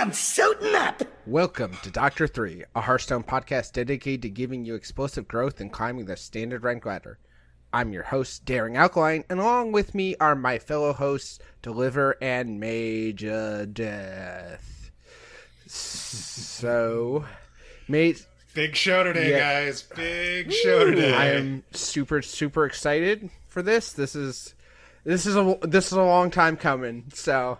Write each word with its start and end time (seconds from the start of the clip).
I'm 0.00 0.14
suiting 0.14 0.74
up. 0.76 1.02
Welcome 1.26 1.76
to 1.82 1.90
Doctor 1.90 2.26
3, 2.26 2.64
a 2.74 2.80
Hearthstone 2.80 3.22
podcast 3.22 3.74
dedicated 3.74 4.22
to 4.22 4.30
giving 4.30 4.64
you 4.64 4.74
explosive 4.74 5.28
growth 5.28 5.60
and 5.60 5.70
climbing 5.70 6.06
the 6.06 6.16
standard 6.16 6.64
rank 6.64 6.86
ladder. 6.86 7.18
I'm 7.70 7.92
your 7.92 8.04
host, 8.04 8.46
Daring 8.46 8.78
Alkaline, 8.78 9.24
and 9.28 9.38
along 9.40 9.72
with 9.72 9.94
me 9.94 10.16
are 10.18 10.34
my 10.34 10.58
fellow 10.58 10.94
hosts, 10.94 11.38
Deliver 11.60 12.16
and 12.22 12.58
Major 12.58 13.66
Death. 13.66 14.90
So, 15.66 17.26
mate, 17.86 18.24
Big 18.54 18.74
show 18.76 19.04
today, 19.04 19.32
Yeah. 19.32 19.64
guys. 19.64 19.82
Big 19.82 20.50
show 20.50 20.86
today. 20.86 21.12
I 21.14 21.26
am 21.32 21.62
super 21.72 22.22
super 22.22 22.64
excited 22.64 23.28
for 23.48 23.60
this. 23.60 23.92
This 23.92 24.16
is 24.16 24.54
this 25.04 25.26
is 25.26 25.36
a 25.36 25.58
this 25.60 25.88
is 25.88 25.92
a 25.92 26.02
long 26.02 26.30
time 26.30 26.56
coming. 26.56 27.04
So, 27.12 27.58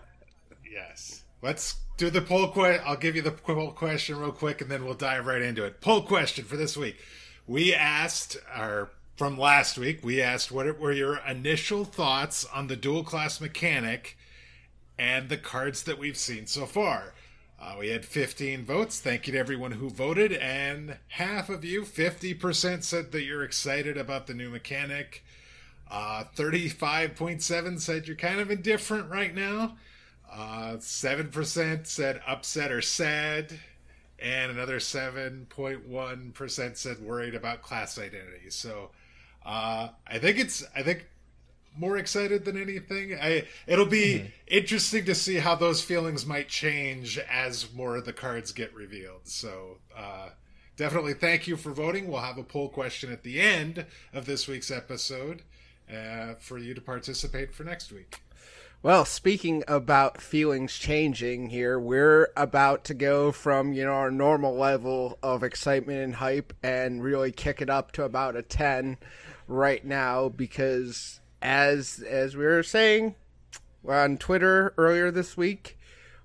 Yes. 0.67 1.23
Let's 1.43 1.75
do 2.01 2.09
the 2.09 2.19
poll 2.19 2.47
question. 2.47 2.83
I'll 2.83 2.97
give 2.97 3.15
you 3.15 3.21
the 3.21 3.31
poll 3.31 3.73
question 3.73 4.17
real 4.17 4.31
quick, 4.31 4.59
and 4.59 4.71
then 4.71 4.83
we'll 4.83 4.95
dive 4.95 5.27
right 5.27 5.41
into 5.41 5.63
it. 5.65 5.81
Poll 5.81 6.01
question 6.01 6.45
for 6.45 6.57
this 6.57 6.75
week. 6.75 6.97
We 7.45 7.75
asked, 7.75 8.37
or 8.57 8.89
from 9.17 9.37
last 9.37 9.77
week, 9.77 10.03
we 10.03 10.19
asked 10.19 10.51
what 10.51 10.79
were 10.79 10.91
your 10.91 11.19
initial 11.27 11.85
thoughts 11.85 12.43
on 12.45 12.65
the 12.65 12.75
dual 12.75 13.03
class 13.03 13.39
mechanic 13.39 14.17
and 14.97 15.29
the 15.29 15.37
cards 15.37 15.83
that 15.83 15.99
we've 15.99 16.17
seen 16.17 16.47
so 16.47 16.65
far. 16.65 17.13
Uh, 17.61 17.75
we 17.77 17.89
had 17.89 18.03
15 18.03 18.65
votes. 18.65 18.99
Thank 18.99 19.27
you 19.27 19.33
to 19.33 19.39
everyone 19.39 19.73
who 19.73 19.87
voted. 19.87 20.33
And 20.33 20.97
half 21.09 21.49
of 21.49 21.63
you, 21.63 21.83
50%, 21.83 22.83
said 22.83 23.11
that 23.11 23.21
you're 23.21 23.43
excited 23.43 23.95
about 23.95 24.25
the 24.25 24.33
new 24.33 24.49
mechanic. 24.49 25.23
Uh, 25.91 26.23
35.7 26.35 27.79
said 27.79 28.07
you're 28.07 28.15
kind 28.15 28.39
of 28.39 28.49
indifferent 28.49 29.07
right 29.07 29.35
now. 29.35 29.75
Uh, 30.31 30.77
7% 30.77 31.87
said 31.87 32.21
upset 32.25 32.71
or 32.71 32.81
sad. 32.81 33.59
And 34.19 34.51
another 34.51 34.77
7.1% 34.77 36.77
said 36.77 36.99
worried 36.99 37.35
about 37.35 37.63
class 37.63 37.97
identity. 37.97 38.49
So 38.49 38.91
uh, 39.45 39.89
I 40.07 40.19
think 40.19 40.37
it's, 40.37 40.63
I 40.75 40.83
think 40.83 41.07
more 41.77 41.97
excited 41.97 42.45
than 42.45 42.61
anything. 42.61 43.17
I 43.19 43.45
it'll 43.65 43.85
be 43.85 44.31
interesting 44.47 45.05
to 45.05 45.15
see 45.15 45.37
how 45.37 45.55
those 45.55 45.81
feelings 45.81 46.25
might 46.25 46.49
change 46.49 47.17
as 47.17 47.73
more 47.73 47.95
of 47.95 48.05
the 48.05 48.13
cards 48.13 48.51
get 48.51 48.73
revealed. 48.73 49.21
So 49.23 49.77
uh, 49.97 50.29
definitely 50.75 51.13
thank 51.13 51.47
you 51.47 51.57
for 51.57 51.71
voting. 51.71 52.07
We'll 52.07 52.21
have 52.21 52.37
a 52.37 52.43
poll 52.43 52.69
question 52.69 53.11
at 53.11 53.23
the 53.23 53.39
end 53.39 53.85
of 54.13 54.25
this 54.25 54.47
week's 54.47 54.71
episode 54.71 55.43
uh, 55.91 56.35
for 56.39 56.57
you 56.57 56.73
to 56.73 56.81
participate 56.81 57.53
for 57.53 57.63
next 57.63 57.91
week. 57.91 58.21
Well, 58.83 59.05
speaking 59.05 59.63
about 59.67 60.19
feelings 60.19 60.73
changing 60.73 61.51
here, 61.51 61.79
we're 61.79 62.29
about 62.35 62.83
to 62.85 62.95
go 62.95 63.31
from, 63.31 63.73
you 63.73 63.85
know, 63.85 63.91
our 63.91 64.09
normal 64.09 64.55
level 64.55 65.19
of 65.21 65.43
excitement 65.43 65.99
and 65.99 66.15
hype 66.15 66.51
and 66.63 67.03
really 67.03 67.31
kick 67.31 67.61
it 67.61 67.69
up 67.69 67.91
to 67.91 68.03
about 68.03 68.35
a 68.35 68.41
10 68.41 68.97
right 69.47 69.85
now 69.85 70.29
because 70.29 71.19
as 71.43 72.03
as 72.09 72.35
we 72.35 72.43
were 72.43 72.63
saying 72.63 73.13
on 73.87 74.17
Twitter 74.17 74.73
earlier 74.77 75.11
this 75.11 75.37
week, 75.37 75.77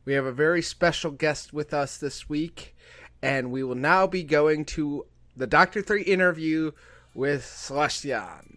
we 0.07 0.15
have 0.15 0.25
a 0.25 0.33
very 0.33 0.62
special 0.62 1.11
guest 1.11 1.53
with 1.53 1.75
us 1.75 1.99
this 1.99 2.27
week, 2.27 2.75
and 3.21 3.53
we 3.53 3.62
will 3.65 3.75
now 3.75 4.07
be 4.07 4.23
going 4.23 4.65
to 4.65 5.05
the 5.37 5.47
Doctor 5.47 5.83
3 5.83 6.01
interview 6.05 6.73
with 7.12 7.43
Celestalon. 7.43 8.56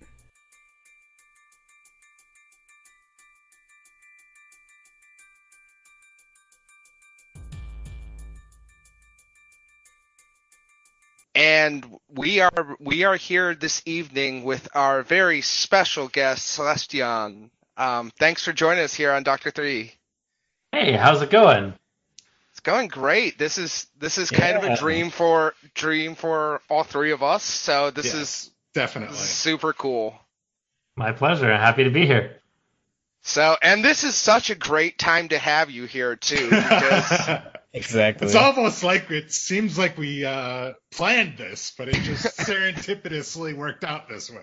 And 11.39 11.85
we 12.13 12.41
are 12.41 12.75
we 12.81 13.05
are 13.05 13.15
here 13.15 13.55
this 13.55 13.81
evening 13.85 14.43
with 14.43 14.67
our 14.75 15.03
very 15.03 15.39
special 15.39 16.09
guest 16.09 16.59
Celestalon. 16.59 17.49
Um, 17.77 18.11
thanks 18.19 18.43
for 18.43 18.51
joining 18.51 18.83
us 18.83 18.93
here 18.93 19.13
on 19.13 19.23
Doctor 19.23 19.49
Three. 19.49 19.93
Hey, 20.73 20.91
how's 20.91 21.21
it 21.21 21.29
going? 21.29 21.73
It's 22.51 22.59
going 22.59 22.89
great. 22.89 23.37
This 23.37 23.57
is 23.57 23.87
this 23.97 24.17
is 24.17 24.29
kind 24.29 24.57
of 24.57 24.65
a 24.65 24.75
dream 24.75 25.11
for 25.11 25.53
dream 25.75 26.15
for 26.15 26.59
all 26.69 26.83
three 26.83 27.11
of 27.11 27.23
us. 27.23 27.43
So 27.45 27.89
this 27.89 28.07
Yes. 28.07 28.15
is 28.15 28.51
Definitely. 28.73 29.15
super 29.15 29.71
cool. 29.71 30.19
My 30.97 31.13
pleasure. 31.13 31.55
Happy 31.55 31.85
to 31.85 31.89
be 31.89 32.05
here. 32.05 32.35
So 33.21 33.55
and 33.61 33.81
this 33.81 34.03
is 34.03 34.13
such 34.13 34.49
a 34.49 34.55
great 34.55 34.97
time 34.97 35.29
to 35.29 35.37
have 35.37 35.71
you 35.71 35.85
here 35.85 36.17
too 36.17 36.49
because 36.49 37.39
Exactly. 37.73 38.25
It's 38.25 38.35
almost 38.35 38.83
like 38.83 39.11
it 39.11 39.31
seems 39.31 39.77
like 39.77 39.97
we 39.97 40.25
uh, 40.25 40.73
planned 40.91 41.37
this, 41.37 41.73
but 41.77 41.87
it 41.87 41.95
just 41.95 42.25
serendipitously 42.39 43.55
worked 43.55 43.83
out 43.83 44.09
this 44.09 44.31
way. 44.31 44.41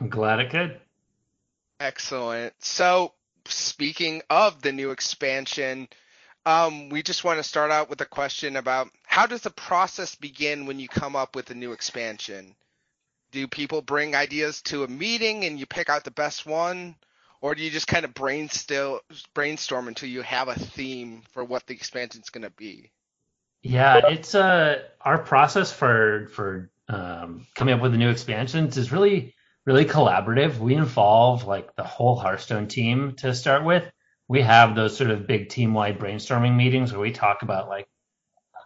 I'm 0.00 0.08
glad 0.08 0.40
it 0.40 0.50
could. 0.50 0.80
Excellent. 1.80 2.54
So, 2.60 3.12
speaking 3.46 4.22
of 4.30 4.62
the 4.62 4.72
new 4.72 4.90
expansion, 4.90 5.88
um, 6.46 6.88
we 6.88 7.02
just 7.02 7.24
want 7.24 7.38
to 7.38 7.42
start 7.42 7.70
out 7.70 7.90
with 7.90 8.00
a 8.00 8.06
question 8.06 8.56
about 8.56 8.88
how 9.04 9.26
does 9.26 9.42
the 9.42 9.50
process 9.50 10.14
begin 10.14 10.66
when 10.66 10.78
you 10.78 10.88
come 10.88 11.14
up 11.14 11.36
with 11.36 11.50
a 11.50 11.54
new 11.54 11.72
expansion? 11.72 12.54
Do 13.32 13.46
people 13.48 13.82
bring 13.82 14.14
ideas 14.14 14.62
to 14.62 14.84
a 14.84 14.88
meeting 14.88 15.44
and 15.44 15.58
you 15.58 15.66
pick 15.66 15.88
out 15.88 16.04
the 16.04 16.10
best 16.10 16.46
one? 16.46 16.96
Or 17.42 17.56
do 17.56 17.62
you 17.62 17.70
just 17.70 17.88
kind 17.88 18.04
of 18.04 18.14
brainstorm, 18.14 19.00
brainstorm 19.34 19.88
until 19.88 20.08
you 20.08 20.22
have 20.22 20.48
a 20.48 20.54
theme 20.54 21.22
for 21.32 21.44
what 21.44 21.66
the 21.66 21.74
expansion's 21.74 22.30
going 22.30 22.44
to 22.44 22.50
be? 22.50 22.92
Yeah, 23.62 24.00
it's 24.08 24.34
uh 24.34 24.82
our 25.00 25.18
process 25.18 25.72
for 25.72 26.28
for 26.32 26.70
um, 26.88 27.46
coming 27.54 27.74
up 27.74 27.80
with 27.80 27.92
the 27.92 27.98
new 27.98 28.10
expansions 28.10 28.76
is 28.76 28.90
really 28.90 29.34
really 29.64 29.84
collaborative. 29.84 30.58
We 30.58 30.74
involve 30.74 31.44
like 31.44 31.76
the 31.76 31.84
whole 31.84 32.16
Hearthstone 32.16 32.66
team 32.66 33.14
to 33.18 33.34
start 33.34 33.64
with. 33.64 33.84
We 34.26 34.42
have 34.42 34.74
those 34.74 34.96
sort 34.96 35.10
of 35.10 35.26
big 35.26 35.48
team 35.48 35.74
wide 35.74 35.98
brainstorming 35.98 36.56
meetings 36.56 36.92
where 36.92 37.00
we 37.00 37.12
talk 37.12 37.42
about 37.42 37.68
like 37.68 37.86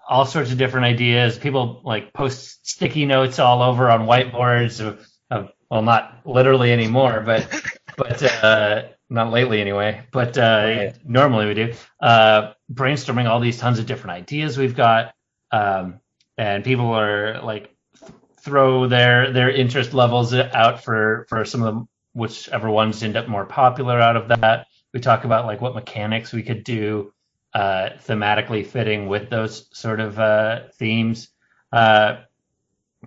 all 0.09 0.25
sorts 0.25 0.53
of 0.53 0.59
different 0.59 0.87
ideas. 0.87 1.39
People 1.39 1.83
like 1.85 2.13
post 2.13 2.67
sticky 2.67 3.05
notes 3.05 3.39
all 3.39 3.63
over 3.63 3.91
on 3.91 4.07
whiteboards 4.07 4.81
of, 4.81 5.07
of 5.31 5.51
well, 5.71 5.83
not 5.83 6.23
literally 6.25 6.73
anymore, 6.73 7.23
but 7.25 7.49
but 7.97 8.23
uh, 8.23 8.83
not 9.09 9.31
lately 9.31 9.61
anyway. 9.61 10.03
But 10.13 10.37
uh, 10.39 10.41
Right. 10.41 10.95
normally 11.05 11.47
we 11.47 11.55
do. 11.55 11.75
Uh, 12.01 12.53
brainstorming 12.73 13.29
all 13.29 13.41
these 13.41 13.59
tons 13.59 13.79
of 13.79 13.87
different 13.87 14.17
ideas 14.17 14.59
we've 14.59 14.77
got, 14.77 15.15
um, 15.51 16.01
and 16.39 16.65
people 16.65 16.93
are 16.93 17.41
like 17.43 17.75
th- 17.99 18.13
throw 18.41 18.87
their 18.89 19.33
their 19.33 19.51
interest 19.51 19.95
levels 19.95 20.35
out 20.35 20.83
for 20.85 21.27
for 21.29 21.45
some 21.45 21.63
of 21.63 21.75
them, 21.75 21.89
whichever 22.15 22.71
ones 22.71 23.03
end 23.03 23.17
up 23.17 23.29
more 23.29 23.47
popular 23.47 24.01
out 24.01 24.17
of 24.17 24.29
that. 24.29 24.67
We 24.93 25.01
talk 25.01 25.25
about 25.25 25.47
like 25.47 25.61
what 25.61 25.75
mechanics 25.75 26.33
we 26.33 26.43
could 26.43 26.65
do 26.65 27.13
uh, 27.55 27.91
thematically 28.07 28.67
fitting 28.67 29.09
with 29.09 29.31
those 29.31 29.69
sort 29.73 30.01
of 30.01 30.19
uh, 30.19 30.69
themes. 30.79 31.29
Uh, 31.73 32.19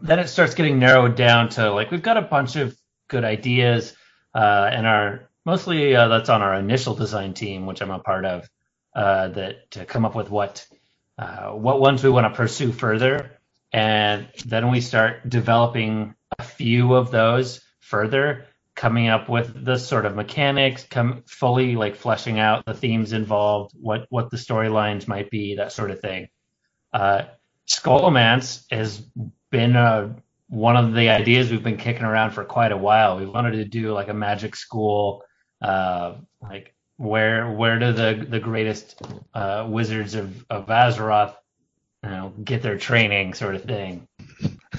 then 0.01 0.19
it 0.19 0.27
starts 0.27 0.55
getting 0.55 0.79
narrowed 0.79 1.15
down 1.15 1.49
to 1.49 1.71
like 1.71 1.91
we've 1.91 2.01
got 2.01 2.17
a 2.17 2.21
bunch 2.21 2.55
of 2.55 2.75
good 3.07 3.23
ideas, 3.23 3.95
uh, 4.39 4.69
and 4.71 4.87
our 4.87 5.29
mostly 5.45 5.93
uh, 5.93 6.07
that's 6.07 6.29
on 6.29 6.41
our 6.41 6.55
initial 6.55 6.95
design 6.95 7.33
team, 7.33 7.65
which 7.65 7.81
I'm 7.81 7.91
a 7.91 7.99
part 7.99 8.23
of, 8.23 8.49
uh, 8.95 9.27
that 9.29 9.71
to 9.71 9.85
come 9.85 10.05
up 10.05 10.15
with 10.15 10.29
what 10.29 10.65
uh, 11.17 11.49
what 11.49 11.81
ones 11.81 12.01
we 12.01 12.09
want 12.09 12.31
to 12.31 12.37
pursue 12.37 12.71
further, 12.71 13.31
and 13.73 14.29
then 14.45 14.71
we 14.71 14.79
start 14.79 15.27
developing 15.27 16.15
a 16.37 16.43
few 16.43 16.93
of 16.93 17.11
those 17.11 17.59
further, 17.81 18.45
coming 18.75 19.09
up 19.09 19.27
with 19.27 19.65
the 19.65 19.77
sort 19.77 20.05
of 20.05 20.15
mechanics, 20.15 20.85
come 20.89 21.23
fully 21.27 21.75
like 21.75 21.97
fleshing 21.97 22.39
out 22.39 22.63
the 22.65 22.73
themes 22.73 23.11
involved, 23.11 23.73
what 23.75 24.05
what 24.09 24.29
the 24.29 24.37
storylines 24.37 25.05
might 25.05 25.29
be, 25.29 25.55
that 25.55 25.73
sort 25.73 25.91
of 25.91 25.99
thing. 25.99 26.29
Uh, 26.93 27.23
Scholomance 27.67 28.63
has 28.71 29.03
been 29.51 29.75
uh, 29.75 30.13
one 30.49 30.75
of 30.75 30.93
the 30.93 31.09
ideas 31.09 31.51
we've 31.51 31.63
been 31.63 31.77
kicking 31.77 32.03
around 32.03 32.31
for 32.31 32.43
quite 32.43 32.71
a 32.71 32.77
while. 32.77 33.17
We 33.17 33.25
wanted 33.25 33.51
to 33.51 33.65
do 33.65 33.93
like 33.93 34.09
a 34.09 34.13
magic 34.13 34.55
school, 34.55 35.23
uh, 35.61 36.15
like 36.41 36.73
where 36.97 37.51
where 37.51 37.77
do 37.79 37.93
the 37.93 38.25
the 38.27 38.39
greatest 38.39 38.99
uh, 39.33 39.65
wizards 39.69 40.15
of 40.15 40.45
of 40.49 40.65
Azeroth, 40.67 41.35
you 42.03 42.09
know, 42.09 42.33
get 42.43 42.63
their 42.63 42.77
training, 42.77 43.35
sort 43.35 43.55
of 43.55 43.63
thing. 43.63 44.07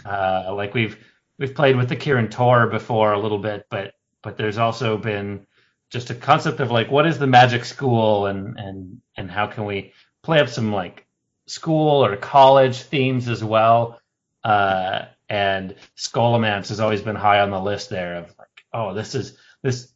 Uh, 0.04 0.52
like 0.54 0.74
we've 0.74 0.98
we've 1.38 1.54
played 1.54 1.76
with 1.76 1.88
the 1.88 1.96
Kirin 1.96 2.30
Tor 2.30 2.66
before 2.66 3.12
a 3.12 3.20
little 3.20 3.38
bit, 3.38 3.66
but 3.70 3.94
but 4.22 4.36
there's 4.36 4.58
also 4.58 4.98
been 4.98 5.46
just 5.88 6.10
a 6.10 6.14
concept 6.14 6.60
of 6.60 6.72
like 6.72 6.90
what 6.90 7.06
is 7.06 7.18
the 7.18 7.26
magic 7.26 7.64
school 7.64 8.26
and 8.26 8.58
and 8.58 9.00
and 9.16 9.30
how 9.30 9.46
can 9.46 9.64
we 9.66 9.92
play 10.22 10.40
up 10.40 10.48
some 10.48 10.72
like 10.72 11.06
school 11.46 12.04
or 12.04 12.16
college 12.16 12.82
themes 12.82 13.28
as 13.28 13.44
well. 13.44 14.00
Uh, 14.42 15.06
and 15.30 15.76
Scholomance 15.96 16.70
has 16.70 16.80
always 16.80 17.02
been 17.02 17.16
high 17.16 17.40
on 17.40 17.50
the 17.52 17.60
list 17.60 17.90
there 17.90 18.16
of 18.16 18.34
like, 18.38 18.48
oh, 18.74 18.94
this 18.94 19.16
is 19.16 19.38
this 19.62 19.92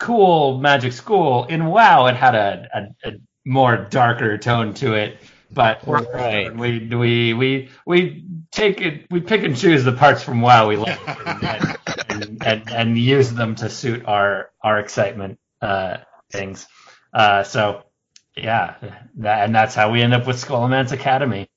cool 0.00 0.58
magic 0.58 0.94
school. 0.94 1.46
And 1.50 1.70
wow, 1.70 2.06
it 2.08 2.16
had 2.16 2.34
a, 2.36 2.68
a, 3.04 3.08
a 3.10 3.12
more 3.46 3.76
darker 3.78 4.38
tone 4.38 4.74
to 4.76 4.94
it. 4.94 5.18
but 5.52 5.82
Right. 5.86 6.56
we 6.56 6.88
we 6.88 7.34
we 7.34 7.70
we 7.86 8.24
take 8.52 8.80
it 8.82 9.06
we 9.10 9.20
pick 9.22 9.44
and 9.44 9.56
choose 9.56 9.84
the 9.84 9.92
parts 9.92 10.22
from 10.24 10.42
WoW 10.42 10.68
we 10.68 10.76
like 10.76 11.00
and, 11.28 11.48
and, 12.10 12.46
and, 12.46 12.70
and 12.72 12.98
use 12.98 13.32
them 13.32 13.56
to 13.56 13.70
suit 13.70 14.04
our 14.06 14.50
our 14.62 14.80
excitement 14.80 15.40
uh, 15.62 15.98
things. 16.32 16.68
Uh, 17.14 17.44
so 17.44 17.84
yeah, 18.36 18.76
that, 19.16 19.44
and 19.46 19.54
that's 19.56 19.74
how 19.76 19.90
we 19.92 20.02
end 20.02 20.14
up 20.14 20.26
with 20.26 20.36
Scholomance 20.42 20.92
Academy. 20.92 21.49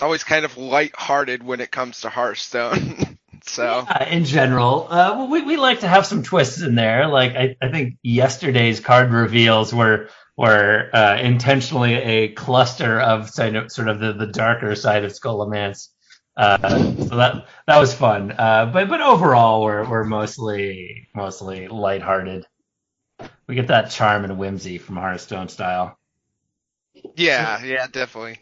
It's 0.00 0.02
always 0.02 0.24
kind 0.24 0.46
of 0.46 0.56
light-hearted 0.56 1.42
when 1.42 1.60
it 1.60 1.70
comes 1.70 2.00
to 2.00 2.08
Hearthstone. 2.08 3.18
so 3.42 3.84
Uh, 3.86 4.06
in 4.08 4.24
general, 4.24 4.86
uh, 4.88 5.12
well, 5.14 5.28
we 5.28 5.42
we 5.42 5.58
like 5.58 5.80
to 5.80 5.88
have 5.88 6.06
some 6.06 6.22
twists 6.22 6.62
in 6.62 6.74
there. 6.74 7.06
Like 7.06 7.36
I, 7.36 7.54
I 7.60 7.70
think 7.70 7.98
yesterday's 8.02 8.80
card 8.80 9.12
reveals 9.12 9.74
were 9.74 10.08
were 10.38 10.88
uh, 10.94 11.18
intentionally 11.20 11.96
a 11.96 12.28
cluster 12.28 12.98
of 12.98 13.28
sort 13.28 13.56
of, 13.56 13.70
sort 13.70 13.88
of 13.88 14.00
the, 14.00 14.14
the 14.14 14.28
darker 14.28 14.74
side 14.74 15.04
of 15.04 15.12
Scholomance. 15.12 15.88
Uh, 16.34 16.78
so 16.94 17.16
that 17.16 17.46
that 17.66 17.78
was 17.78 17.92
fun. 17.92 18.32
Uh, 18.32 18.70
but 18.72 18.88
but 18.88 19.02
overall, 19.02 19.62
we're 19.62 19.86
we're 19.86 20.04
mostly 20.04 21.08
mostly 21.14 21.68
lighthearted. 21.68 22.46
We 23.46 23.54
get 23.54 23.66
that 23.66 23.90
charm 23.90 24.24
and 24.24 24.38
whimsy 24.38 24.78
from 24.78 24.96
Hearthstone 24.96 25.50
style. 25.50 25.98
yeah, 27.16 27.62
yeah, 27.62 27.86
definitely. 27.86 28.38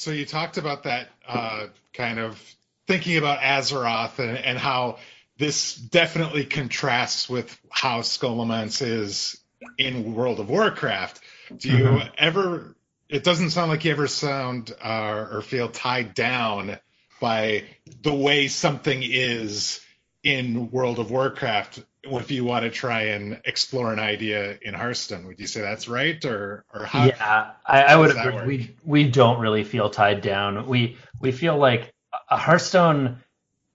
So 0.00 0.12
you 0.12 0.24
talked 0.24 0.56
about 0.56 0.84
that 0.84 1.10
uh, 1.28 1.66
kind 1.92 2.18
of 2.18 2.42
thinking 2.86 3.18
about 3.18 3.40
Azeroth 3.40 4.18
and, 4.18 4.38
and 4.38 4.58
how 4.58 4.96
this 5.36 5.74
definitely 5.74 6.46
contrasts 6.46 7.28
with 7.28 7.54
how 7.68 8.00
Scholomance 8.00 8.80
is 8.80 9.38
in 9.76 10.14
World 10.14 10.40
of 10.40 10.48
Warcraft. 10.48 11.20
Do 11.54 11.68
you 11.68 11.84
Mhm. 11.84 12.12
ever? 12.16 12.74
It 13.10 13.24
doesn't 13.24 13.50
sound 13.50 13.70
like 13.70 13.84
you 13.84 13.90
ever 13.90 14.08
sound 14.08 14.72
uh, 14.82 15.26
or 15.32 15.42
feel 15.42 15.68
tied 15.68 16.14
down 16.14 16.78
by 17.20 17.64
the 18.00 18.14
way 18.14 18.48
something 18.48 19.02
is 19.02 19.80
in 20.22 20.70
World 20.70 20.98
of 20.98 21.10
Warcraft. 21.10 21.84
If 22.02 22.30
you 22.30 22.44
want 22.44 22.64
to 22.64 22.70
try 22.70 23.02
and 23.02 23.40
explore 23.44 23.92
an 23.92 23.98
idea 23.98 24.58
in 24.62 24.72
Hearthstone, 24.72 25.26
would 25.26 25.38
you 25.38 25.46
say 25.46 25.60
that's 25.60 25.86
right, 25.86 26.22
or 26.24 26.64
or 26.72 26.84
how? 26.84 27.06
yeah, 27.06 27.52
I, 27.66 27.82
I 27.82 27.96
would 27.96 28.16
agree. 28.16 28.46
We 28.46 28.76
we 28.84 29.10
don't 29.10 29.38
really 29.38 29.64
feel 29.64 29.90
tied 29.90 30.22
down. 30.22 30.66
We 30.66 30.96
we 31.20 31.30
feel 31.32 31.58
like 31.58 31.92
a 32.30 32.38
Hearthstone 32.38 33.18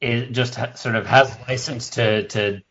is 0.02 0.36
just 0.36 0.56
ha- 0.56 0.74
sort 0.74 0.96
of 0.96 1.06
has 1.06 1.38
license 1.48 1.92
to 1.92 2.28
to, 2.30 2.62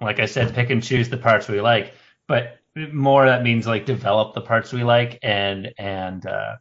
like 0.00 0.20
I 0.20 0.26
said, 0.26 0.54
pick 0.54 0.70
and 0.70 0.82
choose 0.82 1.08
the 1.08 1.18
parts 1.18 1.48
we 1.48 1.60
like. 1.60 1.94
But 2.28 2.58
more 2.74 3.26
that 3.26 3.42
means 3.42 3.66
like 3.66 3.84
develop 3.84 4.34
the 4.34 4.40
parts 4.40 4.72
we 4.72 4.84
like 4.84 5.18
and 5.22 5.72
and 5.76 6.24
uh, 6.24 6.56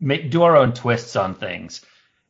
make 0.00 0.30
do 0.30 0.42
our 0.42 0.56
own 0.56 0.72
twists 0.72 1.16
on 1.16 1.34
things. 1.34 1.82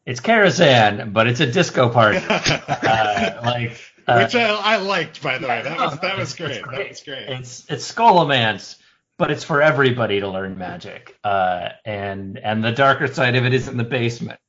It's 0.05 0.21
Karazhan, 0.21 1.13
but 1.13 1.27
it's 1.27 1.41
a 1.41 1.47
disco 1.51 1.91
party. 1.91 2.19
uh, 2.29 3.41
like 3.45 3.79
uh, 4.09 4.23
Which 4.23 4.35
I, 4.35 4.49
I 4.49 4.77
liked, 4.77 5.23
by 5.23 5.39
the 5.39 5.47
way. 5.47 5.63
That 5.63 5.79
was 5.79 5.99
that 6.01 6.17
was 6.19 6.29
It's 6.31 6.35
great. 6.35 6.65
That 6.71 6.89
was 6.89 7.01
great. 7.03 7.29
it's 7.29 7.67
it's 7.69 7.93
Scholomance, 7.93 8.77
but 9.19 9.31
it's 9.31 9.45
for 9.45 9.61
everybody 9.61 10.21
to 10.21 10.29
learn 10.29 10.57
magic. 10.57 11.17
Uh, 11.23 11.71
and 11.85 12.39
and 12.39 12.65
the 12.65 12.73
darker 12.73 13.07
side 13.07 13.37
of 13.37 13.45
it 13.45 13.53
is 13.53 13.69
in 13.69 13.77
the 13.77 13.85
basement. 13.85 14.41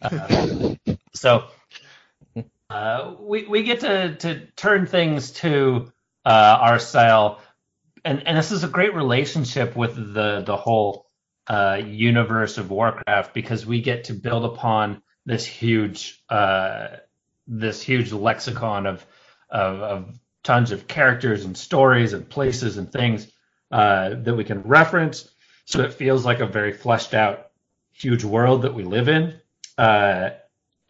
Uh, 0.00 0.74
so 1.14 1.44
uh, 2.70 3.14
we 3.20 3.44
we 3.46 3.62
get 3.62 3.80
to 3.80 4.14
to 4.16 4.46
turn 4.56 4.86
things 4.86 5.32
to 5.32 5.92
uh, 6.24 6.58
our 6.60 6.78
style, 6.78 7.40
and 8.04 8.26
and 8.26 8.38
this 8.38 8.50
is 8.50 8.64
a 8.64 8.68
great 8.68 8.94
relationship 8.94 9.76
with 9.76 9.94
the 9.94 10.42
the 10.46 10.56
whole 10.56 11.06
uh, 11.48 11.80
universe 11.84 12.56
of 12.56 12.70
Warcraft 12.70 13.34
because 13.34 13.66
we 13.66 13.82
get 13.82 14.04
to 14.04 14.14
build 14.14 14.44
upon 14.44 15.02
this 15.26 15.44
huge 15.44 16.22
uh, 16.28 16.88
this 17.46 17.82
huge 17.82 18.12
lexicon 18.12 18.86
of 18.86 19.04
of, 19.50 19.80
of 19.80 20.18
tons 20.42 20.72
of 20.72 20.88
characters 20.88 21.44
and 21.44 21.56
stories 21.56 22.12
and 22.12 22.28
places 22.28 22.78
and 22.78 22.90
things 22.90 23.30
uh, 23.70 24.10
that 24.22 24.34
we 24.34 24.44
can 24.44 24.62
reference. 24.62 25.30
So 25.66 25.82
it 25.82 25.94
feels 25.94 26.24
like 26.24 26.40
a 26.40 26.46
very 26.46 26.72
fleshed 26.72 27.14
out, 27.14 27.50
huge 27.92 28.24
world 28.24 28.62
that 28.62 28.74
we 28.74 28.82
live 28.82 29.08
in. 29.08 29.40
Uh, 29.78 30.30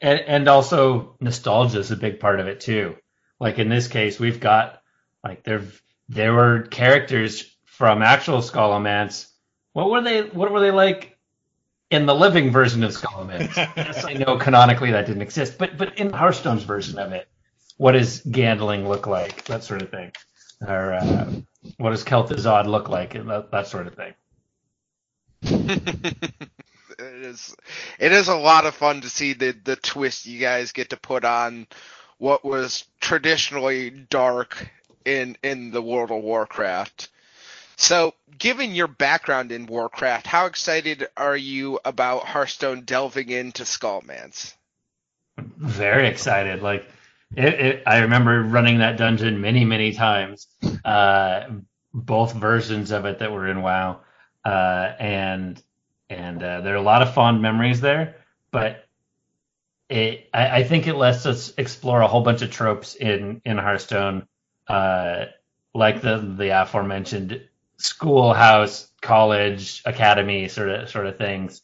and, 0.00 0.20
and 0.20 0.48
also 0.48 1.16
nostalgia 1.20 1.78
is 1.78 1.90
a 1.90 1.96
big 1.96 2.20
part 2.20 2.40
of 2.40 2.46
it 2.46 2.60
too. 2.60 2.96
Like 3.38 3.58
in 3.58 3.68
this 3.68 3.88
case, 3.88 4.18
we've 4.18 4.40
got 4.40 4.82
like 5.22 5.44
there 5.44 5.62
there 6.08 6.32
were 6.32 6.62
characters 6.62 7.50
from 7.64 8.02
actual 8.02 8.38
Scholomance. 8.38 9.28
What 9.72 9.90
were 9.90 10.02
they? 10.02 10.22
What 10.22 10.52
were 10.52 10.60
they 10.60 10.70
like 10.70 11.11
in 11.92 12.06
the 12.06 12.14
living 12.14 12.50
version 12.50 12.82
of 12.82 12.90
Scholomance? 12.92 13.54
yes, 13.76 14.04
I 14.04 14.14
know 14.14 14.38
canonically 14.38 14.90
that 14.92 15.06
didn't 15.06 15.22
exist, 15.22 15.58
but 15.58 15.76
but 15.76 15.98
in 15.98 16.12
Hearthstone's 16.12 16.64
version 16.64 16.98
of 16.98 17.12
it, 17.12 17.28
what 17.76 17.92
does 17.92 18.20
Gandling 18.22 18.88
look 18.88 19.06
like? 19.06 19.44
That 19.44 19.62
sort 19.62 19.82
of 19.82 19.90
thing, 19.90 20.12
or 20.66 20.94
uh, 20.94 21.30
what 21.76 21.90
does 21.90 22.02
Kel'Thuzad 22.02 22.66
look 22.66 22.88
like? 22.88 23.14
And 23.14 23.30
that, 23.30 23.50
that 23.52 23.66
sort 23.66 23.86
of 23.86 23.94
thing. 23.94 24.14
it 25.42 26.46
is 26.98 27.54
it 27.98 28.12
is 28.12 28.28
a 28.28 28.36
lot 28.36 28.64
of 28.66 28.74
fun 28.74 29.02
to 29.02 29.10
see 29.10 29.34
the 29.34 29.54
the 29.64 29.76
twist 29.76 30.26
you 30.26 30.40
guys 30.40 30.72
get 30.72 30.90
to 30.90 30.96
put 30.96 31.24
on 31.24 31.66
what 32.18 32.44
was 32.44 32.84
traditionally 33.00 33.90
dark 33.90 34.70
in 35.04 35.36
in 35.42 35.70
the 35.70 35.82
World 35.82 36.10
of 36.10 36.22
Warcraft. 36.22 37.08
So, 37.82 38.14
given 38.38 38.76
your 38.76 38.86
background 38.86 39.50
in 39.50 39.66
Warcraft, 39.66 40.24
how 40.24 40.46
excited 40.46 41.08
are 41.16 41.36
you 41.36 41.80
about 41.84 42.24
Hearthstone 42.24 42.82
delving 42.82 43.28
into 43.28 43.64
Scholomance? 43.64 44.54
Very 45.36 46.06
excited. 46.06 46.62
Like 46.62 46.86
it, 47.36 47.54
it, 47.54 47.82
I 47.84 47.98
remember 48.02 48.40
running 48.44 48.78
that 48.78 48.98
dungeon 48.98 49.40
many, 49.40 49.64
many 49.64 49.92
times. 49.94 50.46
Uh, 50.84 51.48
both 51.92 52.34
versions 52.34 52.92
of 52.92 53.04
it 53.04 53.18
that 53.18 53.32
were 53.32 53.48
in 53.48 53.62
WoW, 53.62 54.00
uh, 54.44 54.92
and 55.00 55.60
and 56.08 56.40
uh, 56.40 56.60
there 56.60 56.74
are 56.74 56.78
a 56.78 56.82
lot 56.82 57.02
of 57.02 57.14
fond 57.14 57.42
memories 57.42 57.80
there. 57.80 58.14
But 58.52 58.86
it, 59.88 60.30
I, 60.32 60.60
I 60.60 60.62
think 60.62 60.86
it 60.86 60.94
lets 60.94 61.26
us 61.26 61.52
explore 61.58 62.00
a 62.00 62.06
whole 62.06 62.22
bunch 62.22 62.42
of 62.42 62.52
tropes 62.52 62.94
in 62.94 63.42
in 63.44 63.58
Hearthstone, 63.58 64.28
uh, 64.68 65.24
like 65.74 66.00
the 66.00 66.18
the 66.18 66.62
aforementioned 66.62 67.48
schoolhouse, 67.78 68.88
college, 69.00 69.82
academy 69.84 70.48
sort 70.48 70.68
of 70.70 70.88
sort 70.90 71.06
of 71.06 71.18
things, 71.18 71.62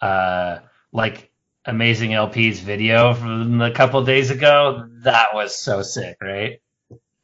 uh, 0.00 0.58
like 0.92 1.30
Amazing 1.64 2.12
LP's 2.12 2.58
video 2.58 3.14
from 3.14 3.60
a 3.60 3.70
couple 3.70 4.02
days 4.04 4.30
ago. 4.30 4.88
That 5.02 5.34
was 5.34 5.56
so 5.56 5.82
sick, 5.82 6.16
right? 6.20 6.60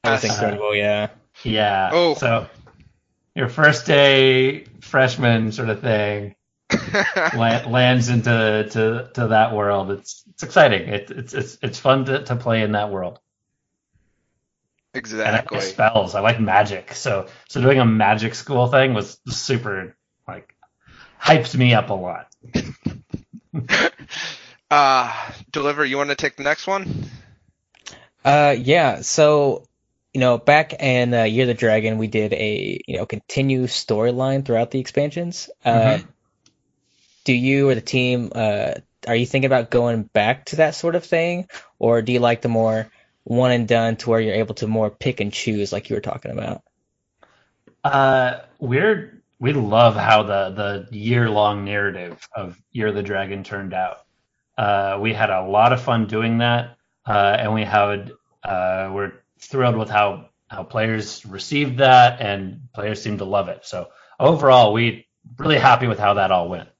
That 0.04 0.12
was 0.12 0.24
Uh, 0.24 0.28
incredible, 0.28 0.76
yeah. 0.76 1.08
Yeah. 1.42 1.90
Oh. 1.92 2.14
So 2.14 2.46
your 3.34 3.48
first 3.48 3.86
day 3.86 4.64
freshman 4.80 5.50
sort 5.52 5.70
of 5.70 5.80
thing 5.80 6.36
lands 7.36 8.08
into 8.08 8.68
to, 8.70 9.10
to 9.14 9.26
that 9.28 9.54
world. 9.54 9.90
It's 9.90 10.22
it's 10.30 10.42
exciting. 10.44 10.88
It, 10.88 11.10
it's 11.10 11.34
it's 11.34 11.58
it's 11.62 11.78
fun 11.78 12.04
to, 12.06 12.22
to 12.24 12.36
play 12.36 12.62
in 12.62 12.72
that 12.72 12.90
world. 12.90 13.18
And 14.94 15.04
I 15.04 15.18
exactly. 15.18 15.58
like 15.58 15.66
spells. 15.66 16.14
I 16.14 16.20
like 16.20 16.40
magic. 16.40 16.94
So 16.94 17.28
so 17.48 17.60
doing 17.60 17.78
a 17.78 17.84
magic 17.84 18.34
school 18.34 18.66
thing 18.68 18.94
was 18.94 19.20
super 19.28 19.96
like 20.26 20.54
hyped 21.20 21.54
me 21.54 21.74
up 21.74 21.90
a 21.90 21.94
lot. 21.94 22.28
Uh, 24.70 25.10
deliver. 25.50 25.84
You 25.84 25.96
want 25.96 26.10
to 26.10 26.16
take 26.16 26.36
the 26.36 26.42
next 26.42 26.66
one? 26.66 27.06
Uh, 28.24 28.54
yeah. 28.58 29.00
So, 29.00 29.66
you 30.12 30.20
know, 30.20 30.36
back 30.36 30.74
in 30.74 31.14
uh, 31.14 31.22
Year 31.24 31.44
of 31.44 31.48
the 31.48 31.54
Dragon, 31.54 31.98
we 31.98 32.06
did 32.06 32.32
a 32.34 32.80
you 32.86 32.98
know 32.98 33.06
continue 33.06 33.64
storyline 33.64 34.44
throughout 34.44 34.70
the 34.70 34.78
expansions. 34.78 35.48
Uh, 35.64 36.00
do 37.24 37.32
you 37.32 37.68
or 37.68 37.74
the 37.74 37.80
team 37.80 38.32
uh 38.34 38.72
are 39.06 39.14
you 39.14 39.26
thinking 39.26 39.46
about 39.46 39.70
going 39.70 40.02
back 40.02 40.46
to 40.46 40.56
that 40.56 40.74
sort 40.74 40.96
of 40.96 41.04
thing, 41.04 41.46
or 41.78 42.02
do 42.02 42.12
you 42.12 42.20
like 42.20 42.42
the 42.42 42.48
more 42.48 42.90
one 43.28 43.50
and 43.50 43.68
done 43.68 43.96
to 43.96 44.08
where 44.08 44.20
you're 44.20 44.34
able 44.34 44.54
to 44.54 44.66
more 44.66 44.90
pick 44.90 45.20
and 45.20 45.32
choose 45.32 45.70
like 45.70 45.90
you 45.90 45.96
were 45.96 46.00
talking 46.00 46.30
about? 46.30 46.62
Uh, 47.84 48.40
we're 48.58 49.22
we 49.38 49.52
love 49.52 49.94
how 49.94 50.22
the 50.22 50.86
the 50.90 50.96
year 50.96 51.28
long 51.28 51.64
narrative 51.64 52.26
of 52.34 52.60
Year 52.72 52.88
of 52.88 52.94
the 52.94 53.02
Dragon 53.02 53.44
turned 53.44 53.74
out. 53.74 53.98
Uh, 54.56 54.98
we 55.00 55.12
had 55.12 55.30
a 55.30 55.46
lot 55.46 55.72
of 55.72 55.82
fun 55.82 56.06
doing 56.06 56.38
that, 56.38 56.78
uh, 57.06 57.36
and 57.38 57.52
we 57.52 57.64
had 57.64 58.12
uh, 58.42 58.90
we're 58.92 59.12
thrilled 59.38 59.76
with 59.76 59.90
how 59.90 60.30
how 60.48 60.62
players 60.64 61.24
received 61.26 61.78
that, 61.78 62.22
and 62.22 62.72
players 62.72 63.02
seem 63.02 63.18
to 63.18 63.24
love 63.26 63.48
it. 63.48 63.66
So 63.66 63.88
overall, 64.18 64.72
we 64.72 65.06
really 65.36 65.58
happy 65.58 65.86
with 65.86 65.98
how 65.98 66.14
that 66.14 66.30
all 66.30 66.48
went. 66.48 66.70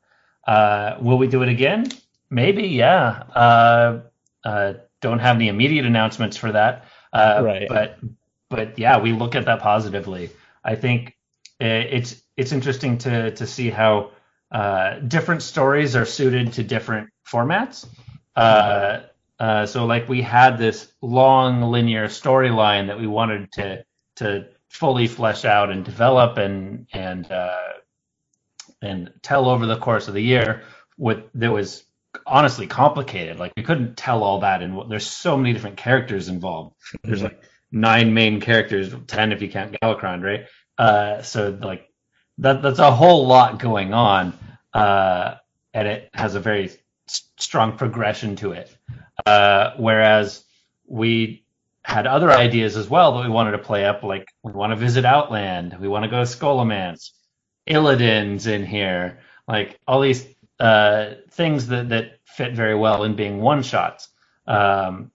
Uh, 0.46 0.96
will 1.00 1.18
we 1.18 1.26
do 1.26 1.42
it 1.42 1.50
again? 1.50 1.86
Maybe, 2.30 2.68
yeah. 2.68 4.00
Don't 5.00 5.18
have 5.20 5.36
any 5.36 5.48
immediate 5.48 5.86
announcements 5.86 6.36
for 6.36 6.52
that, 6.52 6.84
uh, 7.12 7.40
Right. 7.44 7.68
but 7.68 7.98
but 8.50 8.78
yeah, 8.78 8.98
we 8.98 9.12
look 9.12 9.34
at 9.34 9.44
that 9.46 9.60
positively. 9.60 10.30
I 10.64 10.74
think 10.74 11.16
uh, 11.60 11.66
it's 11.66 12.22
it's 12.36 12.52
interesting 12.52 12.98
to 12.98 13.30
to 13.32 13.46
see 13.46 13.70
how 13.70 14.10
uh, 14.50 14.98
different 15.00 15.42
stories 15.42 15.94
are 15.96 16.06
suited 16.06 16.52
to 16.54 16.62
different 16.62 17.10
formats. 17.26 17.86
Uh, 18.34 19.00
uh, 19.38 19.66
so 19.66 19.86
like 19.86 20.08
we 20.08 20.22
had 20.22 20.58
this 20.58 20.92
long 21.00 21.62
linear 21.62 22.06
storyline 22.08 22.86
that 22.88 22.98
we 22.98 23.06
wanted 23.06 23.52
to 23.52 23.84
to 24.16 24.46
fully 24.68 25.06
flesh 25.06 25.44
out 25.44 25.70
and 25.70 25.84
develop 25.84 26.38
and 26.38 26.86
and 26.92 27.30
uh, 27.30 27.72
and 28.82 29.12
tell 29.22 29.48
over 29.48 29.66
the 29.66 29.76
course 29.78 30.08
of 30.08 30.14
the 30.14 30.22
year. 30.22 30.62
With 30.96 31.24
that 31.34 31.52
was 31.52 31.84
honestly 32.26 32.66
complicated. 32.66 33.38
Like 33.38 33.52
we 33.56 33.62
couldn't 33.62 33.96
tell 33.96 34.22
all 34.22 34.40
that, 34.40 34.62
and 34.62 34.90
there's 34.90 35.06
so 35.06 35.36
many 35.36 35.52
different 35.52 35.76
characters 35.76 36.28
involved. 36.28 36.74
There's 37.02 37.22
like 37.22 37.42
nine 37.70 38.14
main 38.14 38.40
characters, 38.40 38.94
ten 39.06 39.32
if 39.32 39.42
you 39.42 39.50
count 39.50 39.76
Galakrond, 39.80 40.22
right? 40.22 40.46
Uh, 40.76 41.22
so 41.22 41.58
like 41.60 41.88
that 42.38 42.62
that's 42.62 42.78
a 42.78 42.90
whole 42.90 43.26
lot 43.26 43.58
going 43.58 43.92
on, 43.92 44.32
uh, 44.72 45.34
and 45.74 45.88
it 45.88 46.10
has 46.14 46.34
a 46.34 46.40
very 46.40 46.70
strong 47.06 47.76
progression 47.76 48.36
to 48.36 48.52
it. 48.52 48.74
Uh, 49.26 49.72
whereas 49.76 50.44
we 50.86 51.44
had 51.82 52.06
other 52.06 52.30
ideas 52.30 52.76
as 52.76 52.88
well 52.88 53.16
that 53.16 53.24
we 53.24 53.30
wanted 53.30 53.52
to 53.52 53.58
play 53.58 53.84
up, 53.84 54.02
like 54.02 54.28
we 54.42 54.52
want 54.52 54.72
to 54.72 54.76
visit 54.76 55.04
Outland, 55.04 55.76
we 55.80 55.88
want 55.88 56.04
to 56.04 56.10
go 56.10 56.18
to 56.18 56.30
Scholomance, 56.30 57.10
Illidan's 57.66 58.46
in 58.46 58.64
here, 58.64 59.20
like 59.46 59.78
all 59.86 60.00
these 60.00 60.26
uh, 60.60 61.14
things 61.30 61.68
that 61.68 61.90
that 61.90 62.20
fit 62.24 62.54
very 62.54 62.74
well 62.74 63.04
in 63.04 63.16
being 63.16 63.40
one 63.40 63.62
shots. 63.62 64.08
Um, 64.46 65.10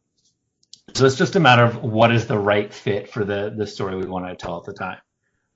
so 0.93 1.05
it's 1.05 1.15
just 1.17 1.35
a 1.35 1.39
matter 1.39 1.63
of 1.63 1.83
what 1.83 2.11
is 2.11 2.27
the 2.27 2.37
right 2.37 2.73
fit 2.73 3.09
for 3.09 3.23
the 3.25 3.53
the 3.55 3.67
story 3.67 3.95
we 3.95 4.05
want 4.05 4.27
to 4.27 4.35
tell 4.35 4.57
at 4.57 4.65
the 4.65 4.73
time. 4.73 4.99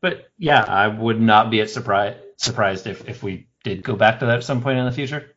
But 0.01 0.27
yeah, 0.37 0.63
I 0.63 0.87
would 0.87 1.21
not 1.21 1.51
be 1.51 1.61
at 1.61 1.69
surprise 1.69 2.17
surprised 2.37 2.87
if 2.87 3.07
if 3.09 3.23
we 3.23 3.47
did 3.63 3.83
go 3.83 3.95
back 3.95 4.19
to 4.19 4.27
that 4.27 4.37
at 4.37 4.43
some 4.43 4.61
point 4.61 4.79
in 4.79 4.85
the 4.85 4.91
future. 4.91 5.35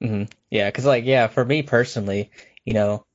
hmm 0.00 0.24
Yeah, 0.50 0.68
because 0.68 0.84
like 0.84 1.04
yeah, 1.04 1.26
for 1.28 1.44
me 1.44 1.62
personally, 1.62 2.30
you 2.64 2.74
know, 2.74 3.06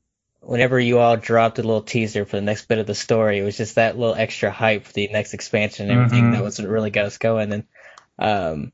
whenever 0.41 0.79
you 0.79 0.99
all 0.99 1.17
dropped 1.17 1.59
a 1.59 1.63
little 1.63 1.81
teaser 1.83 2.25
for 2.25 2.37
the 2.37 2.41
next 2.41 2.67
bit 2.67 2.79
of 2.79 2.87
the 2.87 2.95
story, 2.95 3.39
it 3.39 3.43
was 3.43 3.57
just 3.57 3.75
that 3.75 3.97
little 3.97 4.15
extra 4.15 4.51
hype 4.51 4.85
for 4.85 4.93
the 4.93 5.07
next 5.09 5.33
expansion 5.33 5.85
and 5.85 5.93
everything 5.93 6.31
Mhm. 6.31 6.31
that 6.31 6.43
was 6.43 6.59
what 6.59 6.69
really 6.69 6.91
got 6.91 7.05
us 7.05 7.17
going. 7.17 7.53
And 7.53 7.63
um, 8.19 8.73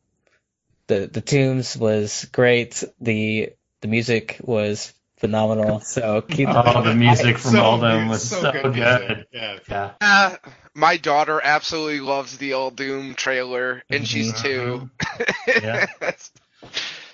the 0.88 1.08
the 1.08 1.22
tunes 1.22 1.77
was 1.77 2.25
great. 2.32 2.84
The 3.00 3.50
the 3.82 3.88
music 3.88 4.38
was 4.42 4.94
phenomenal. 5.18 5.80
So 5.80 6.22
keep 6.22 6.50
Oh, 6.51 6.82
the 6.82 6.96
music 6.96 7.38
from 7.38 7.51
So 7.51 7.62
all 7.62 7.77
them 7.80 8.08
was 8.08 8.30
so, 8.30 8.51
music. 8.51 8.74
good. 8.74 9.25
Yeah. 9.32 9.60
Yeah. 9.70 9.92
Uh, 10.01 10.36
my 10.74 10.98
daughter 10.98 11.39
absolutely 11.44 12.01
loves 12.01 12.38
the 12.38 12.51
Uldum 12.51 13.15
trailer, 13.15 13.84
and 13.89 14.04
mm-hmm. 14.04 14.06
she's 14.06 14.42
two. 14.42 14.89
Mm-hmm. 15.00 15.62
Yeah. 15.63 15.86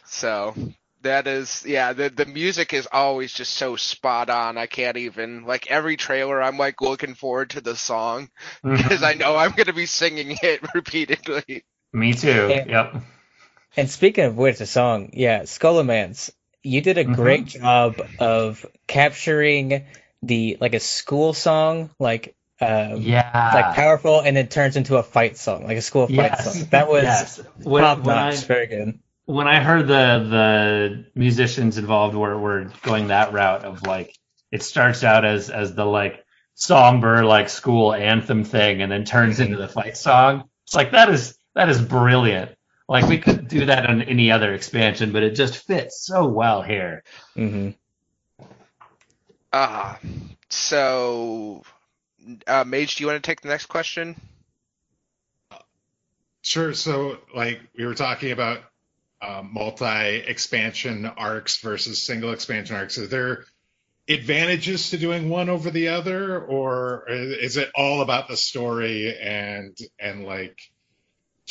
so 0.06 0.56
that 1.01 1.28
is, 1.28 1.63
yeah. 1.66 1.94
The 1.94 2.10
the 2.10 2.25
music 2.25 2.74
is 2.74 2.88
always 2.92 3.32
just 3.34 3.54
so 3.54 3.75
spot 3.75 4.30
on. 4.30 4.58
I 4.58 4.66
can't 4.66 4.98
even 4.98 5.46
like 5.46 5.70
every 5.70 5.98
trailer. 5.98 6.42
I'm 6.42 6.58
like 6.58 6.82
looking 6.82 7.13
forward 7.13 7.51
to 7.51 7.62
the 7.62 7.75
song 7.75 8.30
mm-hmm. 8.63 8.75
because 8.78 9.04
I 9.04 9.13
know 9.13 9.36
I'm 9.36 9.51
gonna 9.51 9.74
be 9.74 9.86
singing 9.86 10.38
it 10.42 10.62
repeatedly. 10.74 11.63
Me 11.94 12.13
too. 12.13 12.48
Yeah. 12.50 12.66
Yep. 12.68 13.04
And 13.78 13.90
speaking 13.90 14.25
of 14.25 14.38
which, 14.38 14.58
the 14.58 14.66
song, 14.66 15.12
yeah, 15.13 15.42
Scholomance, 15.44 16.32
you 16.63 16.82
did 16.82 16.98
a 16.98 17.06
Mhm. 17.06 17.16
great 17.16 17.46
job 17.46 18.01
of 18.20 18.66
capturing 18.88 19.86
the 20.22 20.58
like 20.60 20.74
a 20.75 20.80
school 20.80 21.34
song, 21.34 21.90
like 22.00 22.36
um, 22.60 22.98
Yeah. 23.01 23.51
like 23.56 23.74
powerful, 23.75 24.20
and 24.20 24.38
it 24.38 24.51
turns 24.51 24.75
into 24.75 24.98
a 24.98 25.01
fight 25.04 25.36
song, 25.36 25.63
like 25.63 25.78
a 25.78 25.82
school 25.82 26.06
fight 26.06 26.16
yes. 26.16 26.54
song. 26.54 26.68
That 26.70 26.88
was 26.88 27.04
yes. 27.04 27.42
When, 27.63 27.82
top 27.82 28.06
when 28.06 28.16
I, 28.16 28.30
notch, 28.30 28.46
very 28.46 28.68
good. 28.68 29.00
when 29.25 29.48
I 29.48 29.62
heard 29.62 29.88
the 29.88 30.28
the 30.30 31.06
musicians 31.16 31.80
involved 31.80 32.13
were 32.16 32.38
were 32.38 32.72
going 32.84 33.08
that 33.08 33.34
route 33.34 33.66
of 33.66 33.82
like 33.82 34.16
it 34.51 34.62
starts 34.62 35.04
out 35.04 35.25
as 35.25 35.50
as 35.50 35.74
the 35.74 35.86
like 35.86 36.24
somber 36.54 37.25
like 37.25 37.50
school 37.50 37.94
anthem 37.96 38.44
thing 38.44 38.84
and 38.84 38.92
then 38.92 39.06
turns 39.06 39.40
into 39.40 39.58
the 39.58 39.68
fight 39.68 39.98
song. 39.98 40.44
It's 40.68 40.75
like 40.75 40.92
that 40.92 41.10
is 41.10 41.36
that 41.56 41.68
is 41.70 41.82
brilliant. 41.82 42.51
Like 42.91 43.07
we 43.07 43.19
couldn't 43.19 43.48
do 43.48 43.67
that 43.67 43.86
on 43.89 44.01
any 44.01 44.33
other 44.33 44.53
expansion, 44.53 45.13
but 45.13 45.24
it 45.24 45.33
just 45.33 45.65
fits 45.65 46.05
so 46.05 46.27
well 46.27 46.62
here. 46.62 47.03
hmm 47.36 47.69
Uh 49.53 49.95
so 50.50 51.63
uh, 52.48 52.65
Mage, 52.65 52.98
do 52.98 53.03
you 53.03 53.07
want 53.07 53.24
to 53.24 53.25
take 53.25 53.39
the 53.39 53.48
next 53.48 53.67
question? 53.67 54.19
Sure. 56.41 56.74
So, 56.74 57.19
like 57.33 57.62
we 57.77 57.86
were 57.86 57.95
talking 57.95 58.31
about 58.31 58.60
uh, 59.21 59.41
multi-expansion 59.50 61.05
arcs 61.05 61.62
versus 61.62 62.05
single 62.05 62.33
expansion 62.33 62.75
arcs. 62.75 62.98
Are 62.98 63.07
there 63.07 63.45
advantages 64.10 64.89
to 64.89 64.98
doing 64.98 65.29
one 65.29 65.48
over 65.48 65.71
the 65.71 65.88
other, 65.88 66.41
or 66.43 67.05
is 67.07 67.55
it 67.55 67.71
all 67.74 68.01
about 68.01 68.27
the 68.27 68.36
story 68.36 69.17
and 69.17 69.77
and 69.98 70.25
like 70.25 70.60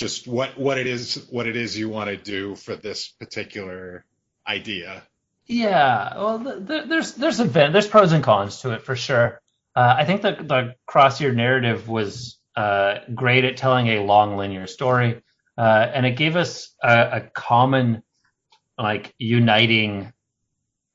just 0.01 0.27
what 0.27 0.59
what 0.59 0.79
it 0.79 0.87
is 0.87 1.27
what 1.31 1.47
it 1.47 1.57
is 1.57 1.79
you 1.79 1.91
want 1.91 2.09
to 2.09 2.17
do 2.17 2.57
for 2.57 2.75
this 2.75 3.09
particular 3.09 4.07
idea? 4.47 5.03
Yeah, 5.47 6.17
well, 6.17 6.43
th- 6.43 6.67
th- 6.67 6.85
there's 6.89 7.13
there's 7.15 7.39
event 7.39 7.75
there's 7.75 7.87
pros 7.87 8.13
and 8.13 8.25
cons 8.25 8.63
to 8.63 8.73
it 8.73 8.83
for 8.83 8.97
sure. 8.97 9.43
Uh, 9.77 9.95
I 9.99 10.07
think 10.07 10.23
the 10.23 10.33
the 10.33 10.75
cross-year 10.87 11.33
narrative 11.33 11.87
was 11.87 12.39
uh, 12.57 13.01
great 13.15 13.45
at 13.45 13.59
telling 13.59 13.89
a 13.89 14.03
long 14.03 14.39
linear 14.39 14.67
story, 14.67 15.23
uh, 15.59 15.91
and 15.93 16.07
it 16.07 16.17
gave 16.17 16.35
us 16.35 16.75
a, 16.83 17.11
a 17.13 17.21
common, 17.35 18.03
like 18.79 19.15
uniting, 19.19 20.15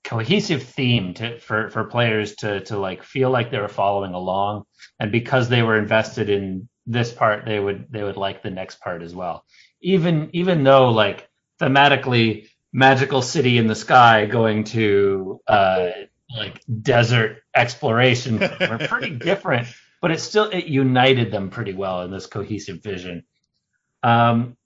cohesive 0.03 0.63
theme 0.63 1.13
to 1.13 1.37
for 1.37 1.69
for 1.69 1.83
players 1.83 2.37
to 2.37 2.61
to 2.61 2.79
like 2.79 3.03
feel 3.03 3.29
like 3.29 3.51
they 3.51 3.59
were 3.59 3.67
following 3.67 4.15
along, 4.15 4.63
and 4.99 5.11
because 5.11 5.47
they 5.47 5.61
were 5.61 5.77
invested 5.77 6.27
in 6.27 6.67
this 6.85 7.11
part, 7.11 7.45
they 7.45 7.59
would 7.59 7.91
they 7.91 8.03
would 8.03 8.17
like 8.17 8.43
the 8.43 8.51
next 8.51 8.79
part 8.79 9.01
as 9.01 9.15
well. 9.15 9.45
Even 9.81 10.29
even 10.33 10.63
though 10.63 10.89
like 10.89 11.27
thematically 11.59 12.47
magical 12.73 13.21
city 13.21 13.57
in 13.57 13.67
the 13.67 13.75
sky 13.75 14.25
going 14.25 14.65
to 14.65 15.39
uh, 15.47 15.89
like 16.35 16.61
desert 16.81 17.37
exploration 17.55 18.39
were 18.59 18.87
pretty 18.87 19.11
different, 19.11 19.67
but 20.01 20.11
it 20.11 20.19
still 20.19 20.45
it 20.45 20.65
united 20.65 21.31
them 21.31 21.49
pretty 21.49 21.73
well 21.73 22.03
in 22.03 22.11
this 22.11 22.27
cohesive 22.27 22.83
vision. 22.83 23.23
Um, 24.03 24.57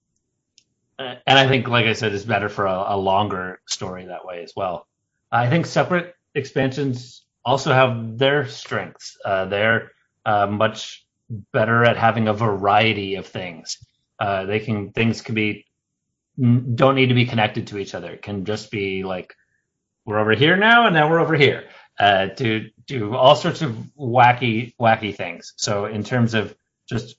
and 1.00 1.40
I 1.40 1.48
think, 1.48 1.68
like 1.68 1.86
I 1.86 1.94
said, 1.94 2.14
it's 2.14 2.26
better 2.26 2.50
for 2.50 2.66
a, 2.66 2.86
a 2.90 2.98
longer 2.98 3.62
story 3.68 4.08
that 4.08 4.26
way 4.26 4.44
as 4.44 4.54
well. 4.56 4.86
I 5.32 5.50
think 5.50 5.66
separate 5.66 6.14
expansions 6.36 7.26
also 7.46 7.72
have 7.72 8.18
their 8.18 8.48
strengths. 8.48 9.18
Uh, 9.24 9.46
they're 9.46 9.92
uh, 10.26 10.48
much 10.48 11.06
better 11.30 11.84
at 11.84 11.98
having 11.98 12.28
a 12.28 12.34
variety 12.34 13.16
of 13.16 13.28
things. 13.28 13.78
Uh, 14.20 14.46
they 14.46 14.60
can 14.60 14.92
things 14.92 15.22
can 15.22 15.36
be 15.36 15.66
don't 16.40 16.96
need 16.96 17.08
to 17.08 17.14
be 17.14 17.26
connected 17.26 17.68
to 17.68 17.78
each 17.78 17.94
other. 17.94 18.12
It 18.12 18.22
can 18.22 18.46
just 18.46 18.72
be 18.72 19.04
like 19.04 19.34
we're 20.06 20.20
over 20.20 20.34
here 20.34 20.58
now 20.58 20.86
and 20.86 20.96
now 20.96 21.10
we're 21.10 21.20
over 21.20 21.36
here. 21.36 21.66
Uh, 22.00 22.28
to 22.30 22.70
do 22.88 23.14
all 23.14 23.36
sorts 23.36 23.62
of 23.62 23.76
wacky 24.00 24.74
wacky 24.80 25.16
things. 25.16 25.54
So 25.58 25.86
in 25.86 26.04
terms 26.04 26.34
of 26.34 26.56
just 26.88 27.18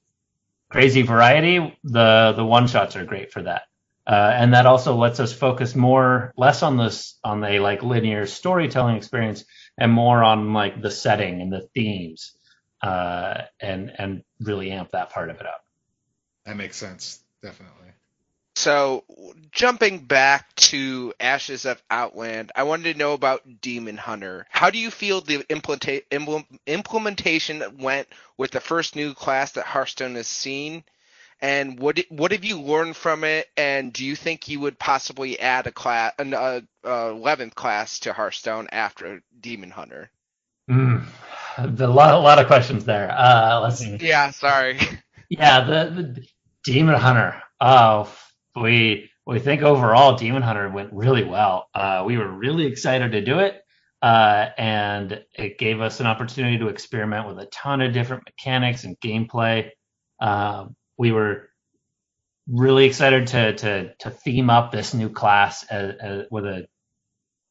crazy 0.70 1.02
variety, 1.02 1.78
the 1.84 2.32
the 2.36 2.44
one 2.44 2.66
shots 2.66 2.96
are 2.96 3.04
great 3.04 3.32
for 3.32 3.42
that. 3.42 3.62
Uh, 4.06 4.32
and 4.34 4.54
that 4.54 4.66
also 4.66 4.96
lets 4.96 5.20
us 5.20 5.32
focus 5.32 5.76
more 5.76 6.32
less 6.36 6.62
on 6.62 6.78
this 6.78 7.18
on 7.22 7.44
a 7.44 7.60
like 7.60 7.82
linear 7.82 8.26
storytelling 8.26 8.96
experience 8.96 9.44
and 9.78 9.92
more 9.92 10.24
on 10.24 10.52
like 10.54 10.80
the 10.80 10.90
setting 10.90 11.42
and 11.42 11.52
the 11.52 11.68
themes 11.74 12.34
uh, 12.82 13.42
and 13.60 13.92
and 13.98 14.24
really 14.40 14.70
amp 14.70 14.90
that 14.92 15.10
part 15.10 15.30
of 15.30 15.36
it 15.36 15.46
up. 15.46 15.64
That 16.46 16.56
makes 16.56 16.76
sense, 16.76 17.22
definitely. 17.42 17.88
So, 18.56 19.04
jumping 19.52 20.00
back 20.00 20.54
to 20.56 21.14
Ashes 21.18 21.64
of 21.64 21.82
Outland, 21.90 22.52
I 22.54 22.64
wanted 22.64 22.92
to 22.92 22.98
know 22.98 23.14
about 23.14 23.60
Demon 23.60 23.96
Hunter. 23.96 24.46
How 24.50 24.70
do 24.70 24.78
you 24.78 24.90
feel 24.90 25.20
the 25.20 25.38
implementa- 25.44 26.04
implem- 26.10 26.58
implementation 26.66 27.78
went 27.78 28.08
with 28.36 28.50
the 28.50 28.60
first 28.60 28.96
new 28.96 29.14
class 29.14 29.52
that 29.52 29.64
Hearthstone 29.64 30.16
has 30.16 30.28
seen? 30.28 30.84
And 31.40 31.80
what 31.80 32.00
what 32.10 32.32
have 32.32 32.44
you 32.44 32.60
learned 32.60 32.96
from 32.96 33.24
it? 33.24 33.48
And 33.56 33.94
do 33.94 34.04
you 34.04 34.14
think 34.14 34.48
you 34.48 34.60
would 34.60 34.78
possibly 34.78 35.40
add 35.40 35.66
a 35.66 35.72
class, 35.72 36.12
an 36.18 36.34
uh, 36.34 36.60
eleventh 36.84 37.54
class 37.54 38.00
to 38.00 38.12
Hearthstone 38.12 38.68
after 38.72 39.22
Demon 39.40 39.70
Hunter? 39.70 40.10
Mm. 40.68 41.06
The 41.66 41.88
lot, 41.88 42.14
a 42.14 42.18
lot 42.18 42.38
of 42.38 42.46
questions 42.46 42.84
there. 42.84 43.10
Uh, 43.10 43.60
let's 43.60 43.78
see. 43.78 43.96
Yeah, 44.00 44.30
sorry. 44.30 44.78
Yeah, 45.32 45.60
the, 45.62 45.90
the 45.90 46.26
Demon 46.64 46.96
Hunter. 46.96 47.40
Oh, 47.60 48.12
we 48.60 49.10
we 49.24 49.38
think 49.38 49.62
overall 49.62 50.16
Demon 50.16 50.42
Hunter 50.42 50.68
went 50.68 50.92
really 50.92 51.22
well. 51.22 51.68
Uh, 51.72 52.02
we 52.04 52.18
were 52.18 52.28
really 52.28 52.66
excited 52.66 53.12
to 53.12 53.20
do 53.20 53.38
it, 53.38 53.62
uh, 54.02 54.48
and 54.58 55.24
it 55.34 55.56
gave 55.56 55.80
us 55.80 56.00
an 56.00 56.06
opportunity 56.06 56.58
to 56.58 56.66
experiment 56.66 57.28
with 57.28 57.38
a 57.38 57.46
ton 57.46 57.80
of 57.80 57.92
different 57.92 58.24
mechanics 58.26 58.82
and 58.82 58.98
gameplay. 58.98 59.70
Um, 60.20 60.74
we 60.98 61.12
were 61.12 61.48
really 62.48 62.86
excited 62.86 63.28
to 63.28 63.54
to 63.54 63.94
to 64.00 64.10
theme 64.10 64.50
up 64.50 64.72
this 64.72 64.94
new 64.94 65.10
class 65.10 65.64
as, 65.64 65.94
as, 66.00 66.26
with 66.30 66.44
a 66.44 66.66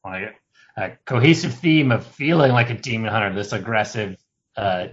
like 0.03 0.35
a 0.79 0.97
cohesive 1.05 1.53
theme 1.55 1.91
of 1.91 2.05
feeling 2.05 2.51
like 2.51 2.69
a 2.69 2.73
demon 2.73 3.11
hunter, 3.11 3.33
this 3.33 3.51
aggressive 3.51 4.17
uh, 4.55 4.87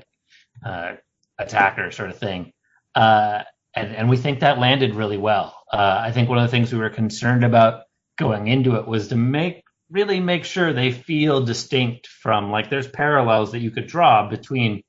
uh, 0.64 0.94
attacker 1.38 1.90
sort 1.92 2.10
of 2.10 2.18
thing. 2.18 2.52
Uh, 2.94 3.42
and, 3.74 3.94
and 3.94 4.08
we 4.08 4.16
think 4.16 4.40
that 4.40 4.58
landed 4.58 4.94
really 4.94 5.18
well. 5.18 5.56
Uh, 5.72 6.00
I 6.02 6.10
think 6.10 6.28
one 6.28 6.38
of 6.38 6.44
the 6.44 6.50
things 6.50 6.72
we 6.72 6.78
were 6.78 6.90
concerned 6.90 7.44
about 7.44 7.82
going 8.18 8.48
into 8.48 8.76
it 8.76 8.86
was 8.86 9.08
to 9.08 9.16
make 9.16 9.62
really 9.90 10.18
make 10.18 10.44
sure 10.44 10.72
they 10.72 10.90
feel 10.90 11.44
distinct 11.44 12.08
from 12.08 12.50
like 12.50 12.68
there's 12.68 12.88
parallels 12.88 13.52
that 13.52 13.60
you 13.60 13.70
could 13.70 13.86
draw 13.86 14.28
between 14.28 14.82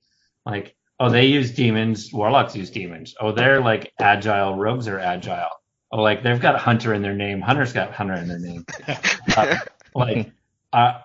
like 0.45 0.75
oh 0.99 1.09
they 1.09 1.27
use 1.27 1.51
demons 1.51 2.11
warlocks 2.11 2.55
use 2.55 2.71
demons 2.71 3.13
oh 3.19 3.31
they're 3.31 3.61
like 3.61 3.93
agile 3.99 4.55
rogues 4.55 4.87
are 4.87 4.97
agile 4.97 5.51
oh 5.91 6.01
like 6.01 6.23
they've 6.23 6.41
got 6.41 6.55
a 6.55 6.57
hunter 6.57 6.95
in 6.95 7.03
their 7.03 7.13
name 7.13 7.41
hunter's 7.41 7.73
got 7.73 7.93
hunter 7.93 8.15
in 8.15 8.27
their 8.27 8.39
name 8.39 8.65
uh, 9.37 9.57
like 9.93 10.31
uh, 10.73 10.99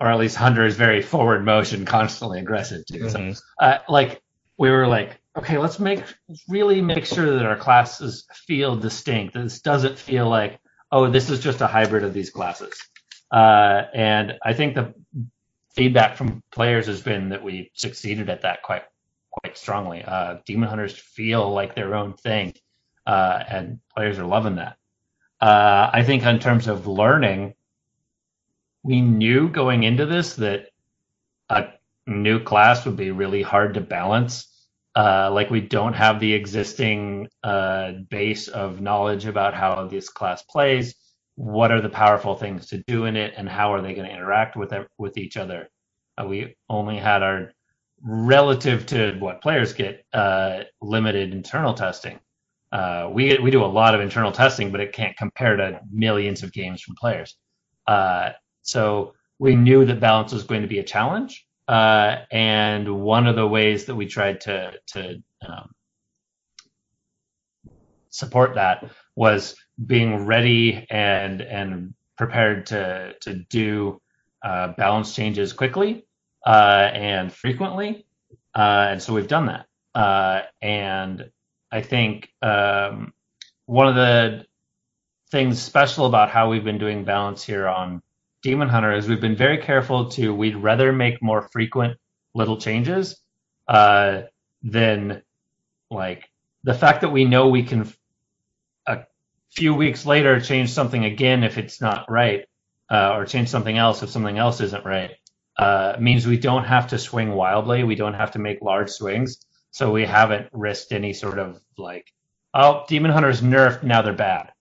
or 0.00 0.08
at 0.08 0.18
least 0.18 0.36
hunter 0.36 0.64
is 0.66 0.76
very 0.76 1.02
forward 1.02 1.44
motion 1.44 1.84
constantly 1.84 2.40
aggressive 2.40 2.84
too 2.86 2.98
mm-hmm. 2.98 3.32
so 3.32 3.40
uh, 3.60 3.78
like 3.88 4.22
we 4.58 4.70
were 4.70 4.86
like 4.86 5.20
okay 5.36 5.58
let's 5.58 5.78
make 5.78 6.02
really 6.48 6.80
make 6.80 7.06
sure 7.06 7.36
that 7.36 7.46
our 7.46 7.56
classes 7.56 8.26
feel 8.46 8.76
distinct 8.76 9.34
this 9.34 9.60
doesn't 9.60 9.98
feel 9.98 10.28
like 10.28 10.58
oh 10.90 11.10
this 11.10 11.30
is 11.30 11.40
just 11.40 11.60
a 11.60 11.66
hybrid 11.66 12.04
of 12.04 12.12
these 12.12 12.30
classes 12.30 12.74
uh, 13.32 13.86
and 13.94 14.38
I 14.44 14.52
think 14.52 14.74
the 14.74 14.94
feedback 15.74 16.16
from 16.16 16.42
players 16.52 16.86
has 16.86 17.00
been 17.00 17.30
that 17.30 17.42
we 17.42 17.70
succeeded 17.74 18.28
at 18.28 18.42
that 18.42 18.62
quite 18.62 18.84
quite 19.30 19.56
strongly. 19.56 20.04
Uh, 20.04 20.36
Demon 20.44 20.68
Hunters 20.68 20.94
feel 20.94 21.50
like 21.50 21.74
their 21.74 21.94
own 21.94 22.12
thing, 22.12 22.52
uh, 23.06 23.42
and 23.48 23.80
players 23.96 24.18
are 24.18 24.26
loving 24.26 24.56
that. 24.56 24.76
Uh, 25.40 25.90
I 25.92 26.04
think 26.04 26.24
in 26.24 26.38
terms 26.38 26.68
of 26.68 26.86
learning, 26.86 27.54
we 28.82 29.00
knew 29.00 29.48
going 29.48 29.84
into 29.84 30.06
this 30.06 30.34
that 30.36 30.66
a 31.48 31.66
new 32.06 32.40
class 32.42 32.84
would 32.84 32.96
be 32.96 33.10
really 33.10 33.42
hard 33.42 33.74
to 33.74 33.80
balance. 33.80 34.48
Uh, 34.94 35.30
like 35.32 35.50
we 35.50 35.60
don't 35.60 35.94
have 35.94 36.20
the 36.20 36.32
existing 36.34 37.28
uh, 37.42 37.92
base 38.10 38.48
of 38.48 38.80
knowledge 38.80 39.24
about 39.26 39.54
how 39.54 39.86
this 39.86 40.08
class 40.08 40.42
plays. 40.42 40.94
What 41.36 41.70
are 41.70 41.80
the 41.80 41.88
powerful 41.88 42.34
things 42.36 42.66
to 42.68 42.82
do 42.86 43.06
in 43.06 43.16
it 43.16 43.34
and 43.36 43.48
how 43.48 43.72
are 43.72 43.80
they 43.80 43.94
going 43.94 44.06
to 44.06 44.14
interact 44.14 44.56
with 44.56 44.72
with 44.98 45.16
each 45.16 45.36
other? 45.36 45.68
Uh, 46.18 46.26
we 46.26 46.56
only 46.68 46.98
had 46.98 47.22
our 47.22 47.52
relative 48.02 48.84
to 48.86 49.16
what 49.18 49.40
players 49.40 49.72
get 49.72 50.04
uh, 50.12 50.64
limited 50.82 51.32
internal 51.32 51.72
testing. 51.72 52.18
Uh, 52.70 53.08
we 53.10 53.38
we 53.38 53.50
do 53.50 53.64
a 53.64 53.66
lot 53.66 53.94
of 53.94 54.00
internal 54.00 54.32
testing 54.32 54.70
but 54.70 54.80
it 54.80 54.92
can't 54.92 55.16
compare 55.16 55.56
to 55.56 55.80
millions 55.90 56.42
of 56.42 56.52
games 56.52 56.82
from 56.82 56.96
players. 56.96 57.36
Uh, 57.86 58.30
so 58.62 59.14
we 59.38 59.56
knew 59.56 59.84
that 59.84 60.00
balance 60.00 60.32
was 60.32 60.44
going 60.44 60.62
to 60.62 60.68
be 60.68 60.78
a 60.78 60.84
challenge 60.84 61.46
uh, 61.68 62.16
and 62.30 63.02
one 63.02 63.26
of 63.26 63.36
the 63.36 63.46
ways 63.46 63.86
that 63.86 63.94
we 63.94 64.06
tried 64.06 64.40
to 64.40 64.72
to 64.86 65.22
um, 65.46 65.74
support 68.10 68.54
that 68.54 68.90
was 69.16 69.56
being 69.86 70.26
ready 70.26 70.86
and 70.90 71.40
and 71.40 71.94
prepared 72.16 72.66
to 72.66 73.14
to 73.20 73.34
do 73.34 74.00
uh, 74.44 74.68
balance 74.76 75.14
changes 75.14 75.52
quickly 75.52 76.04
uh, 76.44 76.90
and 76.92 77.32
frequently, 77.32 78.06
uh, 78.54 78.88
and 78.90 79.02
so 79.02 79.14
we've 79.14 79.28
done 79.28 79.46
that. 79.46 79.66
Uh, 79.94 80.42
and 80.60 81.30
I 81.70 81.80
think 81.82 82.28
um, 82.42 83.12
one 83.66 83.88
of 83.88 83.94
the 83.94 84.46
things 85.30 85.62
special 85.62 86.06
about 86.06 86.30
how 86.30 86.50
we've 86.50 86.64
been 86.64 86.78
doing 86.78 87.04
balance 87.04 87.42
here 87.44 87.68
on 87.68 88.02
Demon 88.42 88.68
Hunter 88.68 88.92
is 88.92 89.08
we've 89.08 89.20
been 89.20 89.36
very 89.36 89.58
careful 89.58 90.10
to 90.10 90.34
we'd 90.34 90.56
rather 90.56 90.92
make 90.92 91.22
more 91.22 91.42
frequent 91.42 91.96
little 92.34 92.56
changes 92.56 93.16
uh, 93.68 94.22
than 94.62 95.22
like 95.90 96.28
the 96.64 96.74
fact 96.74 97.02
that 97.02 97.10
we 97.10 97.24
know 97.24 97.48
we 97.48 97.62
can 97.62 97.92
a 98.86 99.04
few 99.50 99.74
weeks 99.74 100.06
later 100.06 100.40
change 100.40 100.70
something 100.70 101.04
again 101.04 101.44
if 101.44 101.58
it's 101.58 101.80
not 101.80 102.10
right, 102.10 102.46
uh, 102.90 103.12
or 103.14 103.26
change 103.26 103.48
something 103.48 103.76
else 103.76 104.02
if 104.02 104.10
something 104.10 104.38
else 104.38 104.60
isn't 104.60 104.84
right, 104.84 105.12
uh, 105.56 105.96
means 106.00 106.26
we 106.26 106.38
don't 106.38 106.64
have 106.64 106.88
to 106.88 106.98
swing 106.98 107.32
wildly. 107.32 107.84
We 107.84 107.94
don't 107.94 108.14
have 108.14 108.32
to 108.32 108.38
make 108.38 108.62
large 108.62 108.90
swings. 108.90 109.38
So 109.70 109.90
we 109.92 110.04
haven't 110.04 110.48
risked 110.52 110.92
any 110.92 111.12
sort 111.12 111.38
of 111.38 111.60
like, 111.78 112.12
oh, 112.52 112.84
Demon 112.88 113.10
Hunter's 113.10 113.40
nerfed, 113.40 113.82
now 113.82 114.02
they're 114.02 114.12
bad. 114.12 114.52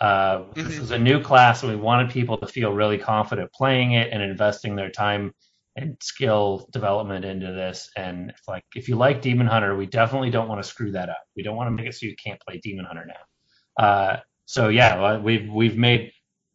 Uh, 0.00 0.38
mm-hmm. 0.38 0.62
This 0.62 0.78
is 0.78 0.90
a 0.90 0.98
new 0.98 1.22
class, 1.22 1.62
and 1.62 1.70
we 1.70 1.76
wanted 1.76 2.10
people 2.10 2.38
to 2.38 2.46
feel 2.46 2.72
really 2.72 2.98
confident 2.98 3.52
playing 3.52 3.92
it 3.92 4.12
and 4.12 4.22
investing 4.22 4.76
their 4.76 4.90
time 4.90 5.32
and 5.76 5.96
skill 6.00 6.68
development 6.72 7.24
into 7.24 7.46
this. 7.52 7.90
And 7.96 8.30
if 8.30 8.40
like 8.48 8.64
if 8.74 8.88
you 8.88 8.96
like 8.96 9.22
Demon 9.22 9.46
Hunter, 9.46 9.76
we 9.76 9.86
definitely 9.86 10.30
don't 10.30 10.48
want 10.48 10.62
to 10.62 10.68
screw 10.68 10.92
that 10.92 11.08
up. 11.08 11.22
We 11.36 11.42
don't 11.42 11.56
want 11.56 11.68
to 11.68 11.70
make 11.70 11.86
it 11.86 11.94
so 11.94 12.06
you 12.06 12.16
can't 12.22 12.40
play 12.40 12.58
Demon 12.62 12.84
Hunter 12.84 13.06
now. 13.06 13.84
Uh, 13.84 14.16
so 14.44 14.68
yeah, 14.68 15.18
we've 15.18 15.48
we've 15.48 15.76
made 15.76 16.12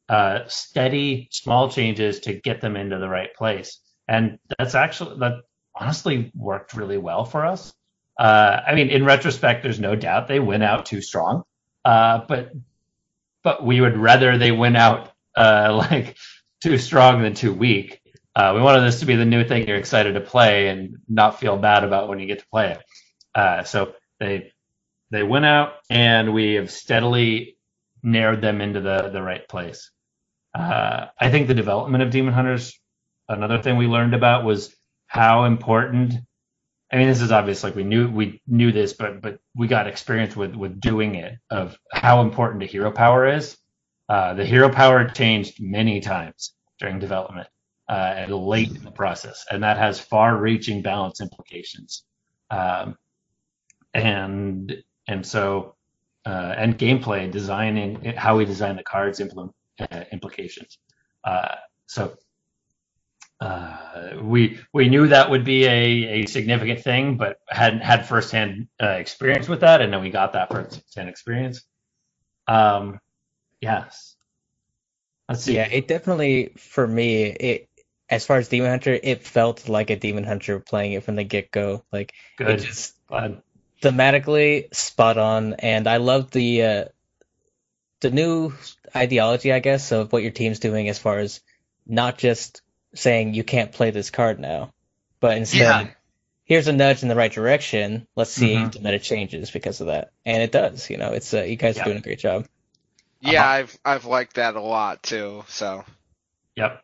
uh, 0.09 0.39
steady 0.47 1.29
small 1.31 1.69
changes 1.69 2.19
to 2.21 2.33
get 2.33 2.59
them 2.59 2.75
into 2.75 2.99
the 2.99 3.07
right 3.07 3.33
place, 3.35 3.79
and 4.07 4.39
that's 4.57 4.75
actually 4.75 5.19
that 5.19 5.33
honestly 5.75 6.31
worked 6.35 6.73
really 6.73 6.97
well 6.97 7.23
for 7.23 7.45
us. 7.45 7.73
Uh, 8.19 8.59
I 8.67 8.75
mean, 8.75 8.89
in 8.89 9.05
retrospect, 9.05 9.63
there's 9.63 9.79
no 9.79 9.95
doubt 9.95 10.27
they 10.27 10.39
went 10.39 10.63
out 10.63 10.85
too 10.85 11.01
strong, 11.01 11.43
uh, 11.85 12.21
but 12.27 12.51
but 13.43 13.65
we 13.65 13.81
would 13.81 13.97
rather 13.97 14.37
they 14.37 14.51
went 14.51 14.77
out 14.77 15.11
uh, 15.37 15.73
like 15.91 16.17
too 16.63 16.77
strong 16.77 17.21
than 17.23 17.33
too 17.35 17.53
weak. 17.53 18.01
Uh, 18.35 18.53
we 18.55 18.61
wanted 18.61 18.81
this 18.81 19.01
to 19.01 19.05
be 19.07 19.15
the 19.15 19.25
new 19.25 19.43
thing 19.45 19.67
you're 19.67 19.77
excited 19.77 20.13
to 20.13 20.21
play 20.21 20.69
and 20.69 20.97
not 21.09 21.39
feel 21.39 21.57
bad 21.57 21.83
about 21.83 22.09
when 22.09 22.19
you 22.19 22.27
get 22.27 22.39
to 22.39 22.47
play 22.51 22.71
it. 22.71 22.83
Uh, 23.35 23.63
so 23.63 23.93
they 24.19 24.51
they 25.11 25.23
went 25.23 25.45
out 25.45 25.75
and 25.89 26.33
we 26.33 26.55
have 26.55 26.71
steadily 26.71 27.57
narrowed 28.03 28.41
them 28.41 28.61
into 28.61 28.81
the 28.81 29.09
the 29.09 29.21
right 29.23 29.47
place. 29.47 29.91
Uh, 30.55 31.07
I 31.19 31.31
think 31.31 31.47
the 31.47 31.53
development 31.53 32.03
of 32.03 32.11
Demon 32.11 32.33
Hunters, 32.33 32.79
another 33.29 33.61
thing 33.61 33.77
we 33.77 33.87
learned 33.87 34.13
about 34.15 34.45
was 34.45 34.75
how 35.07 35.45
important. 35.45 36.15
I 36.93 36.97
mean, 36.97 37.07
this 37.07 37.21
is 37.21 37.31
obvious. 37.31 37.63
Like 37.63 37.75
we 37.75 37.83
knew 37.83 38.07
we 38.07 38.39
knew 38.45 38.71
this, 38.71 38.93
but 38.93 39.19
but 39.19 39.39
we 39.55 39.67
got 39.67 39.87
experience 39.87 40.35
with 40.35 40.53
with 40.53 40.79
doing 40.79 41.15
it 41.15 41.39
of 41.49 41.75
how 41.91 42.21
important 42.21 42.61
a 42.61 42.67
hero 42.67 42.91
power 42.91 43.25
is. 43.27 43.57
Uh, 44.07 44.35
the 44.35 44.45
hero 44.45 44.69
power 44.69 45.09
changed 45.09 45.59
many 45.59 45.99
times 46.01 46.53
during 46.79 46.99
development 46.99 47.47
uh, 47.89 48.13
and 48.17 48.31
late 48.31 48.69
in 48.69 48.83
the 48.83 48.91
process, 48.91 49.43
and 49.49 49.63
that 49.63 49.77
has 49.77 49.99
far-reaching 49.99 50.83
balance 50.83 51.19
implications. 51.19 52.03
Um, 52.51 52.95
and 53.95 54.83
and 55.07 55.25
so 55.25 55.75
uh, 56.27 56.53
and 56.55 56.77
gameplay 56.77 57.31
designing 57.31 58.13
how 58.15 58.37
we 58.37 58.45
design 58.45 58.75
the 58.75 58.83
cards 58.83 59.19
uh, 59.19 60.03
implications. 60.11 60.77
Uh, 61.23 61.55
so 61.87 62.15
uh, 63.39 63.77
we 64.21 64.59
we 64.73 64.89
knew 64.89 65.07
that 65.07 65.29
would 65.29 65.43
be 65.43 65.65
a, 65.65 66.21
a 66.21 66.25
significant 66.25 66.81
thing, 66.81 67.17
but 67.17 67.39
hadn't 67.47 67.81
had 67.81 68.07
firsthand 68.07 68.67
uh, 68.81 68.87
experience 68.87 69.47
with 69.47 69.61
that, 69.61 69.81
and 69.81 69.91
then 69.91 70.01
we 70.01 70.09
got 70.09 70.33
that 70.33 70.49
firsthand 70.49 71.09
experience. 71.09 71.63
Um, 72.47 72.99
yes. 73.61 74.15
Let's 75.27 75.43
see. 75.43 75.55
Yeah, 75.55 75.67
it 75.67 75.87
definitely 75.87 76.53
for 76.57 76.85
me 76.85 77.23
it 77.23 77.69
as 78.09 78.25
far 78.25 78.37
as 78.37 78.49
Demon 78.49 78.69
Hunter, 78.69 78.97
it 79.01 79.23
felt 79.23 79.67
like 79.67 79.89
a 79.89 79.95
Demon 79.95 80.23
Hunter 80.23 80.59
playing 80.59 80.93
it 80.93 81.03
from 81.03 81.15
the 81.15 81.23
get 81.23 81.51
go. 81.51 81.83
Like 81.91 82.13
Good. 82.37 82.49
it 82.49 82.57
just 82.57 82.95
Glad 83.07 83.41
thematically 83.83 84.73
spot 84.73 85.19
on, 85.19 85.53
and 85.53 85.87
I 85.87 85.97
love 85.97 86.31
the 86.31 86.63
uh, 86.63 86.85
the 87.99 88.09
new 88.09 88.53
ideology, 88.95 89.53
I 89.53 89.59
guess, 89.59 89.91
of 89.91 90.11
what 90.11 90.23
your 90.23 90.31
team's 90.31 90.59
doing 90.59 90.89
as 90.89 90.97
far 90.97 91.19
as 91.19 91.41
not 91.85 92.17
just 92.17 92.62
saying 92.95 93.33
you 93.33 93.43
can't 93.43 93.71
play 93.71 93.91
this 93.91 94.09
card 94.09 94.39
now, 94.39 94.71
but 95.19 95.37
instead 95.37 95.59
yeah. 95.59 95.87
here's 96.45 96.67
a 96.67 96.73
nudge 96.73 97.03
in 97.03 97.09
the 97.09 97.15
right 97.15 97.31
direction. 97.31 98.07
Let's 98.15 98.31
see 98.31 98.53
mm-hmm. 98.53 98.65
if 98.65 98.71
the 98.73 98.79
meta 98.79 98.99
changes 98.99 99.51
because 99.51 99.81
of 99.81 99.87
that, 99.87 100.11
and 100.25 100.41
it 100.41 100.51
does. 100.51 100.89
You 100.89 100.97
know, 100.97 101.11
it's 101.11 101.33
uh, 101.33 101.43
you 101.43 101.55
guys 101.55 101.77
are 101.77 101.83
doing 101.83 101.97
a 101.97 102.01
great 102.01 102.19
job. 102.19 102.47
Yeah, 103.19 103.41
uh-huh. 103.41 103.49
I've 103.49 103.79
I've 103.85 104.05
liked 104.05 104.35
that 104.35 104.55
a 104.55 104.61
lot 104.61 105.03
too. 105.03 105.43
So. 105.47 105.85
Yep. 106.55 106.83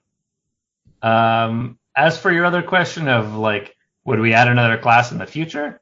Um, 1.02 1.78
as 1.96 2.18
for 2.18 2.32
your 2.32 2.46
other 2.46 2.64
question 2.64 3.08
of 3.08 3.36
like, 3.36 3.76
would 4.06 4.20
we 4.20 4.34
add 4.34 4.48
another 4.48 4.78
class 4.78 5.12
in 5.12 5.18
the 5.18 5.28
future? 5.28 5.82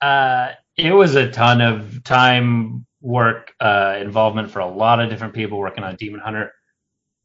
Uh, 0.00 0.50
it 0.76 0.92
was 0.92 1.14
a 1.14 1.30
ton 1.30 1.60
of 1.60 2.04
time, 2.04 2.86
work, 3.00 3.52
uh, 3.60 3.98
involvement 4.00 4.50
for 4.50 4.60
a 4.60 4.68
lot 4.68 5.00
of 5.00 5.10
different 5.10 5.34
people 5.34 5.58
working 5.58 5.84
on 5.84 5.96
Demon 5.96 6.20
Hunter. 6.20 6.52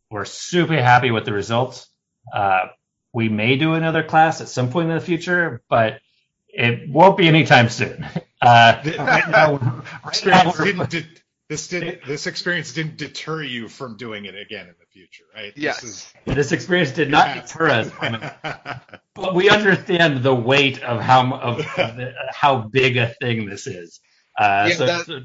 We're 0.09 0.25
super 0.25 0.75
happy 0.75 1.11
with 1.11 1.25
the 1.25 1.33
results. 1.33 1.87
Uh, 2.33 2.67
we 3.13 3.29
may 3.29 3.55
do 3.57 3.73
another 3.75 4.03
class 4.03 4.41
at 4.41 4.49
some 4.49 4.69
point 4.71 4.89
in 4.89 4.95
the 4.95 5.01
future, 5.01 5.61
but 5.69 5.99
it 6.47 6.89
won't 6.89 7.17
be 7.17 7.27
anytime 7.27 7.69
soon. 7.69 8.05
Uh, 8.41 8.79
right 8.99 9.27
now, 9.29 9.83
right 10.05 10.25
now 10.27 10.51
didn't 10.51 10.89
de- 10.91 11.07
this 11.49 11.67
did 11.67 11.99
this 12.05 12.27
experience 12.27 12.73
didn't 12.73 12.97
deter 12.97 13.41
you 13.41 13.67
from 13.67 13.97
doing 13.97 14.25
it 14.25 14.35
again 14.35 14.67
in 14.67 14.75
the 14.79 14.85
future, 14.91 15.23
right? 15.33 15.51
Yes. 15.55 15.81
This 15.81 16.13
this 16.25 16.51
experience 16.51 16.91
did 16.91 17.09
not 17.09 17.33
deter 17.33 17.69
us 17.69 17.89
from 17.89 18.15
it, 18.15 18.33
but 19.15 19.33
we 19.33 19.49
understand 19.49 20.21
the 20.21 20.35
weight 20.35 20.83
of 20.83 21.01
how 21.01 21.33
of, 21.33 21.59
of 21.59 21.95
the, 21.95 22.13
how 22.29 22.57
big 22.57 22.97
a 22.97 23.07
thing 23.19 23.47
this 23.47 23.65
is. 23.65 23.99
Uh, 24.39 24.67
Yeah, 24.69 24.75
so, 24.75 24.85
that- 24.85 25.05
so 25.07 25.19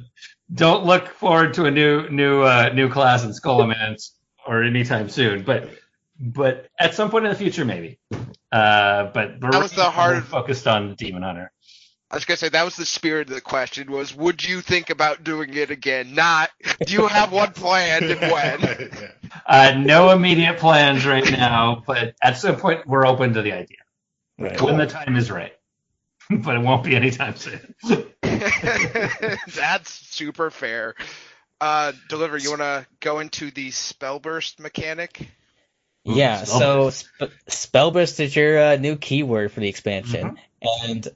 don't 0.55 0.87
look 0.87 1.09
forward 1.09 1.53
to 1.55 1.67
a 1.67 1.71
new 1.71 2.09
new 2.09 2.41
uh, 2.43 2.71
new 2.73 2.89
class 2.89 3.23
in 3.25 3.33
Scholomance 3.33 4.13
or 4.47 4.63
anytime 4.63 5.11
soon, 5.11 5.43
but 5.43 5.69
but 6.21 6.69
at 6.79 6.95
some 6.95 7.11
point 7.11 7.25
in 7.25 7.31
the 7.33 7.39
future 7.39 7.65
maybe. 7.65 7.99
Uh, 8.53 9.05
but 9.15 9.41
That 9.41 9.55
was 9.61 9.73
the 9.73 9.83
we're 9.85 9.91
hard- 9.91 10.25
focused 10.25 10.67
on 10.67 10.95
Demon 10.95 11.23
Hunter. 11.23 11.51
I 12.13 12.17
was 12.17 12.25
gonna 12.25 12.37
say 12.39 12.49
that 12.49 12.65
was 12.65 12.75
the 12.77 12.85
spirit 12.85 13.29
of 13.29 13.35
the 13.37 13.41
question 13.41 13.91
was 13.93 14.15
would 14.15 14.45
you 14.45 14.61
think 14.61 14.91
about 14.91 15.23
doing 15.23 15.55
it 15.55 15.71
again? 15.71 16.15
Not 16.15 16.51
do 16.85 16.93
you 16.93 17.07
have 17.07 17.33
one 17.33 17.53
planned 17.53 18.05
and 18.07 18.21
when? 18.33 18.91
Uh, 19.47 19.75
no 19.79 20.11
immediate 20.11 20.59
plans 20.59 21.07
right 21.07 21.29
now, 21.31 21.83
but 21.87 22.15
at 22.23 22.37
some 22.37 22.57
point 22.57 22.85
we're 22.87 23.07
open 23.07 23.33
to 23.35 23.43
the 23.43 23.53
idea 23.53 23.79
Right. 24.39 24.61
when 24.61 24.77
the 24.77 24.87
time 24.87 25.17
is 25.17 25.31
right. 25.31 25.53
but 26.31 26.57
it 26.57 26.59
won't 26.61 26.83
be 26.85 26.95
anytime 26.97 27.37
soon. 27.37 27.75
That's 28.23 29.91
super 29.91 30.51
fair. 30.51 30.95
Uh, 31.61 31.93
deliver. 32.09 32.37
You 32.39 32.51
want 32.51 32.63
to 32.63 32.87
go 33.01 33.19
into 33.21 33.51
the 33.51 33.71
spell 33.71 34.19
burst 34.19 34.59
mechanic? 34.61 35.29
Yeah, 36.05 36.45
so 36.45 36.89
Spellburst. 36.89 36.91
sp- 36.91 37.37
Spellburst 37.49 38.21
is 38.21 38.35
your 38.35 38.59
uh, 38.59 38.77
new 38.77 38.97
keyword 38.97 39.53
for 39.53 39.61
the 39.61 39.69
expansion, 39.69 40.39
and 40.63 41.07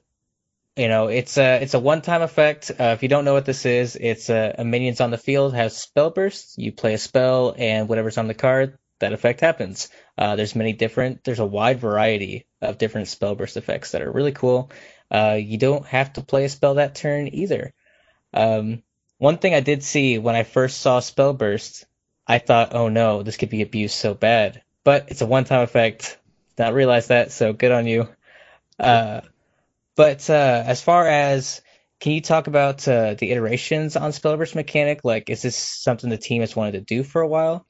you 0.75 0.87
know 0.87 1.07
it's 1.07 1.37
a 1.37 1.61
it's 1.61 1.73
a 1.73 1.79
one-time 1.79 2.21
effect. 2.21 2.71
Uh, 2.71 2.93
if 2.95 3.03
you 3.03 3.09
don't 3.09 3.25
know 3.25 3.33
what 3.33 3.45
this 3.45 3.65
is, 3.65 3.95
it's 3.95 4.29
uh, 4.29 4.53
a 4.57 4.63
minions 4.65 5.01
on 5.01 5.11
the 5.11 5.17
field 5.17 5.55
has 5.55 5.73
Spellburst. 5.85 6.53
You 6.57 6.71
play 6.71 6.93
a 6.93 6.97
spell, 6.99 7.55
and 7.57 7.89
whatever's 7.89 8.17
on 8.17 8.27
the 8.27 8.33
card, 8.35 8.77
that 8.99 9.13
effect 9.13 9.41
happens. 9.41 9.89
Uh, 10.17 10.35
there's 10.35 10.55
many 10.55 10.73
different. 10.73 11.23
There's 11.23 11.39
a 11.39 11.45
wide 11.45 11.79
variety 11.79 12.45
of 12.61 12.77
different 12.77 13.07
Spellburst 13.07 13.57
effects 13.57 13.91
that 13.91 14.01
are 14.01 14.11
really 14.11 14.33
cool. 14.33 14.71
Uh, 15.11 15.37
you 15.39 15.57
don't 15.57 15.85
have 15.87 16.13
to 16.13 16.21
play 16.21 16.45
a 16.45 16.49
spell 16.49 16.75
that 16.75 16.95
turn 16.95 17.29
either. 17.33 17.73
Um, 18.33 18.83
one 19.17 19.37
thing 19.37 19.53
I 19.53 19.61
did 19.61 19.83
see 19.83 20.17
when 20.19 20.35
I 20.35 20.43
first 20.43 20.79
saw 20.79 20.99
Spellburst, 20.99 21.85
I 22.27 22.39
thought, 22.39 22.75
oh 22.75 22.89
no, 22.89 23.23
this 23.23 23.37
could 23.37 23.49
be 23.49 23.61
abused 23.61 23.95
so 23.95 24.13
bad. 24.13 24.61
But 24.85 25.07
it's 25.09 25.21
a 25.21 25.25
one-time 25.25 25.63
effect. 25.63 26.17
Not 26.57 26.73
realize 26.73 27.07
that, 27.07 27.33
so 27.33 27.51
good 27.51 27.73
on 27.73 27.85
you. 27.85 28.07
Uh, 28.79 29.21
but 29.95 30.29
uh, 30.29 30.63
as 30.65 30.81
far 30.81 31.05
as, 31.07 31.61
can 31.99 32.13
you 32.13 32.21
talk 32.21 32.47
about 32.47 32.87
uh, 32.87 33.15
the 33.15 33.31
iterations 33.31 33.97
on 33.97 34.11
Spellburst 34.11 34.55
mechanic? 34.55 35.01
Like, 35.03 35.29
is 35.29 35.41
this 35.41 35.57
something 35.57 36.09
the 36.09 36.17
team 36.17 36.41
has 36.41 36.55
wanted 36.55 36.73
to 36.73 36.81
do 36.81 37.03
for 37.03 37.21
a 37.21 37.27
while? 37.27 37.65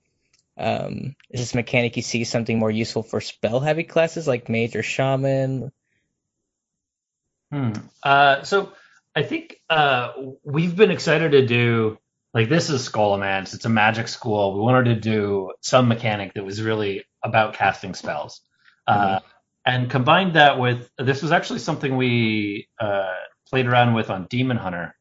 Um, 0.58 1.16
is 1.30 1.40
this 1.40 1.56
mechanic 1.56 1.96
you 1.96 2.02
see 2.02 2.24
something 2.24 2.60
more 2.60 2.72
useful 2.72 3.04
for 3.04 3.22
spell-heavy 3.22 3.84
classes 3.84 4.28
like 4.28 4.50
Mage 4.50 4.76
or 4.76 4.84
Shaman? 4.84 5.72
Hmm. 7.52 7.74
Uh, 8.04 8.44
so 8.44 8.74
I 9.16 9.24
think 9.24 9.62
uh, 9.70 10.14
we've 10.44 10.76
been 10.76 10.92
excited 10.92 11.32
to 11.32 11.46
do 11.46 11.98
like 12.36 12.50
this 12.50 12.70
is 12.70 12.88
Scholomance. 12.88 13.54
It's 13.54 13.64
a 13.64 13.70
magic 13.70 14.10
school. 14.10 14.54
We 14.54 14.60
wanted 14.60 14.94
to 14.94 14.96
do 15.00 15.54
some 15.62 15.88
mechanic 15.88 16.34
that 16.34 16.44
was 16.44 16.62
really 16.62 17.06
about 17.24 17.54
casting 17.54 17.96
spells, 17.96 18.42
uh, 18.86 19.22
and 19.66 19.90
combined 19.90 20.36
that 20.36 20.60
with 20.60 20.90
this 20.98 21.24
was 21.24 21.32
actually 21.32 21.60
something 21.60 21.96
we 21.96 22.68
uh, 22.80 23.14
played 23.48 23.68
around 23.68 23.94
with 23.94 24.10
on 24.10 24.28
Demon 24.30 24.58
Hunter. 24.58 24.96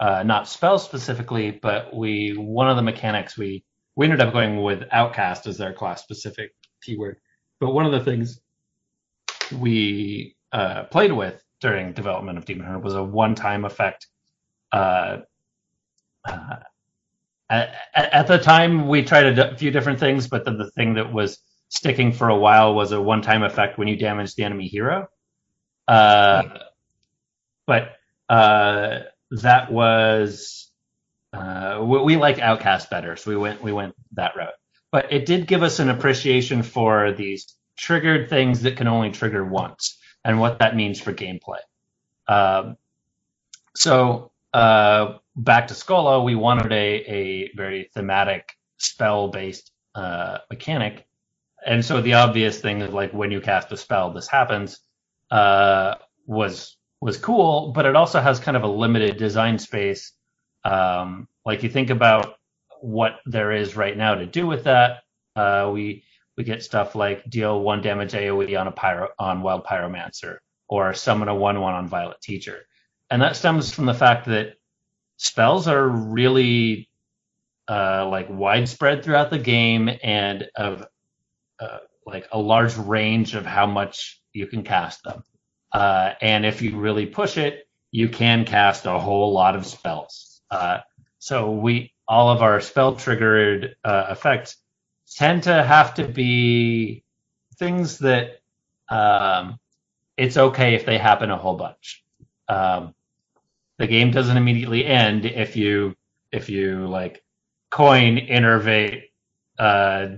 Uh, 0.00 0.24
not 0.24 0.48
spells 0.48 0.84
specifically, 0.84 1.52
but 1.52 1.94
we 1.94 2.34
one 2.36 2.68
of 2.68 2.76
the 2.76 2.82
mechanics 2.82 3.38
we 3.38 3.64
we 3.94 4.06
ended 4.06 4.20
up 4.20 4.32
going 4.32 4.62
with 4.62 4.82
Outcast 4.90 5.46
as 5.46 5.58
their 5.58 5.72
class 5.72 6.02
specific 6.02 6.52
keyword. 6.82 7.18
But 7.60 7.72
one 7.72 7.86
of 7.86 7.92
the 7.92 8.00
things 8.00 8.40
we 9.56 10.36
uh, 10.52 10.84
played 10.84 11.12
with 11.12 11.40
during 11.60 11.92
development 11.92 12.38
of 12.38 12.46
Demon 12.46 12.66
Hunter 12.66 12.80
was 12.80 12.94
a 12.94 13.04
one-time 13.04 13.64
effect. 13.64 14.08
Uh, 14.72 15.18
uh, 16.24 16.56
at, 17.50 17.74
at 17.94 18.26
the 18.28 18.38
time, 18.38 18.88
we 18.88 19.02
tried 19.02 19.38
a 19.38 19.56
few 19.56 19.70
different 19.70 19.98
things, 19.98 20.28
but 20.28 20.44
then 20.44 20.56
the 20.56 20.70
thing 20.70 20.94
that 20.94 21.12
was 21.12 21.38
sticking 21.68 22.12
for 22.12 22.28
a 22.28 22.36
while 22.36 22.74
was 22.74 22.92
a 22.92 23.00
one-time 23.00 23.42
effect 23.42 23.78
when 23.78 23.88
you 23.88 23.96
damage 23.96 24.34
the 24.34 24.44
enemy 24.44 24.68
hero. 24.68 25.08
Uh, 25.88 26.42
but 27.66 27.96
uh, 28.28 29.00
that 29.30 29.72
was 29.72 30.70
uh, 31.32 31.80
we, 31.82 32.02
we 32.02 32.16
like 32.16 32.38
Outcast 32.38 32.90
better, 32.90 33.16
so 33.16 33.30
we 33.30 33.36
went 33.36 33.62
we 33.62 33.72
went 33.72 33.94
that 34.12 34.36
route. 34.36 34.54
But 34.92 35.12
it 35.12 35.26
did 35.26 35.46
give 35.46 35.62
us 35.62 35.78
an 35.78 35.88
appreciation 35.88 36.62
for 36.62 37.12
these 37.12 37.54
triggered 37.76 38.28
things 38.28 38.62
that 38.62 38.76
can 38.76 38.88
only 38.88 39.10
trigger 39.10 39.44
once 39.44 39.98
and 40.24 40.40
what 40.40 40.58
that 40.58 40.76
means 40.76 41.00
for 41.00 41.12
gameplay. 41.12 41.60
Um, 42.26 42.76
so 43.74 44.29
uh, 44.52 45.18
back 45.36 45.68
to 45.68 45.74
Skola, 45.74 46.24
we 46.24 46.34
wanted 46.34 46.72
a, 46.72 47.04
a 47.10 47.50
very 47.54 47.90
thematic 47.94 48.52
spell-based 48.78 49.70
uh, 49.94 50.38
mechanic, 50.50 51.06
and 51.64 51.84
so 51.84 52.00
the 52.00 52.14
obvious 52.14 52.60
thing 52.60 52.80
is 52.80 52.92
like 52.92 53.12
when 53.12 53.30
you 53.30 53.40
cast 53.40 53.72
a 53.72 53.76
spell, 53.76 54.12
this 54.12 54.28
happens. 54.28 54.80
Uh, 55.30 55.94
was 56.26 56.76
was 57.00 57.16
cool, 57.16 57.72
but 57.72 57.86
it 57.86 57.96
also 57.96 58.20
has 58.20 58.38
kind 58.38 58.56
of 58.56 58.62
a 58.62 58.68
limited 58.68 59.16
design 59.16 59.58
space. 59.58 60.12
Um, 60.64 61.28
like 61.46 61.62
you 61.62 61.68
think 61.68 61.90
about 61.90 62.36
what 62.80 63.20
there 63.26 63.52
is 63.52 63.76
right 63.76 63.96
now 63.96 64.14
to 64.14 64.26
do 64.26 64.46
with 64.46 64.64
that. 64.64 64.98
Uh, 65.36 65.70
we 65.72 66.04
we 66.36 66.44
get 66.44 66.62
stuff 66.62 66.94
like 66.94 67.28
deal 67.28 67.60
one 67.60 67.82
damage 67.82 68.12
AOE 68.12 68.58
on 68.58 68.66
a 68.66 68.72
pyro 68.72 69.08
on 69.18 69.42
Wild 69.42 69.64
Pyromancer, 69.64 70.38
or 70.68 70.94
summon 70.94 71.28
a 71.28 71.34
one 71.34 71.60
one 71.60 71.74
on 71.74 71.88
Violet 71.88 72.20
Teacher, 72.20 72.66
and 73.10 73.22
that 73.22 73.36
stems 73.36 73.72
from 73.72 73.86
the 73.86 73.94
fact 73.94 74.26
that 74.26 74.54
spells 75.16 75.68
are 75.68 75.86
really 75.86 76.88
uh, 77.68 78.08
like 78.08 78.28
widespread 78.30 79.04
throughout 79.04 79.30
the 79.30 79.38
game 79.38 79.90
and 80.02 80.48
of 80.56 80.86
uh, 81.60 81.78
like 82.06 82.26
a 82.32 82.38
large 82.38 82.76
range 82.76 83.34
of 83.34 83.44
how 83.44 83.66
much 83.66 84.20
you 84.32 84.46
can 84.46 84.62
cast 84.62 85.02
them. 85.04 85.22
Uh, 85.72 86.12
and 86.20 86.46
if 86.46 86.62
you 86.62 86.78
really 86.78 87.06
push 87.06 87.36
it, 87.36 87.68
you 87.90 88.08
can 88.08 88.44
cast 88.44 88.86
a 88.86 88.98
whole 88.98 89.32
lot 89.32 89.56
of 89.56 89.66
spells. 89.66 90.40
Uh, 90.50 90.78
so 91.18 91.50
we 91.50 91.92
all 92.08 92.30
of 92.30 92.42
our 92.42 92.60
spell 92.60 92.96
triggered 92.96 93.76
uh, 93.84 94.06
effects 94.10 94.56
tend 95.14 95.44
to 95.44 95.62
have 95.62 95.94
to 95.94 96.08
be 96.08 97.04
things 97.56 97.98
that 97.98 98.40
um, 98.88 99.58
it's 100.16 100.36
okay 100.36 100.74
if 100.74 100.86
they 100.86 100.98
happen 100.98 101.30
a 101.30 101.36
whole 101.36 101.56
bunch. 101.56 102.02
Um, 102.48 102.94
the 103.80 103.86
game 103.86 104.10
doesn't 104.10 104.36
immediately 104.36 104.84
end 104.84 105.24
if 105.24 105.56
you 105.56 105.96
if 106.30 106.50
you 106.50 106.86
like 106.86 107.24
coin 107.70 108.18
innervate 108.18 109.04
uh, 109.58 110.08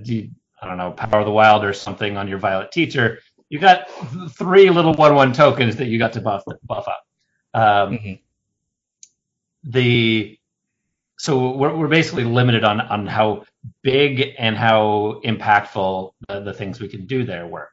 I 0.61 0.66
don't 0.66 0.77
know 0.79 0.90
power 0.90 1.20
of 1.20 1.27
the 1.27 1.33
wild 1.33 1.64
or 1.64 1.72
something 1.72 2.16
on 2.16 2.27
your 2.27 2.38
violet 2.38 2.72
teacher. 2.72 3.20
You 3.51 3.61
got 3.61 3.88
three 4.33 4.68
little 4.68 4.94
one 4.94 5.14
one 5.14 5.33
tokens 5.33 5.77
that 5.77 5.87
you 5.87 5.98
got 5.98 6.12
to 6.14 6.20
buff 6.20 6.42
buff 6.64 6.88
up. 6.88 7.05
Um, 7.55 7.98
Mhm. 7.98 8.20
the 9.62 10.38
so 11.18 11.57
we're, 11.57 11.77
we're 11.77 11.87
basically 11.88 12.25
limited 12.25 12.64
on 12.64 12.81
on 12.81 13.07
how 13.07 13.44
big 13.83 14.35
and 14.38 14.57
how 14.57 15.20
impactful 15.25 16.14
the, 16.27 16.40
the 16.40 16.53
things 16.53 16.81
we 16.81 16.88
can 16.88 17.07
do 17.07 17.25
there 17.25 17.46
were. 17.46 17.68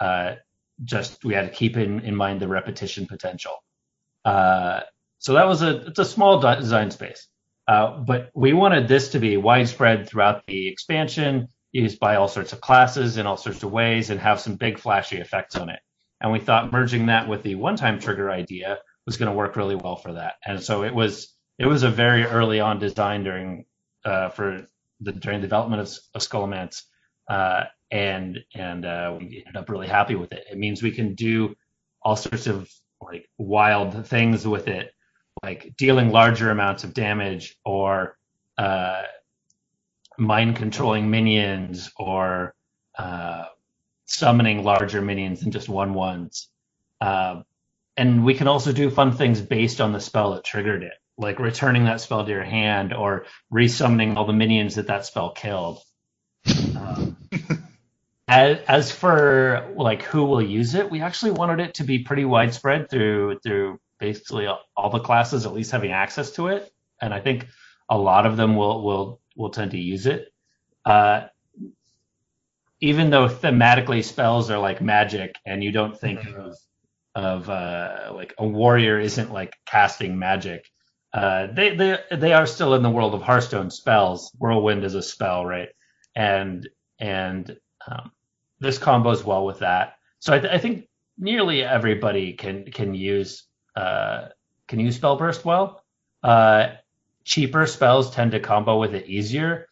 Uh, 0.00 0.36
just 0.84 1.24
we 1.24 1.34
had 1.34 1.50
to 1.50 1.54
keep 1.54 1.76
in, 1.76 2.00
in 2.00 2.16
mind 2.16 2.40
the 2.40 2.48
repetition 2.48 3.06
potential. 3.06 3.52
Uh, 4.24 4.80
so 5.26 5.32
that 5.32 5.48
was 5.48 5.60
a 5.60 5.88
it's 5.88 5.98
a 5.98 6.04
small 6.04 6.38
design 6.38 6.92
space, 6.92 7.26
uh, 7.66 7.98
but 7.98 8.30
we 8.32 8.52
wanted 8.52 8.86
this 8.86 9.08
to 9.08 9.18
be 9.18 9.36
widespread 9.36 10.08
throughout 10.08 10.46
the 10.46 10.68
expansion, 10.68 11.48
used 11.72 11.98
by 11.98 12.14
all 12.14 12.28
sorts 12.28 12.52
of 12.52 12.60
classes 12.60 13.16
in 13.16 13.26
all 13.26 13.36
sorts 13.36 13.64
of 13.64 13.72
ways, 13.72 14.10
and 14.10 14.20
have 14.20 14.38
some 14.38 14.54
big 14.54 14.78
flashy 14.78 15.16
effects 15.16 15.56
on 15.56 15.68
it. 15.68 15.80
And 16.20 16.30
we 16.30 16.38
thought 16.38 16.70
merging 16.70 17.06
that 17.06 17.26
with 17.26 17.42
the 17.42 17.56
one-time 17.56 17.98
trigger 17.98 18.30
idea 18.30 18.78
was 19.04 19.16
going 19.16 19.28
to 19.28 19.36
work 19.36 19.56
really 19.56 19.74
well 19.74 19.96
for 19.96 20.12
that. 20.12 20.34
And 20.46 20.62
so 20.62 20.84
it 20.84 20.94
was 20.94 21.34
it 21.58 21.66
was 21.66 21.82
a 21.82 21.90
very 21.90 22.22
early 22.24 22.60
on 22.60 22.78
design 22.78 23.24
during 23.24 23.64
uh, 24.04 24.28
for 24.28 24.64
the 25.00 25.10
during 25.10 25.40
development 25.40 25.82
of, 25.82 25.88
of 26.14 26.22
Scholomance, 26.22 26.82
uh, 27.28 27.64
and 27.90 28.38
and 28.54 28.86
uh, 28.86 29.16
we 29.18 29.42
ended 29.44 29.56
up 29.56 29.68
really 29.70 29.88
happy 29.88 30.14
with 30.14 30.30
it. 30.32 30.44
It 30.52 30.56
means 30.56 30.84
we 30.84 30.92
can 30.92 31.16
do 31.16 31.56
all 32.00 32.14
sorts 32.14 32.46
of 32.46 32.70
like 33.00 33.28
wild 33.38 34.06
things 34.06 34.46
with 34.46 34.68
it, 34.68 34.92
like 35.46 35.76
dealing 35.76 36.10
larger 36.10 36.50
amounts 36.50 36.82
of 36.82 36.92
damage 36.92 37.56
or 37.64 38.18
uh, 38.58 39.02
mind 40.18 40.56
controlling 40.56 41.08
minions 41.08 41.88
or 41.96 42.52
uh, 42.98 43.44
summoning 44.06 44.64
larger 44.64 45.00
minions 45.00 45.40
than 45.40 45.52
just 45.52 45.68
one 45.68 45.94
ones. 45.94 46.48
Uh, 47.00 47.42
and 47.96 48.24
we 48.24 48.34
can 48.34 48.48
also 48.48 48.72
do 48.72 48.90
fun 48.90 49.12
things 49.12 49.40
based 49.40 49.80
on 49.80 49.92
the 49.92 50.00
spell 50.00 50.34
that 50.34 50.42
triggered 50.42 50.82
it, 50.82 50.94
like 51.16 51.38
returning 51.38 51.84
that 51.84 52.00
spell 52.00 52.24
to 52.24 52.30
your 52.32 52.42
hand 52.42 52.92
or 52.92 53.26
resummoning 53.52 54.16
all 54.16 54.26
the 54.26 54.32
minions 54.32 54.74
that 54.74 54.88
that 54.88 55.06
spell 55.06 55.30
killed. 55.30 55.78
Um, 56.76 57.16
as, 58.28 58.58
as 58.66 58.90
for 58.90 59.72
like 59.76 60.02
who 60.02 60.24
will 60.24 60.42
use 60.42 60.74
it, 60.74 60.90
we 60.90 61.02
actually 61.02 61.30
wanted 61.30 61.60
it 61.60 61.74
to 61.74 61.84
be 61.84 62.00
pretty 62.00 62.24
widespread 62.24 62.90
through 62.90 63.38
through 63.44 63.78
basically 63.98 64.46
all 64.76 64.90
the 64.90 65.00
classes 65.00 65.46
at 65.46 65.54
least 65.54 65.70
having 65.72 65.92
access 65.92 66.30
to 66.32 66.48
it, 66.48 66.70
and 67.00 67.12
I 67.14 67.20
think 67.20 67.46
a 67.88 67.98
lot 67.98 68.26
of 68.26 68.36
them 68.36 68.56
will 68.56 68.84
will 68.84 69.20
will 69.36 69.50
tend 69.50 69.72
to 69.72 69.78
use 69.78 70.06
it. 70.06 70.32
Uh, 70.84 71.26
even 72.80 73.10
though 73.10 73.28
thematically 73.28 74.04
spells 74.04 74.50
are 74.50 74.58
like 74.58 74.80
magic, 74.80 75.34
and 75.46 75.62
you 75.64 75.72
don't 75.72 75.98
think 75.98 76.20
of 76.26 76.56
of 77.14 77.48
uh, 77.48 78.12
like 78.14 78.34
a 78.38 78.46
warrior 78.46 79.00
isn't 79.00 79.32
like 79.32 79.54
casting 79.66 80.18
magic. 80.18 80.68
Uh, 81.12 81.46
they 81.52 81.74
they 81.74 81.98
they 82.12 82.32
are 82.34 82.46
still 82.46 82.74
in 82.74 82.82
the 82.82 82.90
world 82.90 83.14
of 83.14 83.22
Hearthstone 83.22 83.70
spells. 83.70 84.30
Whirlwind 84.38 84.84
is 84.84 84.94
a 84.94 85.02
spell, 85.02 85.46
right? 85.46 85.68
And 86.14 86.68
and 86.98 87.56
um, 87.90 88.10
this 88.60 88.78
combos 88.78 89.24
well 89.24 89.46
with 89.46 89.60
that. 89.60 89.94
So 90.18 90.34
I, 90.34 90.38
th- 90.38 90.52
I 90.52 90.58
think 90.58 90.88
nearly 91.18 91.62
everybody 91.62 92.34
can 92.34 92.70
can 92.70 92.94
use 92.94 93.46
uh, 93.76 94.28
can 94.66 94.80
use 94.80 94.96
spell 94.96 95.16
burst 95.16 95.44
well. 95.44 95.84
Uh, 96.22 96.68
cheaper 97.24 97.66
spells 97.66 98.10
tend 98.10 98.32
to 98.32 98.40
combo 98.40 98.78
with 98.80 98.94
it 98.94 99.06
easier, 99.06 99.68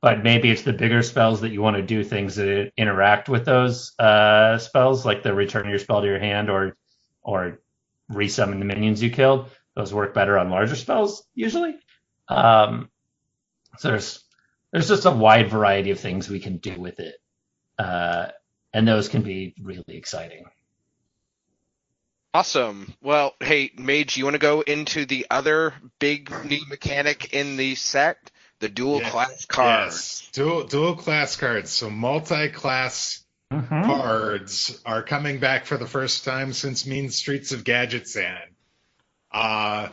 but 0.00 0.22
maybe 0.22 0.50
it's 0.50 0.62
the 0.62 0.72
bigger 0.72 1.02
spells 1.02 1.42
that 1.42 1.50
you 1.50 1.60
want 1.62 1.76
to 1.76 1.82
do 1.82 2.02
things 2.02 2.36
that 2.36 2.72
interact 2.76 3.28
with 3.28 3.44
those 3.44 3.92
uh, 3.98 4.58
spells, 4.58 5.04
like 5.04 5.22
the 5.22 5.34
return 5.34 5.68
your 5.68 5.78
spell 5.78 6.00
to 6.00 6.06
your 6.06 6.18
hand 6.18 6.50
or 6.50 6.76
or 7.22 7.60
resummon 8.10 8.58
the 8.58 8.64
minions 8.64 9.02
you 9.02 9.10
killed. 9.10 9.50
Those 9.74 9.94
work 9.94 10.14
better 10.14 10.38
on 10.38 10.50
larger 10.50 10.76
spells 10.76 11.24
usually. 11.34 11.76
Um, 12.28 12.90
so 13.78 13.88
there's 13.88 14.24
there's 14.72 14.88
just 14.88 15.06
a 15.06 15.10
wide 15.10 15.50
variety 15.50 15.90
of 15.90 16.00
things 16.00 16.28
we 16.28 16.40
can 16.40 16.56
do 16.56 16.80
with 16.80 16.98
it, 16.98 17.16
uh, 17.78 18.28
and 18.72 18.88
those 18.88 19.08
can 19.08 19.22
be 19.22 19.54
really 19.60 19.84
exciting. 19.88 20.44
Awesome. 22.34 22.94
Well, 23.02 23.34
hey, 23.40 23.72
Mage, 23.76 24.16
you 24.16 24.24
want 24.24 24.34
to 24.34 24.38
go 24.38 24.62
into 24.62 25.04
the 25.04 25.26
other 25.30 25.74
big 25.98 26.30
new 26.44 26.60
mechanic 26.68 27.34
in 27.34 27.56
the 27.58 27.74
set, 27.74 28.30
the 28.60 28.70
dual 28.70 29.00
Yeah. 29.00 29.10
class 29.10 29.44
cards? 29.44 30.22
Yes, 30.24 30.30
dual 30.32 30.64
dual 30.64 30.96
class 30.96 31.36
cards. 31.36 31.70
So 31.70 31.90
multi-class 31.90 33.22
Mhm. 33.52 33.84
cards 33.84 34.80
are 34.86 35.02
coming 35.02 35.40
back 35.40 35.66
for 35.66 35.76
the 35.76 35.86
first 35.86 36.24
time 36.24 36.54
since 36.54 36.86
Mean 36.86 37.10
Streets 37.10 37.52
of 37.52 37.64
Gadgetzan. 37.64 38.46
Uh, 39.30 39.88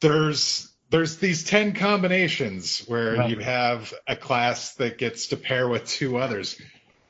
there's 0.00 0.70
there's 0.90 1.16
these 1.16 1.42
ten 1.42 1.72
combinations 1.72 2.78
where 2.86 3.16
Right. 3.16 3.30
you 3.30 3.38
have 3.40 3.92
a 4.06 4.14
class 4.14 4.74
that 4.74 4.96
gets 4.98 5.28
to 5.28 5.36
pair 5.36 5.66
with 5.66 5.88
two 5.88 6.18
others. 6.18 6.56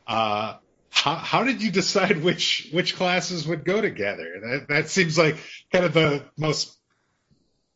Uh, 0.06 0.54
how, 0.94 1.16
how 1.16 1.44
did 1.44 1.60
you 1.60 1.70
decide 1.70 2.22
which 2.22 2.68
which 2.72 2.96
classes 2.96 3.46
would 3.46 3.64
go 3.64 3.80
together? 3.80 4.40
That 4.42 4.68
that 4.68 4.88
seems 4.88 5.18
like 5.18 5.36
kind 5.72 5.84
of 5.84 5.92
the 5.92 6.24
most 6.38 6.78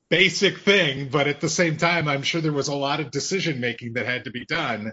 basic 0.09 0.59
thing, 0.59 1.09
but 1.09 1.27
at 1.27 1.41
the 1.41 1.49
same 1.49 1.77
time, 1.77 2.09
I'm 2.09 2.23
sure 2.23 2.41
there 2.41 2.53
was 2.53 2.69
a 2.69 2.77
lot 2.77 3.01
of 3.01 3.11
decision 3.11 3.61
making 3.61 3.95
that 3.95 4.07
had 4.07 4.25
to 4.25 4.31
be 4.31 4.47
done 4.47 4.93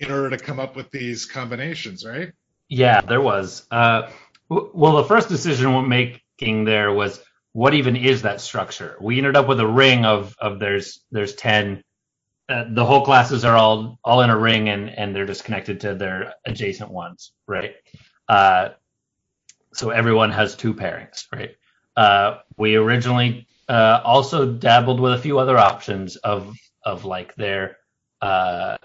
in 0.00 0.10
order 0.10 0.30
to 0.30 0.38
come 0.38 0.58
up 0.58 0.74
with 0.74 0.90
these 0.90 1.26
combinations, 1.26 2.04
right? 2.04 2.32
Yeah, 2.68 3.02
there 3.02 3.20
was. 3.20 3.64
Uh, 3.70 4.10
w- 4.50 4.70
well, 4.74 4.96
the 4.96 5.04
first 5.04 5.28
decision 5.28 5.74
we're 5.74 5.82
making 5.86 6.64
there 6.64 6.92
was 6.92 7.20
what 7.52 7.74
even 7.74 7.94
is 7.94 8.22
that 8.22 8.40
structure? 8.40 8.96
We 9.00 9.18
ended 9.18 9.36
up 9.36 9.46
with 9.48 9.60
a 9.60 9.66
ring 9.66 10.04
of 10.04 10.34
of 10.40 10.58
there's 10.58 11.04
there's 11.10 11.34
ten. 11.34 11.82
Uh, 12.48 12.64
the 12.70 12.84
whole 12.84 13.04
classes 13.04 13.44
are 13.44 13.56
all 13.56 13.98
all 14.04 14.20
in 14.20 14.30
a 14.30 14.36
ring 14.36 14.68
and 14.68 14.88
and 14.90 15.14
they're 15.14 15.26
just 15.26 15.44
connected 15.44 15.80
to 15.80 15.94
their 15.94 16.34
adjacent 16.44 16.90
ones, 16.90 17.32
right? 17.46 17.74
Uh, 18.28 18.68
so 19.72 19.90
everyone 19.90 20.30
has 20.30 20.54
two 20.56 20.72
pairings, 20.72 21.26
right? 21.32 21.56
Uh, 21.96 22.38
we 22.56 22.76
originally 22.76 23.46
uh, 23.68 24.00
also 24.04 24.52
dabbled 24.52 25.00
with 25.00 25.14
a 25.14 25.18
few 25.18 25.38
other 25.38 25.58
options 25.58 26.16
of 26.16 26.54
of 26.84 27.04
like 27.04 27.34
their 27.34 27.78
uh, 28.22 28.76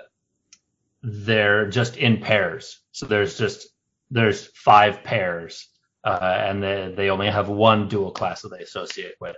they're 1.03 1.69
just 1.69 1.97
in 1.97 2.19
pairs. 2.19 2.79
So 2.91 3.05
there's 3.05 3.37
just 3.37 3.67
there's 4.09 4.47
five 4.47 5.03
pairs, 5.03 5.67
uh, 6.03 6.19
and 6.21 6.63
they 6.63 6.93
they 6.95 7.09
only 7.09 7.27
have 7.27 7.49
one 7.49 7.87
dual 7.87 8.11
class 8.11 8.41
that 8.41 8.49
they 8.49 8.63
associate 8.63 9.15
with. 9.19 9.35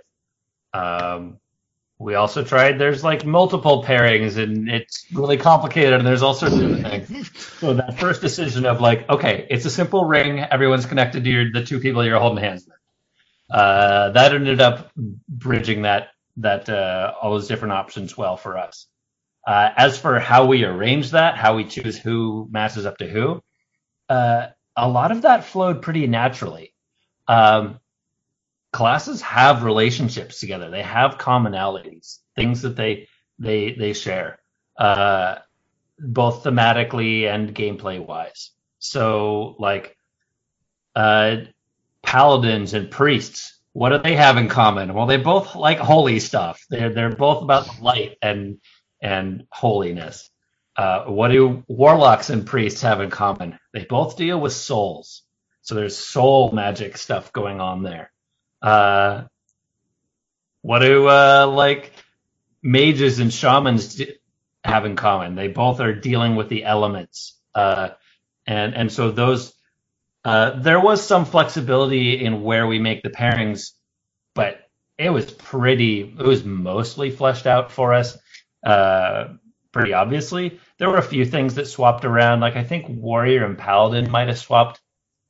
Um, 0.72 1.38
we 2.04 2.16
also 2.16 2.44
tried 2.44 2.78
there's 2.78 3.02
like 3.02 3.24
multiple 3.24 3.82
pairings, 3.82 4.36
and 4.36 4.68
it's 4.68 5.06
really 5.10 5.38
complicated, 5.38 5.94
and 5.94 6.06
there's 6.06 6.20
all 6.20 6.34
sorts 6.34 6.54
of 6.54 6.82
things. 6.82 7.30
So 7.60 7.72
that 7.72 7.98
first 7.98 8.20
decision 8.20 8.66
of 8.66 8.78
like, 8.78 9.08
okay, 9.08 9.46
it's 9.48 9.64
a 9.64 9.70
simple 9.70 10.04
ring, 10.04 10.38
everyone's 10.38 10.84
connected 10.84 11.24
to 11.24 11.30
your, 11.30 11.50
the 11.50 11.64
two 11.64 11.80
people 11.80 12.04
you're 12.04 12.20
holding 12.20 12.44
hands 12.44 12.66
with. 12.66 12.76
Uh, 13.50 14.10
that 14.10 14.34
ended 14.34 14.60
up 14.60 14.90
bridging 14.94 15.82
that 15.82 16.08
that 16.36 16.68
uh, 16.68 17.14
all 17.22 17.32
those 17.32 17.48
different 17.48 17.72
options 17.72 18.18
well 18.18 18.36
for 18.36 18.58
us. 18.58 18.86
Uh, 19.46 19.70
as 19.74 19.96
for 19.96 20.18
how 20.18 20.44
we 20.44 20.64
arrange 20.64 21.12
that, 21.12 21.38
how 21.38 21.56
we 21.56 21.64
choose 21.64 21.96
who 21.96 22.46
matches 22.50 22.84
up 22.84 22.98
to 22.98 23.08
who, 23.08 23.42
uh, 24.10 24.48
a 24.76 24.88
lot 24.88 25.10
of 25.10 25.22
that 25.22 25.44
flowed 25.44 25.80
pretty 25.80 26.06
naturally. 26.06 26.74
Um, 27.28 27.80
classes 28.74 29.22
have 29.22 29.62
relationships 29.62 30.40
together; 30.40 30.68
they 30.68 30.82
have 30.82 31.16
commonalities, 31.16 32.18
things 32.36 32.62
that 32.62 32.76
they 32.76 33.08
they 33.38 33.72
they 33.72 33.92
share, 33.92 34.40
uh, 34.76 35.36
both 35.98 36.42
thematically 36.42 37.26
and 37.32 37.54
gameplay 37.54 38.04
wise. 38.04 38.50
So, 38.80 39.54
like, 39.60 39.96
uh, 40.96 41.36
paladins 42.02 42.74
and 42.74 42.90
priests, 42.90 43.60
what 43.74 43.90
do 43.90 43.98
they 43.98 44.16
have 44.16 44.36
in 44.38 44.48
common? 44.48 44.92
Well, 44.92 45.06
they 45.06 45.18
both 45.18 45.54
like 45.54 45.78
holy 45.78 46.18
stuff. 46.18 46.66
They're 46.68 46.92
they're 46.92 47.14
both 47.14 47.44
about 47.44 47.80
light 47.80 48.18
and 48.22 48.58
and 49.00 49.46
holiness. 49.52 50.30
Uh, 50.76 51.04
what 51.04 51.28
do 51.28 51.62
warlocks 51.68 52.30
and 52.30 52.44
priests 52.44 52.82
have 52.82 53.00
in 53.00 53.10
common? 53.10 53.56
They 53.72 53.84
both 53.84 54.16
deal 54.16 54.40
with 54.40 54.52
souls. 54.52 55.22
So 55.62 55.76
there's 55.76 55.96
soul 55.96 56.50
magic 56.50 56.98
stuff 56.98 57.32
going 57.32 57.60
on 57.60 57.84
there. 57.84 58.10
Uh, 58.64 59.24
what 60.62 60.80
do 60.80 61.08
uh, 61.08 61.46
like 61.48 61.92
mages 62.62 63.20
and 63.20 63.32
shamans 63.32 63.96
d- 63.96 64.14
have 64.64 64.86
in 64.86 64.96
common? 64.96 65.36
They 65.36 65.48
both 65.48 65.80
are 65.80 65.94
dealing 65.94 66.36
with 66.36 66.48
the 66.48 66.64
elements, 66.64 67.38
uh, 67.54 67.90
and 68.46 68.74
and 68.74 68.92
so 68.92 69.10
those 69.12 69.54
uh, 70.24 70.60
there 70.60 70.80
was 70.80 71.06
some 71.06 71.26
flexibility 71.26 72.24
in 72.24 72.42
where 72.44 72.66
we 72.68 72.78
make 72.80 73.02
the 73.02 73.10
pairings, 73.10 73.72
but 74.34 74.60
it 74.98 75.10
was 75.10 75.30
pretty. 75.30 76.02
It 76.02 76.26
was 76.26 76.44
mostly 76.44 77.10
fleshed 77.10 77.46
out 77.46 77.72
for 77.72 77.94
us 77.94 78.18
uh, 78.66 79.28
pretty 79.72 79.94
obviously. 79.94 80.60
There 80.78 80.90
were 80.90 80.98
a 80.98 81.02
few 81.02 81.26
things 81.26 81.56
that 81.56 81.68
swapped 81.68 82.04
around. 82.06 82.40
Like 82.40 82.56
I 82.56 82.64
think 82.64 82.86
Warrior 82.88 83.44
and 83.46 83.58
Paladin 83.58 84.10
might 84.10 84.28
have 84.28 84.38
swapped, 84.38 84.80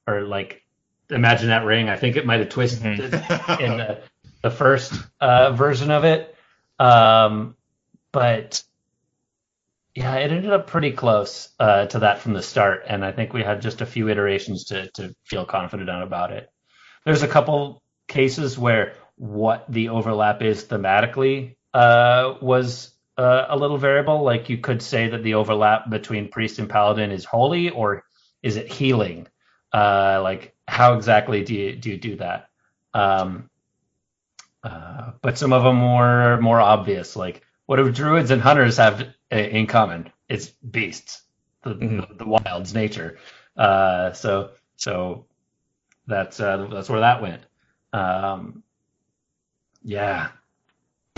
or 0.09 0.23
like 0.23 0.64
imagine 1.11 1.49
that 1.49 1.65
ring. 1.65 1.89
I 1.89 1.97
think 1.97 2.17
it 2.17 2.27
might 2.27 2.41
have 2.41 2.49
twisted 2.49 2.85
in 3.01 3.11
the, 3.11 4.01
the 4.43 4.51
first 4.51 4.93
uh, 5.21 5.53
version 5.53 5.91
of 5.91 6.05
it. 6.05 6.35
Um, 6.79 7.57
but 8.13 8.63
yeah, 9.95 10.17
it 10.17 10.33
ended 10.33 10.53
up 10.53 10.67
pretty 10.67 10.93
close 10.93 11.51
uh, 11.61 11.87
to 11.87 12.01
that 12.01 12.21
from 12.21 12.33
the 12.33 12.43
start, 12.43 12.85
and 12.89 13.05
I 13.05 13.13
think 13.13 13.33
we 13.33 13.43
had 13.43 13.63
just 13.63 13.81
a 13.81 13.87
few 13.87 14.09
iterations 14.09 14.65
to 14.65 14.91
to 14.93 15.15
feel 15.25 15.45
confident 15.45 15.89
about 15.89 16.33
it. 16.33 16.51
There's 17.05 17.23
a 17.23 17.29
couple 17.29 17.83
cases 18.09 18.59
where 18.59 18.95
what 19.17 19.67
the 19.69 19.91
overlap 19.91 20.43
is 20.43 20.65
thematically 20.65 21.55
uh, 21.73 22.35
was 22.41 22.91
uh, 23.17 23.47
a 23.49 23.57
little 23.57 23.79
variable. 23.79 24.23
Like 24.23 24.49
you 24.49 24.59
could 24.59 24.83
say 24.83 25.09
that 25.09 25.23
the 25.23 25.35
overlap 25.35 25.89
between 25.89 26.29
priest 26.29 26.59
and 26.59 26.69
paladin 26.69 27.13
is 27.13 27.25
holy, 27.25 27.71
or 27.71 28.05
is 28.43 28.57
it 28.57 28.73
healing? 28.73 29.29
Uh, 29.73 30.21
like 30.23 30.54
how 30.67 30.95
exactly 30.95 31.45
do 31.45 31.55
you 31.55 31.77
do 31.77 31.91
you 31.91 31.97
do 31.99 32.17
that? 32.17 32.49
Um, 32.93 33.51
uh, 34.63 35.13
but 35.21 35.37
some 35.39 35.53
of 35.53 35.63
them 35.63 35.83
were 35.83 36.41
more 36.41 36.61
obvious. 36.61 37.17
Like 37.17 37.43
what 37.67 37.77
do 37.77 37.91
druids 37.91 38.31
and 38.31 38.41
hunters 38.41 38.77
have 38.79 39.07
in 39.31 39.67
common? 39.67 40.11
It's 40.29 40.49
beasts, 40.49 41.23
the 41.63 41.75
Mhm. 41.75 42.09
the, 42.09 42.15
the 42.15 42.27
wild's 42.29 42.75
nature. 42.75 43.19
Uh, 43.57 44.13
so 44.13 44.51
so 44.77 45.27
that's 46.07 46.41
uh, 46.41 46.69
that's 46.73 46.89
where 46.89 47.01
that 47.01 47.21
went. 47.23 47.43
Um, 47.93 48.63
yeah. 49.83 50.29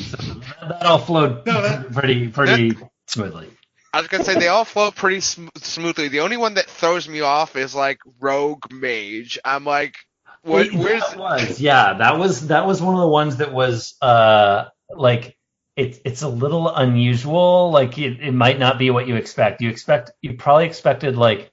So 0.01 0.17
that, 0.17 0.69
that 0.69 0.83
all 0.87 0.99
flowed 0.99 1.47
No, 1.47 1.63
that- 1.63 1.93
pretty 1.93 2.29
pretty 2.29 2.77
smoothly. 3.07 3.51
I 3.93 3.99
was 4.01 4.09
gonna 4.09 4.25
say 4.25 4.39
they 4.39 4.49
all 4.49 4.65
flow 4.65 4.91
pretty 4.91 5.21
sm- 5.21 5.49
smoothly. 5.57 6.09
The 6.09 6.21
only 6.21 6.37
one 6.37 6.55
that 6.55 6.67
throws 6.67 7.09
me 7.09 7.21
off 7.21 7.57
is 7.57 7.75
like 7.75 7.99
Rogue 8.21 8.71
Mage. 8.71 9.39
I'm 9.45 9.65
like, 9.65 9.95
What, 10.43 10.67
It- 10.67 10.75
where's 10.75 11.03
that 11.09 11.19
was 11.19 11.61
yeah 11.61 11.95
that 11.95 12.19
was 12.19 12.49
that 12.49 12.67
was 12.67 12.81
one 12.83 12.95
of 12.95 13.01
the 13.01 13.09
ones 13.09 13.39
that 13.39 13.53
was 13.53 13.95
uh 14.03 14.67
like 14.91 15.37
it, 15.77 16.01
it's 16.05 16.23
a 16.23 16.29
little 16.29 16.69
unusual 16.75 17.71
like 17.71 17.99
it, 17.99 18.21
it 18.21 18.33
might 18.33 18.59
not 18.59 18.79
be 18.79 18.91
what 18.91 19.07
you 19.09 19.17
expect 19.17 19.61
you 19.61 19.69
expect 19.71 20.11
you 20.23 20.35
probably 20.35 20.67
expected 20.67 21.17
like 21.17 21.51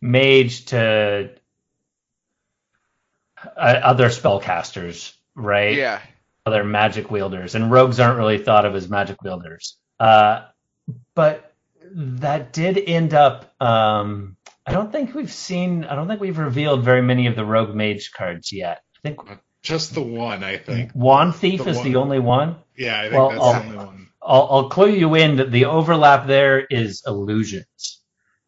mage 0.00 0.66
to 0.66 1.30
uh, 3.56 3.80
other 3.82 4.08
spellcasters 4.08 5.14
right 5.34 5.76
yeah? 5.76 6.00
other 6.46 6.62
magic 6.64 7.10
wielders, 7.10 7.54
and 7.54 7.70
rogues 7.70 7.98
aren't 7.98 8.18
really 8.18 8.38
thought 8.38 8.66
of 8.66 8.74
as 8.74 8.88
magic 8.88 9.22
wielders. 9.22 9.76
Uh, 9.98 10.42
but 11.14 11.53
that 11.92 12.52
did 12.52 12.78
end 12.78 13.14
up. 13.14 13.54
Um, 13.62 14.36
I 14.66 14.72
don't 14.72 14.90
think 14.92 15.14
we've 15.14 15.32
seen. 15.32 15.84
I 15.84 15.94
don't 15.94 16.08
think 16.08 16.20
we've 16.20 16.38
revealed 16.38 16.82
very 16.82 17.02
many 17.02 17.26
of 17.26 17.36
the 17.36 17.44
rogue 17.44 17.74
mage 17.74 18.12
cards 18.12 18.52
yet. 18.52 18.82
I 18.96 19.08
think 19.08 19.20
Just 19.62 19.94
the 19.94 20.00
one, 20.02 20.42
I 20.44 20.56
think. 20.56 20.92
wand 20.94 21.34
thief 21.34 21.64
The 21.64 21.70
is 21.70 21.76
one. 21.78 21.84
the 21.92 21.96
only 21.96 22.18
one. 22.18 22.56
Yeah, 22.76 22.98
I 22.98 23.02
think 23.04 23.14
Well, 23.14 23.30
that's 23.30 23.42
I'll- 23.42 23.52
the 23.52 23.58
only 23.66 23.76
one. 23.76 24.00
I'll, 24.26 24.48
I'll 24.50 24.68
clue 24.70 24.88
you 24.90 25.14
in 25.16 25.36
that 25.36 25.50
the 25.52 25.66
overlap 25.66 26.26
there 26.26 26.60
is 26.60 27.02
illusions. 27.06 28.00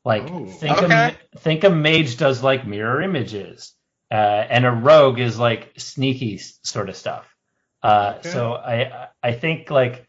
Like 0.06 0.22
Oh. 0.30 0.46
think 0.46 0.78
Okay. 0.82 1.14
a 1.34 1.38
think 1.38 1.64
a 1.64 1.70
mage 1.70 2.16
does 2.16 2.42
like 2.42 2.66
mirror 2.66 3.02
images, 3.02 3.74
uh, 4.10 4.14
and 4.14 4.64
a 4.64 4.70
rogue 4.70 5.18
is 5.18 5.38
like 5.38 5.72
sneaky 5.76 6.38
sort 6.62 6.88
of 6.88 6.96
stuff. 6.96 7.28
Uh, 7.82 8.14
Okay. 8.20 8.30
So 8.30 8.54
I 8.54 9.08
I 9.22 9.32
think 9.32 9.70
like 9.70 10.06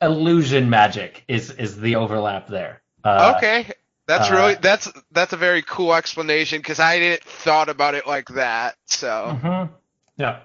illusion 0.00 0.70
magic 0.70 1.24
is 1.28 1.50
is 1.50 1.78
the 1.78 1.96
overlap 1.96 2.48
there. 2.48 2.82
Uh, 3.02 3.34
okay, 3.36 3.70
that's 4.06 4.30
uh, 4.30 4.34
really 4.34 4.54
that's 4.54 4.90
that's 5.12 5.32
a 5.32 5.36
very 5.36 5.62
cool 5.62 5.94
explanation 5.94 6.58
because 6.58 6.80
I 6.80 6.98
didn't 6.98 7.24
thought 7.24 7.68
about 7.68 7.94
it 7.94 8.06
like 8.06 8.28
that. 8.28 8.76
So 8.86 9.38
mhm. 9.42 9.70
Yeah. 10.16 10.40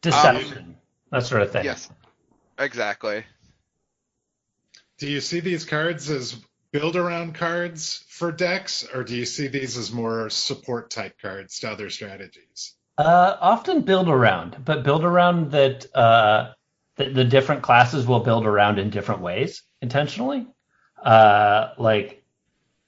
Deception, 0.00 0.76
that 1.10 1.24
sort 1.24 1.42
of 1.42 1.52
thing. 1.52 1.64
yes, 1.64 1.88
exactly. 2.58 3.24
Do 4.98 5.08
you 5.08 5.20
see 5.20 5.40
these 5.40 5.64
cards 5.64 6.10
as 6.10 6.36
build 6.72 6.96
around 6.96 7.34
cards 7.34 8.04
for 8.08 8.32
decks, 8.32 8.84
or 8.92 9.04
do 9.04 9.14
you 9.14 9.26
see 9.26 9.46
these 9.46 9.76
as 9.76 9.92
more 9.92 10.28
support 10.30 10.90
type 10.90 11.20
cards 11.20 11.60
to 11.60 11.70
other 11.70 11.88
strategies? 11.90 12.74
Uh, 12.98 13.36
often 13.40 13.82
build 13.82 14.08
around, 14.08 14.56
but 14.64 14.82
build 14.82 15.04
around 15.04 15.52
that 15.52 15.86
uh, 15.94 16.52
the, 16.96 17.08
the 17.08 17.24
different 17.24 17.62
classes 17.62 18.06
will 18.06 18.20
build 18.20 18.46
around 18.46 18.78
in 18.78 18.90
different 18.90 19.20
ways 19.22 19.62
intentionally. 19.80 20.46
Uh, 21.02 21.70
like 21.78 22.24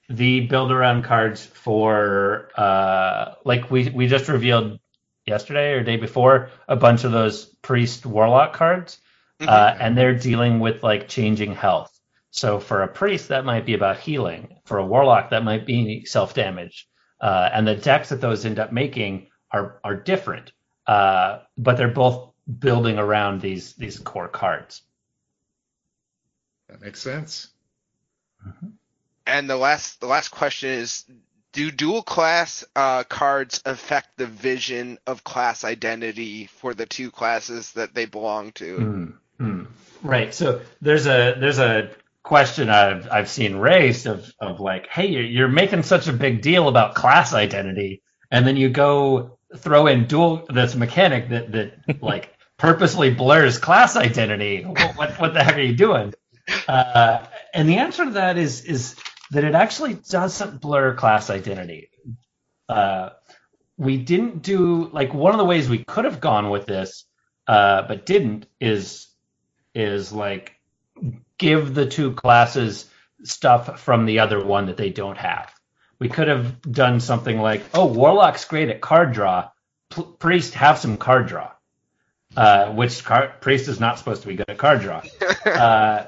the 0.09 0.41
build 0.41 0.71
around 0.71 1.03
cards 1.03 1.45
for 1.45 2.49
uh, 2.55 3.33
like 3.43 3.69
we 3.71 3.89
we 3.89 4.07
just 4.07 4.27
revealed 4.29 4.79
yesterday 5.25 5.73
or 5.73 5.83
day 5.83 5.97
before 5.97 6.49
a 6.67 6.75
bunch 6.75 7.03
of 7.03 7.11
those 7.11 7.45
priest 7.63 8.05
warlock 8.05 8.53
cards, 8.53 8.99
Mhm. 9.41 9.47
uh, 9.49 9.75
and 9.79 9.97
they're 9.97 10.13
dealing 10.17 10.59
with 10.59 10.83
like 10.83 11.07
changing 11.07 11.53
health. 11.55 11.91
So 12.31 12.59
for 12.59 12.83
a 12.83 12.87
priest, 12.87 13.29
that 13.29 13.43
might 13.45 13.65
be 13.65 13.73
about 13.73 13.97
healing. 13.97 14.59
For 14.65 14.77
a 14.77 14.85
warlock, 14.85 15.31
that 15.31 15.43
might 15.43 15.65
be 15.65 16.05
self 16.05 16.33
damage. 16.33 16.87
Uh, 17.19 17.49
and 17.51 17.67
the 17.67 17.75
decks 17.75 18.09
that 18.09 18.21
those 18.21 18.45
end 18.45 18.59
up 18.59 18.71
making 18.71 19.27
are 19.51 19.79
are 19.83 19.95
different, 19.95 20.51
uh, 20.85 21.39
but 21.57 21.77
they're 21.77 21.87
both 21.87 22.31
building 22.59 22.97
around 22.97 23.41
these 23.41 23.73
these 23.73 23.99
core 23.99 24.27
cards. 24.27 24.81
That 26.69 26.81
makes 26.81 27.01
sense. 27.01 27.49
And 29.25 29.49
the 29.49 29.57
last 29.57 29.99
the 29.99 30.07
last 30.07 30.29
question 30.29 30.69
is 30.69 31.05
do 31.51 31.71
dual 31.71 32.03
class 32.03 32.65
uh, 32.75 33.03
cards 33.03 33.61
affect 33.65 34.17
the 34.17 34.27
vision 34.27 34.99
of 35.07 35.23
class 35.23 35.63
identity 35.63 36.47
for 36.47 36.73
the 36.73 36.85
two 36.85 37.09
classes 37.11 37.71
that 37.73 37.93
they 37.93 38.05
belong 38.05 38.51
to? 38.53 39.15
Hmm. 39.37 39.63
Right. 40.03 40.33
So 40.33 40.61
there's 40.81 41.07
a 41.07 41.35
there's 41.39 41.59
a 41.59 41.89
question 42.23 42.69
I've 42.69 43.09
I've 43.09 43.29
seen 43.29 43.55
raised 43.55 44.05
of 44.05 44.31
of 44.39 44.59
like, 44.59 44.87
hey, 44.87 45.07
you're, 45.07 45.23
you're 45.23 45.47
making 45.47 45.83
such 45.83 46.07
a 46.07 46.13
big 46.13 46.41
deal 46.41 46.67
about 46.67 46.93
class 46.93 47.33
identity, 47.33 48.03
and 48.29 48.45
then 48.45 48.57
you 48.57 48.69
go 48.69 49.37
throw 49.57 49.87
in 49.87 50.05
dual 50.05 50.45
this 50.49 50.75
mechanic 50.75 51.29
that 51.29 51.51
that 51.53 52.01
like 52.01 52.34
purposely 52.57 53.13
blurs 53.13 53.57
class 53.57 53.95
identity. 53.95 54.63
What 54.63 54.97
what, 54.97 55.19
what 55.19 55.33
the 55.33 55.43
heck 55.43 55.57
are 55.57 55.61
you 55.61 55.75
doing? 55.75 56.13
Uh, 56.67 57.25
and 57.53 57.67
the 57.67 57.77
answer 57.77 58.05
to 58.05 58.11
that 58.11 58.37
is 58.37 58.63
is 58.65 58.95
that 59.31 59.43
it 59.43 59.55
actually 59.55 59.95
doesn't 59.95 60.61
blur 60.61 60.93
class 60.95 61.29
identity. 61.29 61.89
Uh, 62.69 63.09
we 63.77 63.97
didn't 63.97 64.41
do 64.41 64.89
like 64.93 65.13
one 65.13 65.33
of 65.33 65.37
the 65.37 65.45
ways 65.45 65.69
we 65.69 65.83
could 65.83 66.05
have 66.05 66.21
gone 66.21 66.49
with 66.49 66.65
this, 66.65 67.05
uh, 67.47 67.81
but 67.83 68.05
didn't 68.05 68.47
is 68.59 69.07
is 69.73 70.11
like 70.11 70.55
give 71.37 71.73
the 71.73 71.85
two 71.85 72.13
classes 72.13 72.89
stuff 73.23 73.79
from 73.81 74.05
the 74.05 74.19
other 74.19 74.43
one 74.43 74.67
that 74.67 74.77
they 74.77 74.89
don't 74.89 75.17
have. 75.17 75.53
We 75.99 76.09
could 76.09 76.27
have 76.27 76.61
done 76.61 76.99
something 76.99 77.39
like, 77.39 77.63
oh, 77.73 77.85
Warlock's 77.85 78.45
great 78.45 78.69
at 78.69 78.81
card 78.81 79.13
draw. 79.13 79.49
P- 79.89 80.05
priest 80.19 80.53
have 80.55 80.77
some 80.77 80.97
card 80.97 81.27
draw, 81.27 81.51
uh, 82.35 82.71
which 82.71 83.03
car- 83.03 83.33
Priest 83.41 83.67
is 83.67 83.79
not 83.79 83.97
supposed 83.97 84.21
to 84.23 84.27
be 84.27 84.35
good 84.35 84.49
at 84.49 84.57
card 84.57 84.81
draw. 84.81 85.01
uh, 85.45 86.05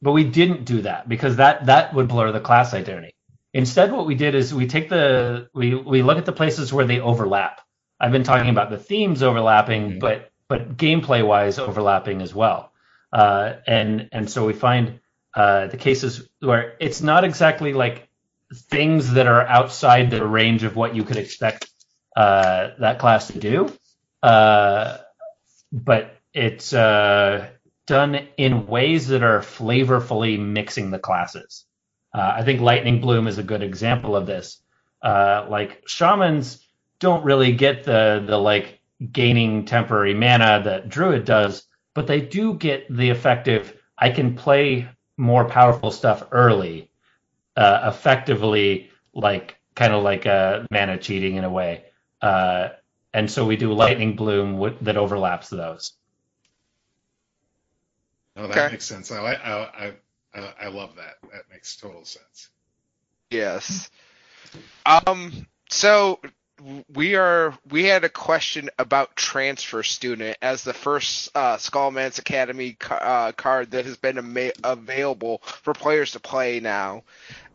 but 0.00 0.12
we 0.12 0.24
didn't 0.24 0.64
do 0.64 0.82
that 0.82 1.08
because 1.08 1.36
that 1.36 1.66
that 1.66 1.94
would 1.94 2.08
blur 2.08 2.30
the 2.32 2.40
class 2.40 2.74
identity. 2.74 3.12
Instead, 3.52 3.90
what 3.92 4.06
we 4.06 4.14
did 4.14 4.34
is 4.34 4.54
we 4.54 4.66
take 4.66 4.88
the 4.88 5.48
we 5.54 5.74
we 5.74 6.02
look 6.02 6.18
at 6.18 6.26
the 6.26 6.32
places 6.32 6.72
where 6.72 6.84
they 6.84 7.00
overlap. 7.00 7.60
I've 7.98 8.12
been 8.12 8.22
talking 8.22 8.50
about 8.50 8.70
the 8.70 8.78
themes 8.78 9.22
overlapping, 9.22 9.92
Mhm. 9.92 10.00
but 10.00 10.30
but 10.48 10.76
gameplay 10.76 11.26
wise 11.26 11.58
overlapping 11.58 12.22
as 12.22 12.34
well. 12.34 12.72
Uh, 13.12 13.54
and 13.66 14.08
and 14.12 14.30
so 14.30 14.46
we 14.46 14.52
find 14.52 15.00
uh, 15.34 15.66
the 15.66 15.76
cases 15.76 16.28
where 16.40 16.74
it's 16.80 17.00
not 17.02 17.24
exactly 17.24 17.72
like 17.72 18.08
things 18.54 19.12
that 19.14 19.26
are 19.26 19.42
outside 19.46 20.10
the 20.10 20.24
range 20.26 20.62
of 20.62 20.76
what 20.76 20.94
you 20.94 21.04
could 21.04 21.16
expect 21.16 21.68
uh, 22.16 22.70
that 22.78 22.98
class 22.98 23.28
to 23.28 23.38
do, 23.38 23.72
uh, 24.22 24.98
but 25.72 26.16
it's 26.34 26.72
uh, 26.72 27.48
done 27.86 28.28
in 28.36 28.66
ways 28.66 29.08
that 29.08 29.22
are 29.22 29.40
flavorfully 29.40 30.38
mixing 30.38 30.90
the 30.90 30.98
classes. 30.98 31.64
Uh, 32.14 32.32
I 32.36 32.42
think 32.42 32.60
Lightning 32.60 33.00
Bloom 33.00 33.26
is 33.26 33.38
a 33.38 33.42
good 33.42 33.62
example 33.62 34.16
of 34.16 34.26
this. 34.26 34.62
Uh, 35.02 35.46
like 35.48 35.82
shamans 35.86 36.66
don't 36.98 37.24
really 37.24 37.52
get 37.52 37.84
the 37.84 38.24
the 38.26 38.36
like 38.36 38.80
gaining 39.12 39.64
temporary 39.64 40.14
mana 40.14 40.62
that 40.64 40.88
druid 40.88 41.24
does, 41.24 41.66
but 41.94 42.06
they 42.06 42.20
do 42.20 42.54
get 42.54 42.86
the 42.94 43.10
effective. 43.10 43.74
I 43.96 44.10
can 44.10 44.34
play 44.34 44.88
more 45.16 45.44
powerful 45.44 45.90
stuff 45.90 46.24
early, 46.32 46.90
uh, 47.56 47.90
effectively, 47.92 48.90
like 49.14 49.56
kind 49.74 49.92
of 49.92 50.02
like 50.02 50.26
a 50.26 50.66
mana 50.70 50.98
cheating 50.98 51.36
in 51.36 51.44
a 51.44 51.50
way. 51.50 51.84
And 53.12 53.30
so 53.30 53.46
we 53.46 53.56
do 53.56 53.72
Lightning 53.72 54.16
Bloom 54.16 54.54
w- 54.54 54.76
that 54.82 54.96
overlaps 54.96 55.48
those. 55.48 55.92
Oh, 58.36 58.46
that 58.46 58.56
Okay. 58.56 58.72
makes 58.72 58.84
sense. 58.84 59.10
I, 59.10 59.18
I, 59.18 59.86
I, 59.86 59.92
I, 60.34 60.54
I 60.62 60.68
love 60.68 60.96
that. 60.96 61.14
That 61.32 61.42
makes 61.50 61.76
total 61.76 62.04
sense. 62.04 62.50
Yes. 63.30 63.90
Um. 64.86 65.46
So 65.70 66.20
we 66.94 67.14
are. 67.16 67.56
We 67.70 67.84
had 67.84 68.04
a 68.04 68.08
question 68.08 68.70
about 68.78 69.16
transfer 69.16 69.82
student 69.82 70.36
as 70.42 70.64
the 70.64 70.72
first 70.74 71.30
uh, 71.34 71.56
Scholomance 71.56 72.18
Academy 72.18 72.72
ca- 72.78 72.94
uh, 72.94 73.32
card 73.32 73.72
that 73.72 73.84
has 73.86 73.96
been 73.96 74.18
ama- 74.18 74.52
available 74.64 75.38
for 75.44 75.74
players 75.74 76.12
to 76.12 76.20
play 76.20 76.60
now. 76.60 77.02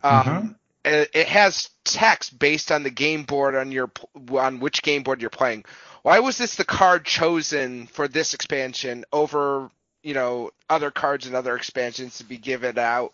Um, 0.02 0.56
it, 0.84 1.10
it 1.14 1.26
has 1.28 1.70
text 1.84 2.38
based 2.38 2.72
on 2.72 2.82
the 2.82 2.90
game 2.90 3.24
board 3.24 3.54
on 3.54 3.72
your 3.72 3.90
on 4.32 4.60
which 4.60 4.82
game 4.82 5.02
board 5.02 5.20
you're 5.20 5.30
playing. 5.30 5.64
Why 6.02 6.20
was 6.20 6.36
this 6.38 6.56
the 6.56 6.64
card 6.64 7.04
chosen 7.04 7.86
for 7.86 8.08
this 8.08 8.34
expansion 8.34 9.04
over 9.12 9.70
you 10.02 10.14
know 10.14 10.50
other 10.68 10.90
cards 10.90 11.26
and 11.26 11.34
other 11.34 11.56
expansions 11.56 12.18
to 12.18 12.24
be 12.24 12.38
given 12.38 12.78
out? 12.78 13.12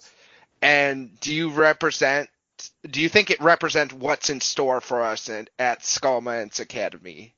And 0.63 1.19
do 1.21 1.35
you 1.35 1.51
represent 1.51 2.29
do 2.89 3.01
you 3.01 3.09
think 3.09 3.31
it 3.31 3.41
represents 3.41 3.95
what's 3.95 4.31
in 4.31 4.41
store 4.41 4.81
for 4.81 5.03
us 5.03 5.29
at 5.29 5.81
Scholomance 5.81 6.61
Academy? 6.61 7.35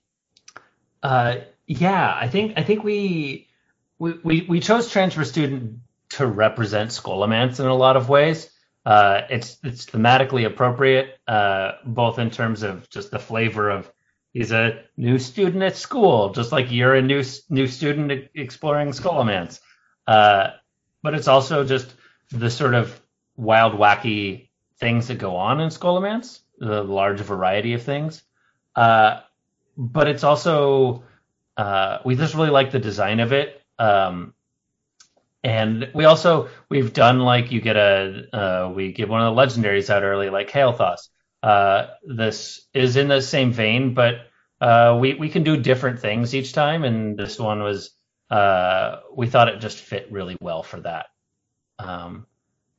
Uh, 1.02 1.36
yeah, 1.66 2.16
I 2.18 2.28
think 2.28 2.54
I 2.56 2.62
think 2.62 2.84
we 2.84 3.48
we, 3.98 4.14
we, 4.24 4.46
we 4.48 4.60
chose 4.60 4.90
transfer 4.90 5.24
student 5.24 5.78
to 6.10 6.26
represent 6.26 6.90
Scholomance 6.90 7.60
in 7.60 7.66
a 7.66 7.74
lot 7.74 7.96
of 7.96 8.08
ways. 8.08 8.50
Uh, 8.84 9.22
it's 9.30 9.58
it's 9.62 9.86
thematically 9.86 10.44
appropriate, 10.46 11.18
uh, 11.28 11.72
both 11.84 12.18
in 12.18 12.30
terms 12.30 12.62
of 12.62 12.88
just 12.90 13.10
the 13.10 13.18
flavor 13.18 13.70
of 13.70 13.90
he's 14.32 14.50
a 14.50 14.82
new 14.96 15.18
student 15.18 15.62
at 15.62 15.76
school, 15.76 16.30
just 16.30 16.52
like 16.52 16.70
you're 16.70 16.94
a 16.94 17.02
new 17.02 17.22
new 17.48 17.66
student 17.66 18.28
exploring 18.34 18.88
Scholomance. 18.88 19.60
Uh, 20.06 20.50
but 21.02 21.14
it's 21.14 21.28
also 21.28 21.64
just 21.64 21.94
the 22.30 22.50
sort 22.50 22.74
of 22.74 23.00
wild, 23.36 23.74
wacky 23.74 24.48
things 24.78 25.08
that 25.08 25.18
go 25.18 25.36
on 25.36 25.60
in 25.60 25.68
Scholomance, 25.68 26.40
the 26.58 26.82
large 26.82 27.20
variety 27.20 27.74
of 27.74 27.82
things. 27.82 28.22
Uh, 28.74 29.20
but 29.76 30.08
it's 30.08 30.24
also 30.24 31.04
uh, 31.56 31.98
we 32.04 32.16
just 32.16 32.34
really 32.34 32.50
like 32.50 32.70
the 32.70 32.78
design 32.78 33.20
of 33.20 33.32
it. 33.32 33.62
Um, 33.78 34.34
and 35.44 35.90
we 35.94 36.04
also 36.04 36.48
we've 36.68 36.92
done 36.92 37.18
like 37.20 37.50
you 37.50 37.60
get 37.60 37.76
a 37.76 38.26
uh, 38.32 38.72
we 38.72 38.92
give 38.92 39.08
one 39.08 39.22
of 39.22 39.34
the 39.34 39.40
legendaries 39.40 39.90
out 39.90 40.02
early 40.02 40.30
like 40.30 40.50
Kael'thas. 40.50 41.08
Uh, 41.42 41.88
this 42.04 42.66
is 42.72 42.96
in 42.96 43.08
the 43.08 43.20
same 43.20 43.52
vein, 43.52 43.94
but 43.94 44.26
uh, 44.60 44.96
we 45.00 45.14
we 45.14 45.28
can 45.28 45.42
do 45.42 45.56
different 45.56 45.98
things 45.98 46.34
each 46.34 46.52
time, 46.52 46.84
and 46.84 47.18
this 47.18 47.38
one 47.38 47.62
was 47.62 47.90
uh, 48.30 49.00
we 49.14 49.26
thought 49.26 49.48
it 49.48 49.60
just 49.60 49.78
fit 49.78 50.10
really 50.10 50.36
well 50.40 50.62
for 50.62 50.80
that. 50.80 51.06
Um, 51.78 52.26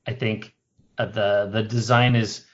I 0.08 0.14
think 0.14 0.56
uh, 0.98 1.08
the 1.08 1.50
the 1.52 1.64
design 1.64 2.16
is 2.16 2.46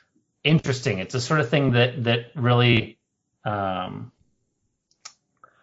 interesting. 0.43 0.97
It's 0.97 1.13
the 1.13 1.21
sort 1.21 1.39
of 1.39 1.49
thing 1.49 1.71
that 1.73 2.03
that 2.05 2.31
really 2.35 2.97
um, 3.45 4.11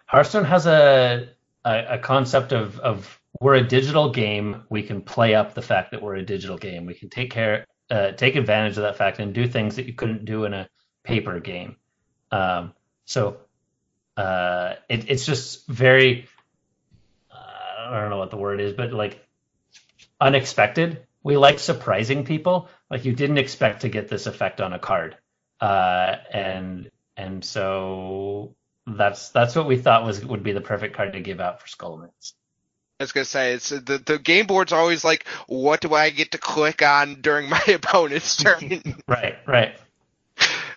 Hearthstone 0.06 0.44
has 0.44 0.66
a, 0.66 1.28
a, 1.64 1.84
a 1.90 1.98
concept 1.98 2.52
of 2.52 2.78
of 2.78 3.20
we're 3.40 3.54
a 3.54 3.66
digital 3.66 4.10
game. 4.10 4.64
We 4.68 4.82
can 4.82 5.02
play 5.02 5.34
up 5.34 5.54
the 5.54 5.62
fact 5.62 5.90
that 5.90 6.02
we're 6.02 6.16
a 6.16 6.24
digital 6.24 6.56
game. 6.56 6.86
We 6.86 6.94
can 6.94 7.08
take 7.08 7.30
care, 7.30 7.66
uh, 7.90 8.12
take 8.12 8.36
advantage 8.36 8.76
of 8.76 8.82
that 8.82 8.96
fact, 8.96 9.18
and 9.18 9.34
do 9.34 9.46
things 9.46 9.76
that 9.76 9.86
you 9.86 9.92
couldn't 9.92 10.24
do 10.24 10.44
in 10.44 10.54
a 10.54 10.68
paper 11.04 11.40
game. 11.40 11.76
Um, 12.30 12.74
so 13.04 13.38
uh, 14.16 14.74
it, 14.88 15.10
it's 15.10 15.26
just 15.26 15.66
very, 15.66 16.28
uh, 17.30 17.88
I 17.90 18.00
don't 18.00 18.10
know 18.10 18.18
what 18.18 18.30
the 18.30 18.36
word 18.36 18.60
is, 18.60 18.72
but 18.72 18.92
like 18.92 19.24
unexpected. 20.20 21.06
We 21.22 21.36
like 21.36 21.58
surprising 21.58 22.24
people. 22.24 22.68
Like 22.90 23.04
you 23.04 23.12
didn't 23.12 23.38
expect 23.38 23.82
to 23.82 23.88
get 23.88 24.08
this 24.08 24.26
effect 24.26 24.60
on 24.60 24.72
a 24.72 24.78
card, 24.78 25.16
uh, 25.60 26.16
and 26.32 26.88
and 27.16 27.44
so 27.44 28.54
that's 28.86 29.30
that's 29.30 29.56
what 29.56 29.66
we 29.66 29.76
thought 29.76 30.04
was 30.04 30.24
would 30.24 30.44
be 30.44 30.52
the 30.52 30.60
perfect 30.60 30.94
card 30.94 31.14
to 31.14 31.20
give 31.20 31.40
out 31.40 31.60
for 31.60 31.66
Scholomance. 31.66 32.34
I 32.98 33.02
was 33.02 33.12
gonna 33.12 33.24
say 33.24 33.52
it's 33.52 33.68
the 33.68 34.02
the 34.04 34.18
game 34.18 34.46
board's 34.46 34.72
always 34.72 35.04
like, 35.04 35.26
what 35.46 35.80
do 35.80 35.94
I 35.94 36.10
get 36.10 36.32
to 36.32 36.38
click 36.38 36.82
on 36.82 37.20
during 37.20 37.48
my 37.48 37.62
opponent's 37.68 38.36
turn? 38.36 38.82
right, 39.08 39.36
right. 39.46 39.76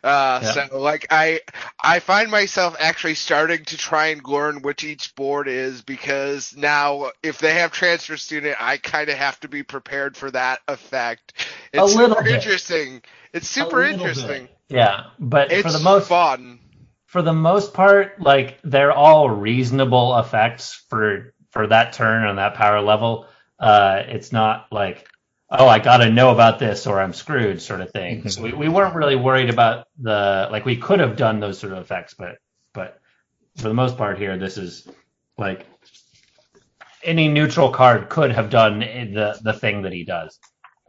Uh, 0.04 0.40
yeah. 0.42 0.52
So 0.52 0.80
like 0.80 1.08
I 1.10 1.42
I 1.82 2.00
find 2.00 2.32
myself 2.32 2.76
actually 2.80 3.16
starting 3.16 3.66
to 3.66 3.78
try 3.78 4.08
and 4.08 4.26
learn 4.26 4.62
which 4.62 4.84
each 4.84 5.16
board 5.16 5.48
is 5.48 5.82
because 5.82 6.56
now 6.56 7.12
if 7.22 7.40
they 7.40 7.54
have 7.54 7.72
transfer 7.72 8.16
student, 8.18 8.58
I 8.60 8.78
kind 8.78 9.10
of 9.10 9.18
have 9.18 9.40
to 9.42 9.48
be 9.48 9.64
prepared 9.64 10.16
for 10.16 10.32
that 10.32 10.60
effect. 10.68 11.34
It's 11.74 11.94
super 11.94 12.24
bit. 12.24 12.36
interesting. 12.36 13.02
It's 13.34 13.50
super 13.50 13.84
interesting. 13.84 14.44
Bit. 14.44 14.58
Yeah, 14.70 15.06
but 15.20 15.52
it's 15.52 15.64
for 15.64 15.78
the 15.78 15.84
most 15.84 16.08
fun. 16.08 16.60
For 17.08 17.22
the 17.22 17.34
most 17.34 17.74
part, 17.74 18.22
like 18.22 18.60
they're 18.64 18.94
all 18.94 19.30
reasonable 19.30 20.18
effects 20.18 20.86
for 20.90 21.34
for 21.52 21.68
that 21.68 21.94
turn 21.94 22.26
on 22.26 22.36
that 22.38 22.56
power 22.56 22.82
level. 22.82 23.28
Uh, 23.60 24.04
it's 24.08 24.32
not 24.32 24.68
like 24.72 25.08
oh, 25.52 25.68
I 25.68 25.80
got 25.80 25.98
to 25.98 26.10
know 26.10 26.32
about 26.32 26.60
this 26.60 26.86
or 26.86 27.00
I'm 27.00 27.14
screwed 27.14 27.62
sort 27.62 27.82
of 27.82 27.92
thing. 27.92 28.20
Mm-hmm. 28.20 28.30
So 28.30 28.42
we, 28.42 28.54
we 28.54 28.70
weren't 28.70 28.96
really 28.96 29.16
worried 29.16 29.50
about 29.50 29.88
the 29.98 30.48
like 30.52 30.66
we 30.66 30.78
could 30.78 31.00
have 31.00 31.18
done 31.18 31.40
those 31.40 31.58
sort 31.60 31.74
of 31.74 31.80
effects, 31.80 32.14
but 32.14 32.38
but 32.74 33.00
for 33.58 33.68
the 33.68 33.74
most 33.74 33.98
part 33.98 34.18
here, 34.18 34.38
this 34.38 34.58
is 34.58 34.88
like 35.38 35.66
any 37.04 37.28
neutral 37.28 37.72
card 37.72 38.10
could 38.10 38.32
have 38.32 38.50
done 38.50 38.80
the 38.80 39.40
the 39.42 39.54
thing 39.54 39.84
that 39.84 39.94
he 39.94 40.04
does 40.04 40.40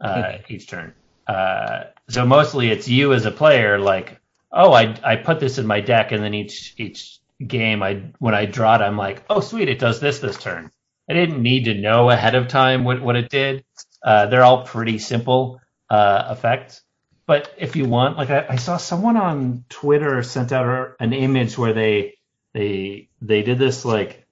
uh, 0.01 0.15
mm-hmm. 0.15 0.53
each 0.53 0.67
turn. 0.67 0.93
Uh, 1.27 1.85
so 2.09 2.25
mostly 2.25 2.69
it's 2.69 2.87
you 2.87 3.13
as 3.13 3.25
a 3.25 3.31
player, 3.31 3.79
like, 3.79 4.19
oh, 4.51 4.73
I 4.73 4.95
I 5.03 5.15
put 5.15 5.39
this 5.39 5.57
in 5.57 5.65
my 5.65 5.81
deck, 5.81 6.11
and 6.11 6.23
then 6.23 6.33
each 6.33 6.75
each 6.77 7.19
game, 7.47 7.83
I 7.83 8.03
when 8.19 8.35
I 8.35 8.45
draw 8.45 8.75
it, 8.75 8.81
I'm 8.81 8.97
like, 8.97 9.23
oh, 9.29 9.39
sweet, 9.39 9.69
it 9.69 9.79
does 9.79 9.99
this 9.99 10.19
this 10.19 10.37
turn. 10.37 10.71
I 11.09 11.13
didn't 11.13 11.41
need 11.41 11.65
to 11.65 11.73
know 11.73 12.09
ahead 12.09 12.35
of 12.35 12.47
time 12.47 12.83
what 12.83 13.01
what 13.01 13.15
it 13.15 13.29
did. 13.29 13.65
Uh, 14.03 14.27
they're 14.27 14.43
all 14.43 14.65
pretty 14.65 14.97
simple 14.97 15.59
uh, 15.89 16.29
effects. 16.31 16.81
But 17.27 17.53
if 17.57 17.75
you 17.75 17.85
want, 17.85 18.17
like 18.17 18.29
I, 18.29 18.45
I, 18.49 18.55
saw 18.55 18.77
someone 18.77 19.15
on 19.15 19.63
Twitter 19.69 20.23
sent 20.23 20.51
out 20.51 20.95
an 20.99 21.13
image 21.13 21.57
where 21.57 21.73
they 21.73 22.15
they 22.53 23.09
they 23.21 23.43
did 23.43 23.59
this 23.59 23.85
like 23.85 24.25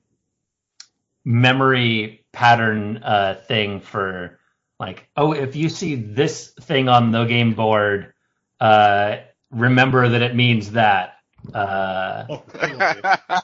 memory 1.24 2.26
pattern 2.32 2.98
uh, 2.98 3.36
thing 3.48 3.80
for 3.82 4.40
like 4.80 5.08
oh 5.16 5.34
if 5.34 5.56
you 5.56 5.70
see 5.70 5.96
this 5.96 6.52
thing 6.62 6.90
on 6.90 7.12
the 7.12 7.26
game 7.26 7.54
board, 7.54 8.14
uh, 8.60 9.18
remember 9.52 10.10
that 10.10 10.22
it 10.22 10.36
means 10.36 10.72
that. 10.72 11.19
Uh, 11.54 12.26
oh, 12.30 12.44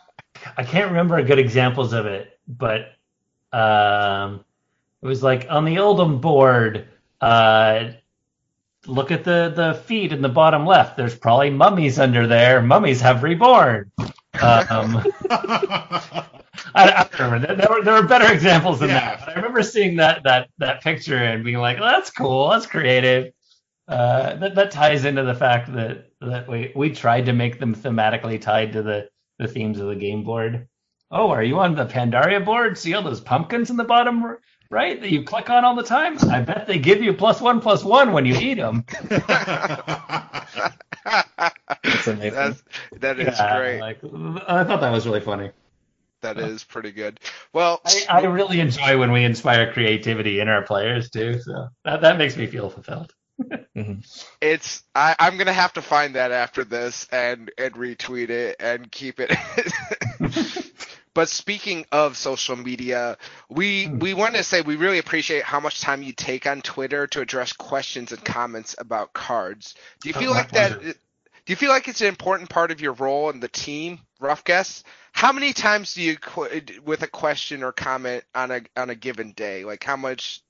I 0.58 0.64
can't 0.64 0.90
remember 0.90 1.22
good 1.24 1.40
examples 1.40 1.94
of 1.94 2.06
it, 2.06 2.40
but 2.48 2.94
um, 3.52 4.44
it 5.02 5.08
was 5.08 5.24
like 5.24 5.48
on 5.50 5.66
the 5.66 5.76
Uldum 5.76 6.22
board. 6.22 6.88
Uh, 7.22 7.92
look 8.88 9.12
at 9.12 9.24
the 9.24 9.52
the 9.56 9.74
feet 9.86 10.12
in 10.12 10.22
the 10.22 10.30
bottom 10.30 10.66
left. 10.66 10.98
There's 10.98 11.16
probably 11.16 11.50
mummies 11.50 12.00
under 12.00 12.28
there. 12.28 12.62
Mummies 12.62 13.02
have 13.02 13.24
reborn. 13.24 13.92
Um, 13.98 15.04
I, 16.74 17.08
I, 17.10 17.10
remember 17.20 17.56
there, 17.56 17.68
were 17.70 17.84
there 17.84 17.94
were 18.02 18.08
better 18.08 18.32
examples 18.32 18.80
than 18.80 18.90
yeah. 18.90 19.00
that. 19.00 19.20
But 19.20 19.30
I 19.30 19.34
remember 19.36 19.64
seeing 19.64 19.96
that 19.98 20.24
that 20.24 20.50
that 20.58 20.82
picture 20.82 21.18
and 21.18 21.44
being 21.44 21.58
like, 21.58 21.80
well, 21.80 21.90
"That's 21.90 22.12
cool. 22.12 22.50
That's 22.50 22.66
creative." 22.66 23.34
Uh, 23.88 24.36
that 24.36 24.56
that 24.56 24.72
ties 24.72 25.06
into 25.06 25.24
the 25.24 25.36
fact 25.36 25.74
that 25.74 26.10
that 26.26 26.48
we 26.48 26.72
we 26.76 26.90
tried 26.90 27.26
to 27.26 27.34
make 27.34 27.60
them 27.60 27.76
thematically 27.76 28.42
tied 28.42 28.74
to 28.74 28.84
the 28.84 29.10
the 29.40 29.48
themes 29.48 29.80
of 29.80 29.88
the 29.88 29.96
game 29.96 30.24
board. 30.24 30.68
Oh, 31.12 31.30
are 31.30 31.44
you 31.44 31.60
on 31.60 31.76
the 31.76 31.86
Pandaria 31.86 32.44
board? 32.44 32.78
See 32.78 32.94
all 32.94 33.04
those 33.04 33.22
pumpkins 33.22 33.70
in 33.70 33.78
the 33.78 33.84
bottom 33.84 34.38
right? 34.70 35.00
That 35.00 35.12
you 35.12 35.24
click 35.24 35.50
on 35.50 35.64
all 35.66 35.76
the 35.76 35.84
time. 35.84 36.18
I 36.30 36.42
bet 36.42 36.68
they 36.68 36.80
give 36.80 37.02
you 37.02 37.14
plus 37.14 37.42
one 37.42 37.62
plus 37.62 37.84
one 37.84 38.12
when 38.14 38.26
you 38.26 38.36
eat 38.36 38.56
them. 38.56 38.86
That's 41.84 42.08
amazing. 42.08 42.34
That's, 42.34 42.64
that 43.00 43.20
is 43.20 43.38
yeah, 43.38 43.58
great. 43.58 43.80
Like, 43.80 44.00
I 44.48 44.64
thought 44.64 44.82
that 44.82 44.92
was 44.92 45.06
really 45.06 45.22
funny. 45.22 45.52
That 46.22 46.40
is 46.40 46.64
pretty 46.64 46.92
good. 46.92 47.20
Well, 47.54 47.82
I, 47.86 48.06
I, 48.10 48.26
really 48.26 48.60
enjoy 48.60 48.98
when 48.98 49.12
we 49.12 49.24
inspire 49.24 49.72
creativity 49.72 50.40
in 50.40 50.48
our 50.48 50.64
players 50.64 51.12
too. 51.12 51.40
So 51.40 51.68
that 51.84 52.02
that 52.02 52.18
makes 52.18 52.36
me 52.36 52.48
feel 52.48 52.70
fulfilled. 52.70 53.14
Mm-hmm. 53.42 54.00
It's 54.42 54.84
I, 54.94 55.16
I'm 55.20 55.38
gonna 55.38 55.54
have 55.54 55.74
to 55.74 55.82
find 55.82 56.16
that 56.16 56.32
after 56.32 56.64
this 56.64 57.08
and 57.12 57.52
and 57.58 57.74
retweet 57.74 58.30
it 58.30 58.58
and 58.60 58.92
keep 58.92 59.20
it. 59.20 59.32
But 61.16 61.30
speaking 61.30 61.86
of 61.94 62.18
social 62.18 62.58
media, 62.58 63.18
we 63.50 63.86
hmm. 63.86 64.00
we 64.00 64.14
want 64.14 64.36
to 64.36 64.44
say 64.44 64.62
we 64.62 64.76
really 64.76 65.00
appreciate 65.00 65.44
how 65.44 65.62
much 65.62 65.80
time 65.80 66.04
you 66.04 66.12
take 66.12 66.46
on 66.46 66.62
Twitter 66.62 67.08
to 67.08 67.22
address 67.22 67.54
questions 67.54 68.12
and 68.12 68.24
comments 68.24 68.76
about 68.78 69.14
cards. 69.14 69.76
Do 70.02 70.10
you 70.10 70.14
feel 70.14 70.32
oh, 70.32 70.34
like 70.34 70.52
that? 70.52 70.82
Do 70.82 71.52
you 71.52 71.56
feel 71.56 71.70
like 71.70 71.88
it's 71.88 72.02
an 72.02 72.08
important 72.08 72.50
part 72.50 72.72
of 72.72 72.82
your 72.82 72.94
role 72.94 73.30
in 73.30 73.40
the 73.40 73.48
team? 73.48 74.00
Rough 74.20 74.44
guess. 74.44 74.84
How 75.14 75.32
many 75.32 75.54
times 75.54 75.94
do 75.94 76.02
you 76.02 76.18
with 76.84 77.02
a 77.02 77.08
question 77.08 77.64
or 77.64 77.72
comment 77.72 78.26
on 78.36 78.52
a 78.52 78.62
on 78.76 78.90
a 78.90 78.96
given 78.96 79.32
day? 79.32 79.64
Like 79.64 79.86
how 79.86 79.96
much 79.96 80.42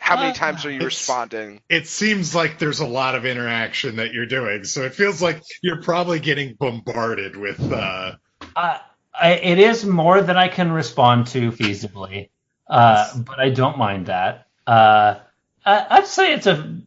how 0.00 0.16
many 0.16 0.30
uh, 0.30 0.34
times 0.34 0.64
are 0.64 0.70
you 0.70 0.80
responding? 0.80 1.60
It 1.68 1.86
seems 1.86 2.34
like 2.34 2.58
there's 2.58 2.80
a 2.80 2.86
lot 2.86 3.14
of 3.14 3.26
interaction 3.26 3.96
that 3.96 4.12
you're 4.12 4.26
doing, 4.26 4.64
so 4.64 4.82
it 4.82 4.94
feels 4.94 5.22
like 5.22 5.42
you're 5.62 5.82
probably 5.82 6.18
getting 6.18 6.54
bombarded 6.54 7.36
with. 7.36 7.60
Uh... 7.72 8.16
Uh, 8.56 8.78
I, 9.14 9.32
it 9.32 9.58
is 9.58 9.84
more 9.84 10.22
than 10.22 10.36
I 10.36 10.48
can 10.48 10.72
respond 10.72 11.28
to 11.28 11.52
feasibly, 11.52 12.30
uh, 12.68 13.18
but 13.18 13.38
I 13.38 13.50
don't 13.50 13.78
mind 13.78 14.06
that. 14.06 14.46
Uh, 14.66 15.16
I, 15.64 16.00
would 16.00 16.08
say 16.08 16.32
it's 16.32 16.46
a. 16.46 16.80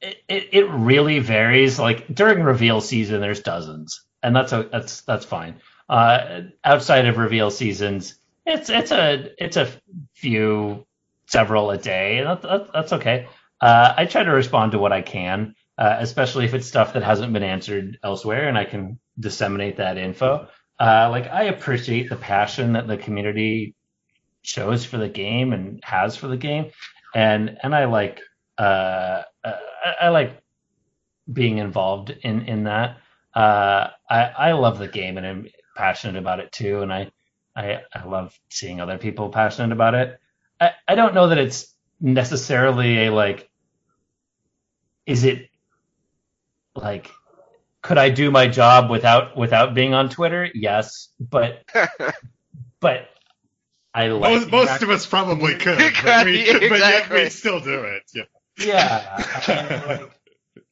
It, 0.00 0.48
it 0.52 0.68
really 0.68 1.18
varies. 1.18 1.78
Like 1.78 2.14
during 2.14 2.42
reveal 2.42 2.80
season, 2.80 3.20
there's 3.20 3.40
dozens, 3.40 4.02
and 4.22 4.36
that's 4.36 4.52
a 4.52 4.68
that's 4.70 5.00
that's 5.00 5.24
fine. 5.24 5.56
Uh, 5.88 6.42
outside 6.62 7.06
of 7.06 7.16
reveal 7.16 7.50
seasons, 7.50 8.14
it's 8.44 8.68
it's 8.68 8.92
a 8.92 9.30
it's 9.38 9.56
a 9.56 9.68
few, 10.14 10.86
several 11.28 11.70
a 11.70 11.78
day. 11.78 12.22
That, 12.24 12.42
that, 12.42 12.72
that's 12.72 12.92
okay. 12.94 13.28
Uh, 13.60 13.94
I 13.96 14.06
try 14.06 14.24
to 14.24 14.30
respond 14.30 14.72
to 14.72 14.78
what 14.78 14.92
I 14.92 15.02
can, 15.02 15.54
uh, 15.76 15.96
especially 16.00 16.44
if 16.44 16.54
it's 16.54 16.66
stuff 16.66 16.94
that 16.94 17.02
hasn't 17.02 17.32
been 17.32 17.42
answered 17.42 17.98
elsewhere, 18.02 18.48
and 18.48 18.56
I 18.56 18.64
can 18.64 18.98
disseminate 19.18 19.76
that 19.76 19.98
info. 19.98 20.48
Uh, 20.80 21.08
like 21.10 21.28
I 21.28 21.44
appreciate 21.44 22.08
the 22.08 22.16
passion 22.16 22.74
that 22.74 22.86
the 22.86 22.96
community 22.96 23.74
shows 24.42 24.84
for 24.84 24.96
the 24.96 25.08
game 25.08 25.52
and 25.52 25.80
has 25.82 26.16
for 26.16 26.28
the 26.28 26.36
game, 26.36 26.70
and 27.14 27.58
and 27.62 27.74
I 27.74 27.86
like 27.86 28.20
uh, 28.56 29.22
uh 29.44 29.56
I, 29.84 29.94
I, 30.02 30.08
like 30.10 30.40
being 31.32 31.58
involved 31.58 32.10
in 32.10 32.42
in 32.42 32.64
that. 32.64 32.98
Uh, 33.34 33.88
I 34.08 34.24
I 34.24 34.52
love 34.52 34.78
the 34.78 34.88
game 34.88 35.18
and 35.18 35.26
I'm 35.26 35.48
passionate 35.76 36.16
about 36.16 36.38
it 36.38 36.52
too, 36.52 36.82
and 36.82 36.92
I 36.92 37.10
I, 37.56 37.80
I 37.92 38.04
love 38.04 38.38
seeing 38.50 38.80
other 38.80 38.98
people 38.98 39.30
passionate 39.30 39.72
about 39.72 39.96
it. 39.96 40.20
I, 40.60 40.72
I 40.86 40.94
don't 40.94 41.14
know 41.14 41.28
that 41.28 41.38
it's 41.38 41.74
necessarily 42.00 43.06
a 43.06 43.12
like. 43.12 43.48
Is 45.06 45.24
it 45.24 45.48
like 46.74 47.10
could 47.82 47.98
I 47.98 48.10
do 48.10 48.30
my 48.30 48.48
job 48.48 48.90
without 48.90 49.36
without 49.36 49.74
being 49.74 49.94
on 49.94 50.08
Twitter? 50.08 50.48
Yes, 50.54 51.08
but 51.20 51.64
but 52.80 53.08
I 53.94 54.08
like 54.08 54.32
most, 54.32 54.50
most 54.50 54.82
of 54.82 54.90
us 54.90 55.06
probably 55.06 55.54
could, 55.54 55.78
but, 56.04 56.26
we, 56.26 56.68
but 56.68 56.78
yet 56.78 57.10
we 57.10 57.28
still 57.30 57.60
do 57.60 57.82
it. 57.84 58.02
Yeah. 58.14 58.24
yeah. 58.58 59.24
I 59.48 59.86
like, 59.86 60.10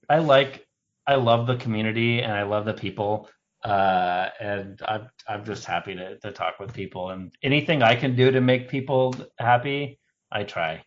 I 0.09 0.19
like 0.19 0.67
I 1.07 1.15
love 1.15 1.47
the 1.47 1.57
community 1.57 2.21
and 2.21 2.33
I 2.33 2.43
love 2.43 2.65
the 2.65 2.75
people. 2.75 3.29
Uh, 3.67 4.31
and 4.39 4.81
I'm 4.87 5.09
I'm 5.27 5.45
just 5.45 5.65
happy 5.65 5.97
to, 5.97 6.19
to 6.19 6.31
talk 6.31 6.61
with 6.61 6.73
people 6.73 7.11
and 7.11 7.33
anything 7.43 7.83
I 7.83 7.97
can 7.97 8.15
do 8.15 8.31
to 8.31 8.41
make 8.41 8.69
people 8.69 9.17
happy, 9.41 9.99
I 10.31 10.45
try. 10.45 10.85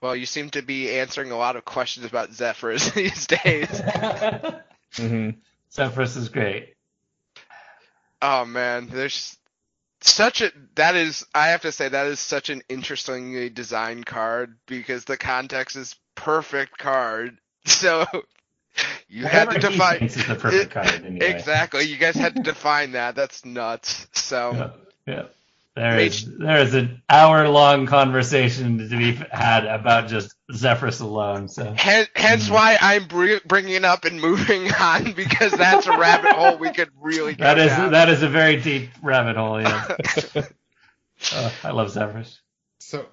Well, 0.00 0.16
you 0.16 0.26
seem 0.26 0.50
to 0.50 0.62
be 0.62 0.90
answering 0.90 1.30
a 1.30 1.36
lot 1.36 1.54
of 1.54 1.64
questions 1.64 2.04
about 2.04 2.32
Zephyrus 2.32 2.90
these 2.94 3.28
days. 3.28 3.80
hmm 4.96 5.30
Zephyrus 5.72 6.16
is 6.16 6.28
great. 6.28 6.74
Oh 8.20 8.44
man, 8.44 8.88
there's 8.88 9.38
such 10.00 10.40
a 10.40 10.50
that 10.74 10.96
is 10.96 11.24
I 11.32 11.50
have 11.50 11.62
to 11.62 11.70
say 11.70 11.90
that 11.90 12.08
is 12.08 12.18
such 12.18 12.50
an 12.50 12.60
interestingly 12.68 13.50
designed 13.50 14.04
card 14.04 14.56
because 14.66 15.04
the 15.04 15.16
context 15.16 15.76
is 15.76 15.94
perfect 16.16 16.76
card. 16.76 17.38
So 17.64 18.04
you 19.08 19.26
had 19.26 19.50
to 19.50 19.56
Whatever 19.56 19.68
he 19.68 19.72
define 19.72 19.98
thinks 19.98 20.16
is 20.16 20.26
the 20.26 20.34
perfect 20.34 20.70
card 20.74 21.04
anyway. 21.04 21.30
exactly. 21.30 21.84
You 21.84 21.96
guys 21.96 22.14
had 22.16 22.36
to 22.36 22.42
define 22.42 22.92
that. 22.92 23.14
That's 23.14 23.44
nuts. 23.44 24.06
So 24.12 24.52
Yeah, 24.52 24.70
yeah. 25.06 25.22
There 25.74 25.98
is 26.00 26.26
there 26.38 26.58
is 26.60 26.74
an 26.74 27.00
hour 27.08 27.48
long 27.48 27.86
conversation 27.86 28.76
to 28.90 28.96
be 28.96 29.12
had 29.30 29.64
about 29.64 30.08
just 30.08 30.34
Zephyrus 30.52 31.00
alone. 31.00 31.48
So 31.48 31.64
Hen- 31.72 32.08
hence 32.14 32.44
Mm-hmm. 32.44 32.54
why 32.54 32.76
I'm 32.78 33.06
bringing 33.46 33.72
it 33.72 33.84
up 33.84 34.04
and 34.04 34.20
moving 34.20 34.70
on 34.80 35.12
because 35.12 35.52
that's 35.52 35.86
a 35.86 35.96
rabbit 35.96 36.32
hole 36.32 36.58
we 36.58 36.72
could 36.72 36.90
really 37.00 37.34
go 37.34 37.44
that 37.44 37.58
is 37.58 37.68
down. 37.68 37.92
that 37.92 38.10
is 38.10 38.22
a 38.22 38.28
very 38.28 38.60
deep 38.60 38.90
rabbit 39.02 39.36
hole. 39.36 39.62
Yeah, 39.62 39.96
Oh, 41.34 41.52
I 41.64 41.70
love 41.70 41.90
Zephyrus. 41.90 42.40
So, 42.80 43.06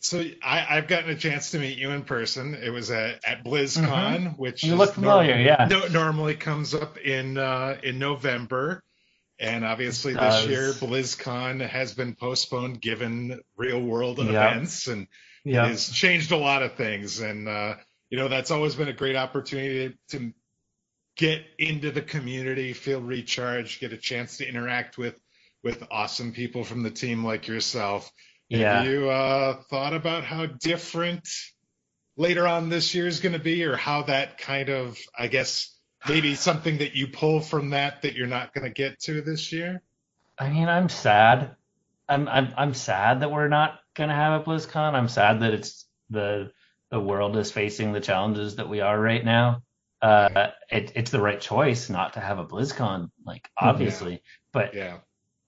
so 0.00 0.22
I, 0.42 0.66
I've 0.70 0.86
gotten 0.88 1.10
a 1.10 1.16
chance 1.16 1.50
to 1.52 1.58
meet 1.58 1.76
you 1.78 1.90
in 1.90 2.02
person. 2.02 2.54
It 2.54 2.70
was 2.70 2.90
at, 2.90 3.24
at 3.24 3.44
BlizzCon, 3.44 4.38
which 4.38 4.62
Mm-hmm. 4.62 4.70
You 4.70 4.76
look 4.76 4.94
familiar, 4.94 5.34
norm- 5.34 5.46
yeah. 5.46 5.66
No, 5.68 5.88
normally 5.88 6.34
comes 6.34 6.74
up 6.74 6.98
in 6.98 7.36
uh, 7.36 7.78
in 7.82 7.98
November, 7.98 8.82
and 9.38 9.64
obviously 9.64 10.14
this 10.14 10.46
year 10.46 10.72
BlizzCon 10.72 11.66
has 11.66 11.94
been 11.94 12.14
postponed 12.14 12.80
given 12.80 13.40
real 13.56 13.80
world 13.80 14.18
Yeah. 14.18 14.24
events, 14.50 14.86
and 14.86 15.06
it 15.44 15.54
has 15.54 15.88
changed 15.90 16.30
a 16.32 16.36
lot 16.36 16.62
of 16.62 16.74
things. 16.74 17.20
And 17.20 17.48
uh, 17.48 17.74
you 18.10 18.18
know 18.18 18.28
that's 18.28 18.50
always 18.50 18.74
been 18.74 18.88
a 18.88 18.92
great 18.92 19.16
opportunity 19.16 19.96
to 20.10 20.32
get 21.16 21.42
into 21.58 21.90
the 21.90 22.02
community, 22.02 22.72
feel 22.72 23.00
recharged, 23.00 23.80
get 23.80 23.92
a 23.92 23.96
chance 23.96 24.36
to 24.38 24.48
interact 24.48 24.96
with 24.98 25.14
with 25.64 25.82
awesome 25.90 26.32
people 26.32 26.62
from 26.62 26.84
the 26.84 26.90
team 26.90 27.24
like 27.24 27.48
yourself. 27.48 28.10
Yeah. 28.48 28.82
Have 28.82 28.86
you 28.86 29.10
uh, 29.10 29.62
thought 29.70 29.94
about 29.94 30.24
how 30.24 30.46
different 30.46 31.28
later 32.16 32.46
on 32.46 32.68
this 32.68 32.94
year 32.94 33.06
is 33.06 33.20
going 33.20 33.34
to 33.34 33.38
be, 33.38 33.64
or 33.64 33.76
how 33.76 34.02
that 34.02 34.38
kind 34.38 34.68
of, 34.68 34.98
I 35.16 35.28
guess, 35.28 35.78
maybe 36.08 36.34
something 36.34 36.78
that 36.78 36.94
you 36.94 37.08
pull 37.08 37.40
from 37.40 37.70
that 37.70 38.02
that 38.02 38.14
you're 38.14 38.26
not 38.26 38.54
going 38.54 38.64
to 38.64 38.70
get 38.72 39.00
to 39.00 39.20
this 39.22 39.52
year? 39.52 39.82
I 40.38 40.50
mean, 40.50 40.68
I'm 40.68 40.88
sad. 40.88 41.56
I'm 42.08 42.28
I'm 42.28 42.54
I'm 42.56 42.74
sad 42.74 43.20
that 43.20 43.30
we're 43.30 43.48
not 43.48 43.80
gonna 43.94 44.14
have 44.14 44.40
a 44.40 44.44
BlizzCon. 44.44 44.94
I'm 44.94 45.08
sad 45.08 45.40
that 45.40 45.52
it's 45.52 45.86
the 46.08 46.52
the 46.90 47.00
world 47.00 47.36
is 47.36 47.50
facing 47.50 47.92
the 47.92 48.00
challenges 48.00 48.56
that 48.56 48.68
we 48.68 48.80
are 48.80 48.98
right 48.98 49.22
now. 49.22 49.62
Uh, 50.00 50.48
it, 50.70 50.92
it's 50.94 51.10
the 51.10 51.20
right 51.20 51.40
choice 51.40 51.90
not 51.90 52.14
to 52.14 52.20
have 52.20 52.38
a 52.38 52.46
BlizzCon, 52.46 53.10
like 53.26 53.50
obviously, 53.58 54.22
but 54.52 54.74
Yeah. 54.74 54.98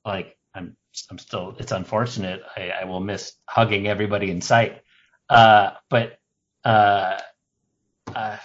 like 0.04 0.36
I'm 0.54 0.76
I'm 1.10 1.18
still 1.18 1.54
it's 1.58 1.72
unfortunate. 1.72 2.42
I, 2.56 2.70
I 2.82 2.84
will 2.84 3.00
miss 3.00 3.32
hugging 3.46 3.86
everybody 3.88 4.30
in 4.30 4.40
sight. 4.40 4.82
Uh, 5.28 5.72
but 5.88 6.18
uh, 6.64 7.20
uh, 8.14 8.36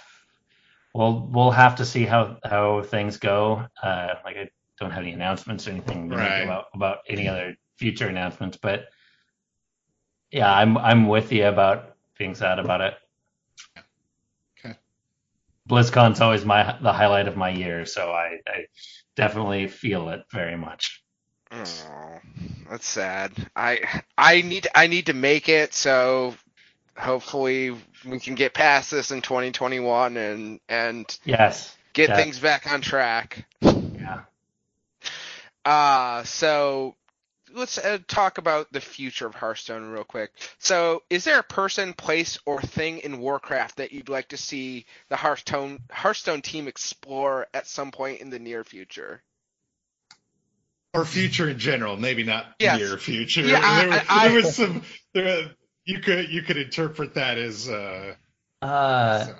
we'll 0.94 1.28
we'll 1.32 1.50
have 1.50 1.76
to 1.76 1.84
see 1.84 2.04
how 2.04 2.38
how 2.44 2.82
things 2.82 3.16
go. 3.18 3.66
Uh, 3.82 4.14
like 4.24 4.36
I 4.36 4.50
don't 4.78 4.90
have 4.90 5.02
any 5.02 5.12
announcements 5.12 5.66
or 5.66 5.70
anything 5.72 6.08
Right. 6.08 6.42
about 6.42 6.66
about 6.74 6.98
any 7.08 7.28
other 7.28 7.56
future 7.76 8.08
announcements, 8.08 8.56
but 8.56 8.86
yeah, 10.30 10.52
I'm 10.52 10.78
I'm 10.78 11.08
with 11.08 11.32
you 11.32 11.46
about 11.46 11.96
being 12.18 12.34
sad 12.34 12.58
about 12.58 12.80
it. 12.80 12.94
Okay. 14.58 14.76
BlizzCon's 15.68 16.20
always 16.20 16.44
my 16.44 16.78
the 16.80 16.92
highlight 16.92 17.28
of 17.28 17.36
my 17.36 17.50
year, 17.50 17.84
so 17.86 18.12
I, 18.12 18.38
I 18.46 18.66
definitely 19.16 19.68
feel 19.68 20.08
it 20.10 20.22
very 20.32 20.56
much. 20.56 21.02
Oh, 21.52 22.20
that's 22.70 22.86
sad. 22.86 23.32
I 23.54 24.02
I 24.18 24.42
need 24.42 24.68
I 24.74 24.86
need 24.88 25.06
to 25.06 25.14
make 25.14 25.48
it 25.48 25.74
so 25.74 26.34
hopefully 26.96 27.76
we 28.06 28.20
can 28.20 28.34
get 28.34 28.54
past 28.54 28.90
this 28.90 29.10
in 29.10 29.22
2021 29.22 30.16
and 30.16 30.60
and 30.68 31.18
Yes. 31.24 31.76
get 31.94 32.10
Yeah. 32.10 32.16
things 32.16 32.38
back 32.40 32.70
on 32.70 32.80
track. 32.80 33.46
Yeah. 33.98 34.20
Uh 35.64 36.22
so 36.24 36.96
let's 37.54 37.78
uh, 37.78 37.98
talk 38.08 38.38
about 38.38 38.72
the 38.72 38.80
future 38.80 39.26
of 39.26 39.34
Hearthstone 39.34 39.90
real 39.90 40.04
quick. 40.04 40.30
So, 40.58 41.02
is 41.10 41.24
there 41.24 41.38
a 41.38 41.44
person, 41.44 41.92
place, 41.94 42.38
or 42.46 42.60
thing 42.60 42.98
in 42.98 43.18
Warcraft 43.18 43.76
that 43.76 43.92
you'd 43.92 44.08
like 44.08 44.28
to 44.28 44.36
see 44.36 44.86
the 45.08 45.16
Hearthstone 45.16 45.80
Hearthstone 45.90 46.42
team 46.42 46.68
explore 46.68 47.46
at 47.54 47.66
some 47.66 47.90
point 47.90 48.20
in 48.20 48.30
the 48.30 48.38
near 48.38 48.64
future? 48.64 49.22
Or 50.94 51.04
future 51.04 51.48
in 51.50 51.58
general, 51.58 51.96
maybe 51.96 52.22
not 52.24 52.46
Yes. 52.58 52.78
near 52.78 52.96
future. 52.96 53.42
Yeah, 53.42 53.60
there, 53.86 54.02
I- 54.08 54.28
there 54.28 54.36
was 54.36 54.56
some. 54.56 54.82
There, 55.12 55.50
you 55.84 56.00
could 56.00 56.30
you 56.30 56.42
could 56.42 56.56
interpret 56.56 57.14
that 57.14 57.36
as. 57.38 57.68
Uh, 57.68 58.14
Uh, 58.62 59.24
so. 59.26 59.34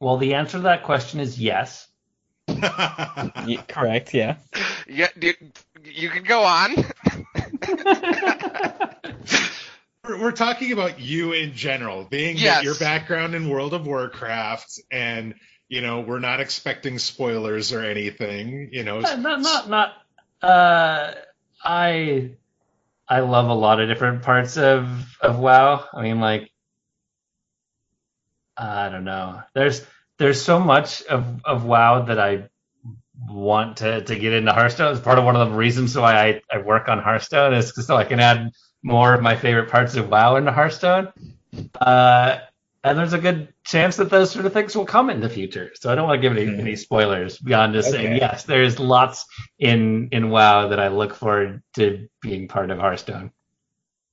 well, 0.00 0.16
the 0.16 0.34
answer 0.34 0.56
to 0.58 0.62
that 0.62 0.82
question 0.84 1.20
is 1.20 1.38
yes. 1.38 1.88
Ye- 2.48 3.58
correct. 3.68 4.14
Yeah. 4.14 4.36
Yeah, 4.88 5.08
you, 5.20 5.34
you 5.84 6.08
can 6.10 6.24
go 6.24 6.42
on. 6.42 6.74
We're, 10.04 10.18
we're 10.20 10.32
talking 10.32 10.72
about 10.72 10.98
you 11.00 11.32
in 11.32 11.52
general, 11.54 12.04
being 12.04 12.36
Yes. 12.36 12.56
that 12.56 12.64
your 12.64 12.74
background 12.74 13.34
in 13.36 13.48
World 13.48 13.72
of 13.72 13.86
Warcraft, 13.86 14.80
and 14.90 15.34
you 15.68 15.80
know 15.80 16.00
we're 16.00 16.18
not 16.18 16.40
expecting 16.40 16.98
spoilers 16.98 17.72
or 17.72 17.84
anything. 17.84 18.70
You 18.72 18.82
know, 18.82 18.98
not 19.00 19.20
not 19.20 19.68
not 19.68 19.92
uh 20.42 21.12
i 21.64 22.30
i 23.08 23.20
love 23.20 23.48
a 23.48 23.54
lot 23.54 23.80
of 23.80 23.88
different 23.88 24.22
parts 24.22 24.56
of 24.56 25.16
of 25.20 25.38
wow. 25.38 25.86
I 25.92 26.02
mean 26.02 26.20
like 26.20 26.50
i 28.56 28.88
don't 28.88 29.04
know. 29.04 29.42
There's 29.54 29.86
there's 30.18 30.42
so 30.42 30.58
much 30.60 31.02
of 31.04 31.44
of 31.44 31.64
wow 31.64 32.02
that 32.02 32.18
i 32.18 32.48
want 33.28 33.78
to 33.78 34.02
to 34.04 34.16
get 34.18 34.32
into 34.32 34.52
hearthstone. 34.52 34.92
It's 34.92 35.00
part 35.00 35.18
of 35.18 35.24
one 35.24 35.36
of 35.36 35.50
the 35.50 35.56
reasons 35.56 35.96
why 35.96 36.14
i 36.28 36.42
i 36.52 36.58
work 36.58 36.88
on 36.88 36.98
hearthstone 36.98 37.54
is 37.54 37.72
so 37.74 37.96
i 37.96 38.04
can 38.04 38.20
add 38.20 38.50
more 38.82 39.14
of 39.14 39.22
my 39.22 39.36
favorite 39.36 39.70
parts 39.70 39.94
of 39.96 40.08
wow 40.08 40.36
into 40.36 40.52
hearthstone. 40.52 41.12
Uh 41.80 42.38
and 42.84 42.98
there's 42.98 43.12
a 43.12 43.18
good 43.18 43.48
chance 43.64 43.96
that 43.96 44.10
those 44.10 44.30
sort 44.32 44.44
of 44.46 44.52
things 44.52 44.74
will 44.76 44.84
come 44.86 45.08
in 45.10 45.20
the 45.20 45.28
future. 45.28 45.70
So 45.74 45.90
I 45.90 45.94
don't 45.94 46.08
want 46.08 46.20
to 46.20 46.28
give 46.28 46.36
any, 46.36 46.46
Mhm. 46.50 46.58
any 46.60 46.76
spoilers 46.76 47.38
beyond 47.38 47.74
just 47.74 47.90
saying 47.90 48.16
yes. 48.16 48.42
There's 48.44 48.78
lots 48.80 49.26
in 49.58 50.08
in 50.12 50.30
WoW 50.30 50.68
that 50.68 50.80
I 50.80 50.88
look 50.88 51.14
forward 51.14 51.62
to 51.74 52.08
being 52.20 52.48
part 52.48 52.70
of 52.70 52.78
Hearthstone. 52.78 53.30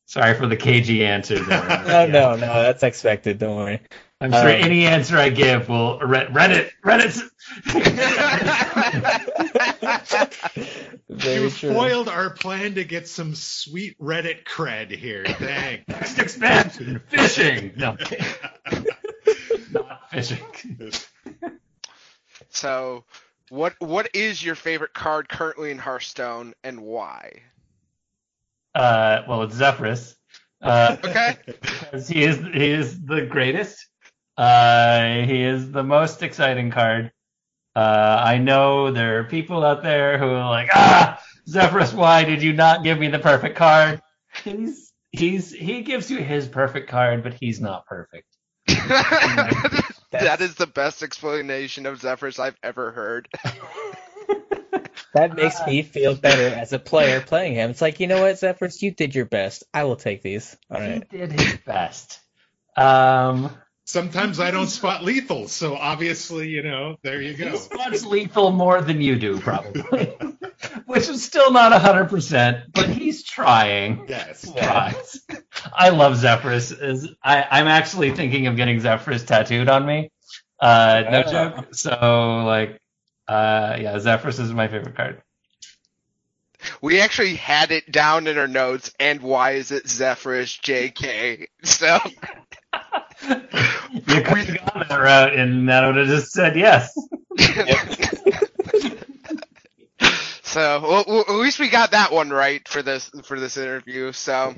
Sorry 0.05 0.33
for 0.35 0.47
the 0.47 0.57
cagey 0.57 1.05
answer 1.05 1.39
there. 1.39 1.61
No, 1.87 2.03
yeah. 2.03 2.05
no, 2.07 2.31
no. 2.35 2.61
That's 2.63 2.83
expected. 2.83 3.37
Don't 3.39 3.55
worry. 3.57 3.79
I'm 4.21 4.31
sure 4.33 4.41
Um, 4.41 4.47
any 4.47 4.85
answer 4.85 5.17
I 5.17 5.29
give 5.29 5.69
will 5.69 5.97
Re- 5.99 6.25
Reddit 6.27 6.71
Reddit. 6.83 7.21
Very 11.09 11.43
you 11.43 11.49
true. 11.49 11.73
foiled 11.73 12.07
our 12.09 12.29
plan 12.29 12.75
to 12.75 12.83
get 12.83 13.07
some 13.07 13.33
sweet 13.35 13.97
Reddit 13.99 14.43
cred 14.45 14.91
here. 14.91 15.23
Thanks. 15.25 15.87
Next 15.87 16.19
expansion, 16.25 17.01
fishing. 17.07 17.71
No, 17.77 17.95
fishing. 17.95 18.25
so, 22.49 23.03
what 23.49 23.75
what 23.79 24.09
is 24.13 24.43
your 24.43 24.55
favorite 24.55 24.93
card 24.93 25.29
currently 25.29 25.71
in 25.71 25.77
Hearthstone 25.77 26.53
and 26.63 26.81
why? 26.81 27.41
Uh, 28.75 29.23
well, 29.27 29.43
it's 29.43 29.55
Zephyrus. 29.55 30.15
Uh, 30.61 30.97
Okay. 31.05 31.37
because 31.45 32.07
he 32.07 32.23
is 32.23 32.37
he 32.53 32.71
is 32.71 33.03
the 33.05 33.21
greatest. 33.21 33.87
Uh, 34.37 35.21
he 35.21 35.43
is 35.43 35.71
the 35.71 35.83
most 35.83 36.23
exciting 36.23 36.71
card. 36.71 37.11
Uh, 37.75 38.21
I 38.25 38.37
know 38.37 38.91
there 38.91 39.19
are 39.19 39.23
people 39.23 39.63
out 39.63 39.83
there 39.83 40.17
who 40.17 40.25
are 40.25 40.49
like, 40.49 40.69
ah, 40.73 41.21
Zephyrus, 41.47 41.93
why 41.93 42.23
did 42.23 42.41
you 42.41 42.53
not 42.53 42.83
give 42.83 42.99
me 42.99 43.07
the 43.07 43.19
perfect 43.19 43.55
card? 43.55 44.01
He's 44.43 44.91
he's 45.11 45.51
he 45.51 45.81
gives 45.81 46.11
you 46.11 46.17
his 46.17 46.47
perfect 46.47 46.89
card, 46.89 47.23
but 47.23 47.33
he's 47.33 47.61
not 47.61 47.85
perfect. 47.85 48.27
That's 50.11 50.25
that 50.25 50.41
is 50.41 50.55
the 50.55 50.67
best 50.67 51.03
explanation 51.03 51.85
of 51.85 51.99
Zephyrus 51.99 52.39
I've 52.39 52.57
ever 52.63 52.91
heard. 52.91 53.27
That 55.13 55.35
makes 55.35 55.65
me 55.65 55.81
feel 55.81 56.15
better 56.15 56.55
as 56.55 56.71
a 56.71 56.79
player 56.79 57.19
playing 57.19 57.55
him. 57.55 57.71
It's 57.71 57.81
like, 57.81 57.99
you 57.99 58.07
know 58.07 58.21
what, 58.21 58.37
Zephyrus, 58.37 58.81
you 58.81 58.91
did 58.91 59.15
your 59.15 59.25
best. 59.25 59.63
I 59.73 59.85
will 59.85 59.95
take 59.95 60.21
these. 60.21 60.55
All 60.69 60.79
right. 60.79 61.03
He 61.09 61.17
did 61.17 61.31
his 61.31 61.57
best. 61.65 62.19
Um, 62.77 63.49
Sometimes 63.89 64.39
I 64.39 64.51
don't 64.51 64.67
spot 64.67 65.03
lethal, 65.03 65.47
so 65.47 65.75
obviously, 65.75 66.47
you 66.49 66.61
know, 66.61 66.97
there 67.01 67.19
you 67.23 67.33
he 67.33 67.43
go. 67.43 67.55
spots 67.55 68.05
lethal 68.05 68.51
more 68.51 68.81
than 68.83 69.01
you 69.01 69.15
do, 69.15 69.39
probably. 69.39 69.81
Which 70.85 71.09
is 71.09 71.23
still 71.25 71.51
not 71.51 71.71
100%, 71.71 72.71
but 72.71 72.87
he's 72.87 73.23
trying. 73.23 74.05
Yes. 74.07 74.43
Tries. 74.43 75.21
I 75.73 75.89
love 75.89 76.17
Zephyrus. 76.17 76.71
Is 76.71 77.09
I, 77.23 77.43
I'm 77.49 77.65
actually 77.67 78.11
thinking 78.11 78.45
of 78.45 78.55
getting 78.55 78.79
Zephyrus 78.79 79.23
tattooed 79.23 79.69
on 79.69 79.87
me. 79.87 80.11
Uh, 80.59 81.03
no 81.09 81.23
Oh. 81.25 81.31
joke. 81.31 81.73
So, 81.73 82.43
like, 82.45 82.79
uh, 83.27 83.75
yeah, 83.79 83.97
Zephyrus 83.97 84.37
is 84.37 84.53
my 84.53 84.67
favorite 84.67 84.95
card. 84.95 85.23
We 86.79 87.01
actually 87.01 87.35
had 87.35 87.71
it 87.71 87.91
down 87.91 88.27
in 88.27 88.37
our 88.37 88.47
notes, 88.47 88.91
and 88.99 89.21
why 89.21 89.51
is 89.53 89.71
it 89.71 89.89
Zephyrus 89.89 90.57
JK? 90.61 91.47
So 91.63 91.97
You 94.07 94.21
could 94.21 94.37
have 94.39 94.57
gone 94.73 94.85
that 94.89 94.95
route, 94.97 95.35
and 95.35 95.69
that 95.69 95.85
would 95.85 95.97
have 95.97 96.07
just 96.07 96.31
said 96.31 96.55
yes. 96.57 97.09
So 100.43 100.81
well, 100.81 101.05
well, 101.07 101.25
at 101.27 101.33
least 101.35 101.59
we 101.59 101.69
got 101.69 101.91
that 101.91 102.11
one 102.11 102.29
right 102.29 102.67
for 102.67 102.81
this 102.81 103.09
for 103.23 103.39
this 103.39 103.57
interview. 103.57 104.11
So, 104.11 104.55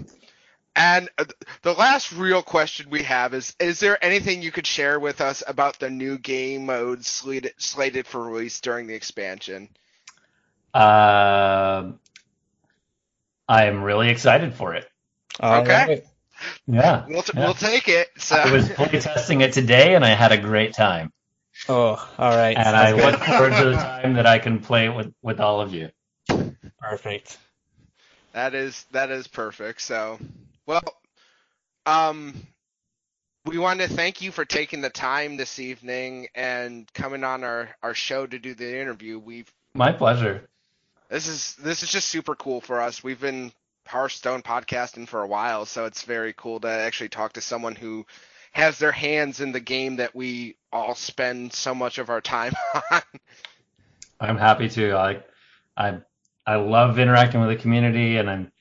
and 0.75 1.09
uh, 1.17 1.25
the 1.63 1.73
last 1.73 2.11
real 2.11 2.41
question 2.43 2.89
we 2.89 3.03
have 3.03 3.33
is: 3.33 3.55
Is 3.59 3.79
there 3.79 4.03
anything 4.03 4.41
you 4.41 4.51
could 4.51 4.67
share 4.67 4.99
with 4.99 5.21
us 5.21 5.43
about 5.47 5.79
the 5.79 5.89
new 5.89 6.17
game 6.17 6.65
modes 6.65 7.07
slated 7.07 7.53
slated 7.57 8.07
for 8.07 8.23
release 8.23 8.61
during 8.61 8.87
the 8.87 8.95
expansion? 8.95 9.69
Um, 10.73 11.99
I 13.47 13.65
am 13.65 13.83
really 13.83 14.09
excited 14.09 14.55
for 14.55 14.75
it. 14.75 14.87
All 15.39 15.65
Okay. 15.65 15.87
right. 15.87 16.03
Yeah. 16.67 17.05
We'll 17.07 17.21
t- 17.23 17.33
Yeah. 17.35 17.45
we'll 17.45 17.53
take 17.53 17.87
it. 17.87 18.09
So 18.17 18.35
I 18.35 18.51
was 18.51 18.67
playtesting 18.69 19.41
it 19.41 19.53
today, 19.53 19.95
and 19.95 20.03
I 20.05 20.09
had 20.09 20.31
a 20.31 20.37
great 20.37 20.73
time. 20.73 21.11
Oh, 21.69 21.91
all 22.17 22.35
right. 22.35 22.55
And 22.57 22.65
Sounds 22.65 22.75
I 22.75 22.91
good. 22.95 23.11
look 23.11 23.21
forward 23.21 23.53
to 23.57 23.65
the 23.65 23.73
time 23.77 24.13
that 24.13 24.25
I 24.25 24.39
can 24.39 24.59
play 24.59 24.89
with, 24.89 25.13
with 25.21 25.39
all 25.39 25.61
of 25.61 25.73
you. 25.73 25.89
Perfect. 26.79 27.37
That 28.33 28.55
is 28.55 28.85
that 28.91 29.11
is 29.11 29.27
perfect. 29.27 29.81
So, 29.81 30.17
well, 30.65 30.81
um, 31.85 32.33
we 33.45 33.57
want 33.57 33.81
to 33.81 33.87
thank 33.87 34.21
you 34.21 34.31
for 34.31 34.45
taking 34.45 34.81
the 34.81 34.89
time 34.89 35.35
this 35.35 35.59
evening 35.59 36.27
and 36.33 36.91
coming 36.93 37.23
on 37.23 37.43
our 37.43 37.69
our 37.83 37.93
show 37.93 38.25
to 38.25 38.39
do 38.39 38.53
the 38.53 38.79
interview. 38.79 39.19
We've 39.19 39.51
My 39.73 39.91
pleasure. 39.91 40.47
this 41.09 41.27
is 41.27 41.55
this 41.55 41.83
is 41.83 41.91
just 41.91 42.07
super 42.09 42.35
cool 42.35 42.61
for 42.61 42.79
us. 42.81 43.03
We've 43.03 43.19
been 43.19 43.51
Hearthstone 43.91 44.41
podcasting 44.41 45.05
for 45.05 45.21
a 45.21 45.27
while, 45.27 45.65
so 45.65 45.83
it's 45.83 46.03
very 46.03 46.33
cool 46.33 46.61
to 46.61 46.69
actually 46.69 47.09
talk 47.09 47.33
to 47.33 47.41
someone 47.41 47.75
who 47.75 48.05
has 48.53 48.79
their 48.79 48.93
hands 48.93 49.41
in 49.41 49.51
the 49.51 49.59
game 49.59 49.97
that 49.97 50.15
we 50.15 50.55
all 50.71 50.95
spend 50.95 51.51
so 51.51 51.75
much 51.75 51.97
of 51.97 52.09
our 52.09 52.21
time 52.21 52.53
on. 52.91 53.01
I'm 54.17 54.37
happy 54.37 54.69
to. 54.69 54.93
Like, 54.93 55.25
I 55.75 55.99
I 56.45 56.55
love 56.55 56.99
interacting 56.99 57.41
with 57.41 57.49
the 57.49 57.61
community, 57.61 58.15
and 58.15 58.29
I'm 58.29 58.51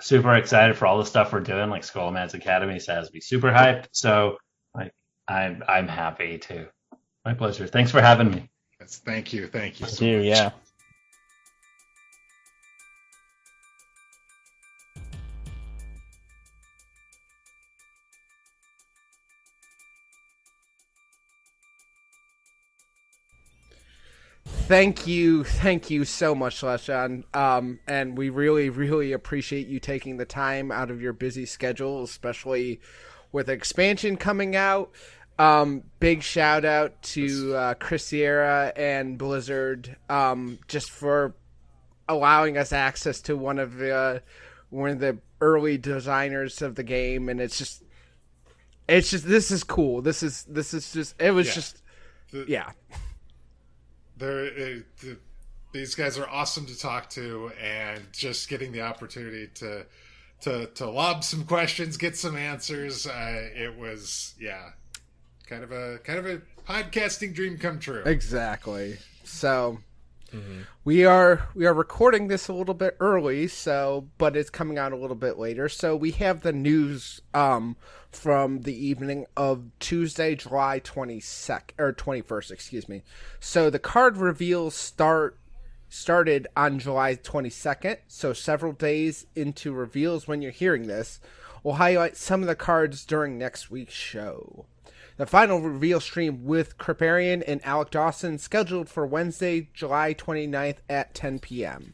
super 0.00 0.34
excited 0.34 0.76
for 0.76 0.86
all 0.86 0.98
the 0.98 1.06
stuff 1.06 1.32
we're 1.32 1.40
doing. 1.40 1.70
Like 1.70 1.82
Scholomance 1.82 2.34
Academy 2.34 2.80
so 2.80 2.92
it 2.92 2.96
has 2.96 3.12
me 3.12 3.20
super 3.20 3.52
hyped. 3.52 3.86
So, 3.92 4.38
like, 4.74 4.92
I'm 5.28 5.62
I'm 5.68 5.86
happy 5.86 6.38
too. 6.38 6.66
My 7.24 7.34
pleasure. 7.34 7.68
Thanks 7.68 7.92
for 7.92 8.00
having 8.00 8.32
me. 8.32 8.50
Yes, 8.80 9.00
thank 9.04 9.32
you, 9.32 9.46
thank 9.46 9.78
you. 9.78 9.86
Thank 9.86 9.98
so 9.98 10.04
you. 10.04 10.16
much. 10.18 10.26
Yeah. 10.26 10.50
Thank 24.70 25.04
you, 25.08 25.42
thank 25.42 25.90
you 25.90 26.04
so 26.04 26.32
much, 26.32 26.60
Leshan. 26.60 27.24
Um, 27.34 27.80
and 27.88 28.16
we 28.16 28.30
really, 28.30 28.70
really 28.70 29.10
appreciate 29.10 29.66
you 29.66 29.80
taking 29.80 30.16
the 30.16 30.24
time 30.24 30.70
out 30.70 30.92
of 30.92 31.02
your 31.02 31.12
busy 31.12 31.44
schedule, 31.44 32.04
especially 32.04 32.80
with 33.32 33.48
expansion 33.48 34.16
coming 34.16 34.54
out. 34.54 34.92
Um, 35.40 35.82
big 35.98 36.22
shout 36.22 36.64
out 36.64 37.02
to 37.02 37.52
uh, 37.56 37.74
Chris 37.74 38.04
Sierra 38.04 38.72
and 38.76 39.18
Blizzard, 39.18 39.96
um, 40.08 40.60
just 40.68 40.88
for 40.88 41.34
allowing 42.08 42.56
us 42.56 42.72
access 42.72 43.20
to 43.22 43.36
one 43.36 43.58
of 43.58 43.74
the 43.74 43.92
uh, 43.92 44.18
one 44.68 44.90
of 44.90 45.00
the 45.00 45.18
early 45.40 45.78
designers 45.78 46.62
of 46.62 46.76
the 46.76 46.84
game, 46.84 47.28
and 47.28 47.40
it's 47.40 47.58
just, 47.58 47.82
it's 48.88 49.10
just 49.10 49.26
this 49.26 49.50
is 49.50 49.64
cool. 49.64 50.00
This 50.00 50.22
is 50.22 50.44
this 50.44 50.72
is 50.72 50.92
just 50.92 51.20
it 51.20 51.32
was 51.32 51.48
Yeah. 51.48 51.54
just 51.54 51.82
The- 52.30 52.44
yeah. 52.46 52.70
They're, 54.20 54.46
uh, 54.46 54.80
the, 55.00 55.18
these 55.72 55.94
guys 55.96 56.18
are 56.18 56.28
awesome 56.28 56.66
to 56.66 56.78
talk 56.78 57.10
to, 57.10 57.50
and 57.60 58.00
just 58.12 58.48
getting 58.48 58.70
the 58.70 58.82
opportunity 58.82 59.48
to 59.54 59.86
to 60.42 60.66
to 60.66 60.88
lob 60.88 61.24
some 61.24 61.44
questions, 61.44 61.96
get 61.96 62.16
some 62.16 62.36
answers. 62.36 63.06
Uh, 63.06 63.48
it 63.54 63.76
was 63.76 64.34
yeah, 64.38 64.70
kind 65.46 65.64
of 65.64 65.72
a 65.72 65.98
kind 66.04 66.18
of 66.18 66.26
a 66.26 66.40
podcasting 66.68 67.34
dream 67.34 67.58
come 67.58 67.80
true. 67.80 68.02
Exactly. 68.04 68.98
So 69.24 69.78
we 70.84 71.04
are 71.04 71.48
we 71.54 71.66
are 71.66 71.74
recording 71.74 72.28
this 72.28 72.48
a 72.48 72.52
little 72.52 72.74
bit 72.74 72.96
early, 73.00 73.48
so 73.48 74.08
but 74.18 74.36
it's 74.36 74.50
coming 74.50 74.78
out 74.78 74.92
a 74.92 74.96
little 74.96 75.16
bit 75.16 75.38
later. 75.38 75.68
So 75.68 75.96
we 75.96 76.12
have 76.12 76.42
the 76.42 76.52
news 76.52 77.20
um 77.34 77.76
from 78.12 78.62
the 78.62 78.74
evening 78.74 79.26
of 79.36 79.64
Tuesday, 79.78 80.34
July 80.34 80.80
twenty 80.80 81.20
second 81.20 81.74
or 81.78 81.92
twenty 81.92 82.20
first, 82.20 82.50
excuse 82.50 82.88
me. 82.88 83.02
So 83.38 83.70
the 83.70 83.78
card 83.78 84.16
reveals 84.16 84.74
start 84.74 85.36
started 85.90 86.46
on 86.56 86.78
July 86.78 87.16
22nd, 87.16 87.98
so 88.06 88.32
several 88.32 88.72
days 88.72 89.26
into 89.34 89.72
reveals 89.72 90.26
when 90.26 90.40
you're 90.40 90.52
hearing 90.52 90.86
this. 90.86 91.20
We'll 91.62 91.74
highlight 91.74 92.16
some 92.16 92.42
of 92.42 92.46
the 92.46 92.54
cards 92.54 93.04
during 93.04 93.36
next 93.36 93.70
week's 93.70 93.92
show. 93.92 94.66
The 95.16 95.26
final 95.26 95.60
reveal 95.60 96.00
stream 96.00 96.46
with 96.46 96.78
Kripparrian 96.78 97.42
and 97.46 97.60
Alec 97.66 97.90
Dawson 97.90 98.38
scheduled 98.38 98.88
for 98.88 99.04
Wednesday, 99.04 99.68
July 99.74 100.14
29th 100.14 100.78
at 100.88 101.12
10 101.12 101.40
p.m. 101.40 101.92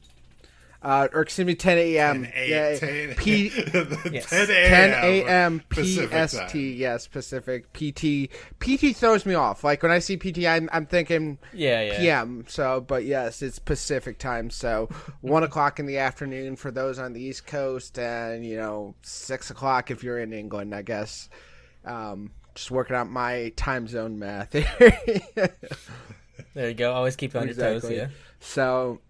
Uh, 0.86 1.08
or 1.12 1.22
excuse 1.22 1.44
me, 1.44 1.56
10 1.56 1.78
a.m. 1.78 2.22
10 2.26 2.32
a- 2.36 2.48
Yeah, 2.48 2.78
10 2.78 3.14
P- 3.16 3.50
10 3.72 3.98
Yes. 4.12 4.30
10 4.30 4.50
a.m. 4.50 5.04
a.m. 5.26 5.62
PST. 5.72 6.36
time. 6.52 6.60
Yes, 6.60 7.08
Pacific. 7.08 7.72
PT. 7.72 8.30
PT 8.60 8.94
throws 8.96 9.26
me 9.26 9.34
off. 9.34 9.64
Like 9.64 9.82
when 9.82 9.90
I 9.90 9.98
see 9.98 10.16
PT, 10.16 10.46
I'm, 10.46 10.70
I'm 10.72 10.86
thinking 10.86 11.38
Yeah. 11.52 11.82
Yeah. 11.82 11.98
PM. 11.98 12.44
So, 12.46 12.80
but 12.82 13.04
yes, 13.04 13.42
it's 13.42 13.58
Pacific 13.58 14.20
time. 14.20 14.48
So, 14.48 14.88
one 15.22 15.42
o'clock 15.42 15.80
in 15.80 15.86
the 15.86 15.98
afternoon 15.98 16.54
for 16.54 16.70
those 16.70 17.00
on 17.00 17.14
the 17.14 17.20
East 17.20 17.48
Coast, 17.48 17.98
and 17.98 18.46
you 18.46 18.56
know, 18.56 18.94
six 19.02 19.50
o'clock 19.50 19.90
if 19.90 20.04
you're 20.04 20.20
in 20.20 20.32
England, 20.32 20.72
I 20.72 20.82
guess. 20.82 21.28
Um, 21.84 22.30
just 22.54 22.70
working 22.70 22.94
out 22.94 23.10
my 23.10 23.52
time 23.56 23.88
zone 23.88 24.20
math. 24.20 24.54
There 26.54 26.68
you 26.68 26.74
go. 26.74 26.92
Always 26.94 27.16
keep 27.16 27.34
you 27.34 27.40
on 27.40 27.46
your 27.48 27.54
toes. 27.56 27.90
Yeah. 27.90 28.08
So, 28.40 29.00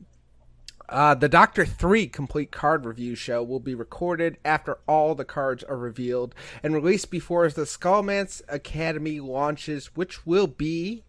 uh, 0.88 1.14
the 1.14 1.28
Doctor 1.28 1.64
3 1.64 2.06
complete 2.08 2.52
card 2.52 2.84
review 2.84 3.14
show 3.14 3.42
will 3.42 3.60
be 3.60 3.74
recorded 3.74 4.38
after 4.44 4.78
all 4.86 5.14
the 5.14 5.24
cards 5.24 5.64
are 5.64 5.76
revealed 5.76 6.34
and 6.62 6.74
released 6.74 7.10
before 7.10 7.48
the 7.50 7.62
Scholomance 7.62 8.42
Academy 8.48 9.20
launches, 9.20 9.96
which 9.96 10.26
will 10.26 10.46
be 10.46 11.04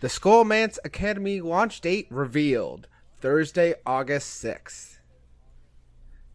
the 0.00 0.08
Scholomance 0.08 0.78
Academy 0.84 1.40
launch 1.40 1.80
date 1.80 2.06
revealed 2.10 2.88
Thursday, 3.20 3.74
August 3.86 4.42
6th. 4.44 4.98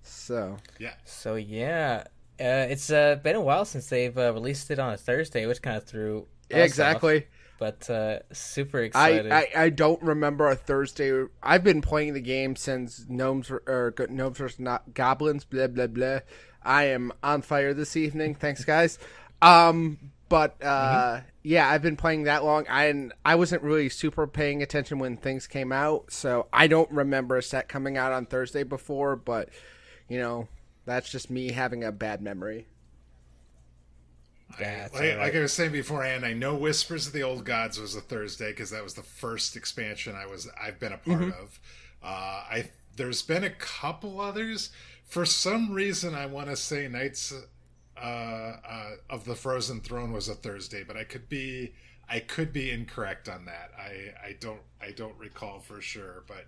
So, 0.03 0.57
Yeah, 0.79 0.93
So 1.05 1.35
yeah, 1.35 2.05
uh, 2.39 2.67
it's 2.69 2.89
uh, 2.91 3.15
been 3.21 3.35
a 3.35 3.41
while 3.41 3.65
since 3.65 3.87
they've 3.87 4.17
uh, 4.17 4.33
released 4.33 4.71
it 4.71 4.79
on 4.79 4.93
a 4.93 4.97
Thursday, 4.97 5.45
which 5.45 5.61
kind 5.61 5.77
of 5.77 5.83
threw 5.83 6.27
us 6.51 6.59
exactly. 6.65 7.17
off, 7.17 7.23
but 7.57 7.89
uh, 7.89 8.19
super 8.31 8.79
excited. 8.79 9.31
I, 9.31 9.47
I 9.55 9.69
don't 9.69 10.01
remember 10.01 10.47
a 10.47 10.55
Thursday. 10.55 11.25
I've 11.41 11.63
been 11.63 11.81
playing 11.81 12.13
the 12.13 12.21
game 12.21 12.55
since 12.55 13.05
Gnomes 13.09 13.49
or, 13.49 13.93
Gnomes 14.09 14.37
versus 14.37 14.59
not 14.59 14.93
Goblins. 14.93 15.43
Blah 15.43 15.67
blah 15.67 15.87
blah. 15.87 16.19
I 16.63 16.85
am 16.85 17.13
on 17.23 17.41
fire 17.41 17.73
this 17.73 17.95
evening. 17.95 18.35
Thanks, 18.35 18.65
guys. 18.65 18.99
Um, 19.41 20.11
but 20.29 20.61
uh, 20.63 21.21
yeah, 21.43 21.69
I've 21.69 21.81
been 21.81 21.95
playing 21.95 22.23
that 22.23 22.43
long. 22.43 22.65
I 22.69 23.09
I 23.23 23.35
wasn't 23.35 23.63
really 23.63 23.89
super 23.89 24.27
paying 24.27 24.61
attention 24.61 24.99
when 24.99 25.17
things 25.17 25.47
came 25.47 25.71
out, 25.71 26.11
so 26.11 26.47
I 26.51 26.67
don't 26.67 26.91
remember 26.91 27.37
a 27.37 27.43
set 27.43 27.69
coming 27.69 27.97
out 27.97 28.11
on 28.11 28.25
Thursday 28.25 28.63
before. 28.63 29.15
But 29.15 29.49
you 30.09 30.19
know, 30.19 30.47
that's 30.85 31.09
just 31.09 31.29
me 31.29 31.51
having 31.51 31.83
a 31.83 31.91
bad 31.91 32.21
memory. 32.21 32.67
I, 34.59 34.89
like, 34.93 35.17
like. 35.17 35.35
I 35.35 35.39
was 35.39 35.53
saying 35.53 35.71
beforehand, 35.71 36.25
I 36.25 36.33
know 36.33 36.55
Whispers 36.55 37.07
of 37.07 37.13
the 37.13 37.23
Old 37.23 37.45
Gods 37.45 37.79
was 37.79 37.95
a 37.95 38.01
Thursday 38.01 38.51
because 38.51 38.71
that 38.71 38.83
was 38.83 38.93
the 38.93 39.03
first 39.03 39.55
expansion 39.55 40.15
I 40.15 40.25
was 40.25 40.47
I've 40.59 40.79
been 40.79 40.93
a 40.93 40.97
part 40.97 41.21
of. 41.23 41.59
Uh, 42.03 42.07
I 42.07 42.69
there's 42.95 43.21
been 43.21 43.43
a 43.43 43.49
couple 43.49 44.19
others. 44.19 44.71
For 45.05 45.25
some 45.25 45.71
reason, 45.71 46.15
I 46.15 46.25
want 46.25 46.47
to 46.47 46.55
say 46.55 46.87
Knights 46.87 47.33
uh, 47.95 48.05
uh, 48.05 48.91
of 49.09 49.25
the 49.25 49.35
Frozen 49.35 49.81
Throne 49.81 50.11
was 50.11 50.27
a 50.27 50.35
Thursday, 50.35 50.83
but 50.83 50.97
I 50.97 51.03
could 51.03 51.29
be 51.29 51.73
I 52.09 52.19
could 52.19 52.53
be 52.53 52.71
incorrect 52.71 53.29
on 53.29 53.45
that. 53.45 53.71
I 53.77 54.27
I 54.27 54.35
don't 54.39 54.61
I 54.81 54.91
don't 54.91 55.17
recall 55.17 55.59
for 55.59 55.81
sure, 55.81 56.23
but 56.27 56.45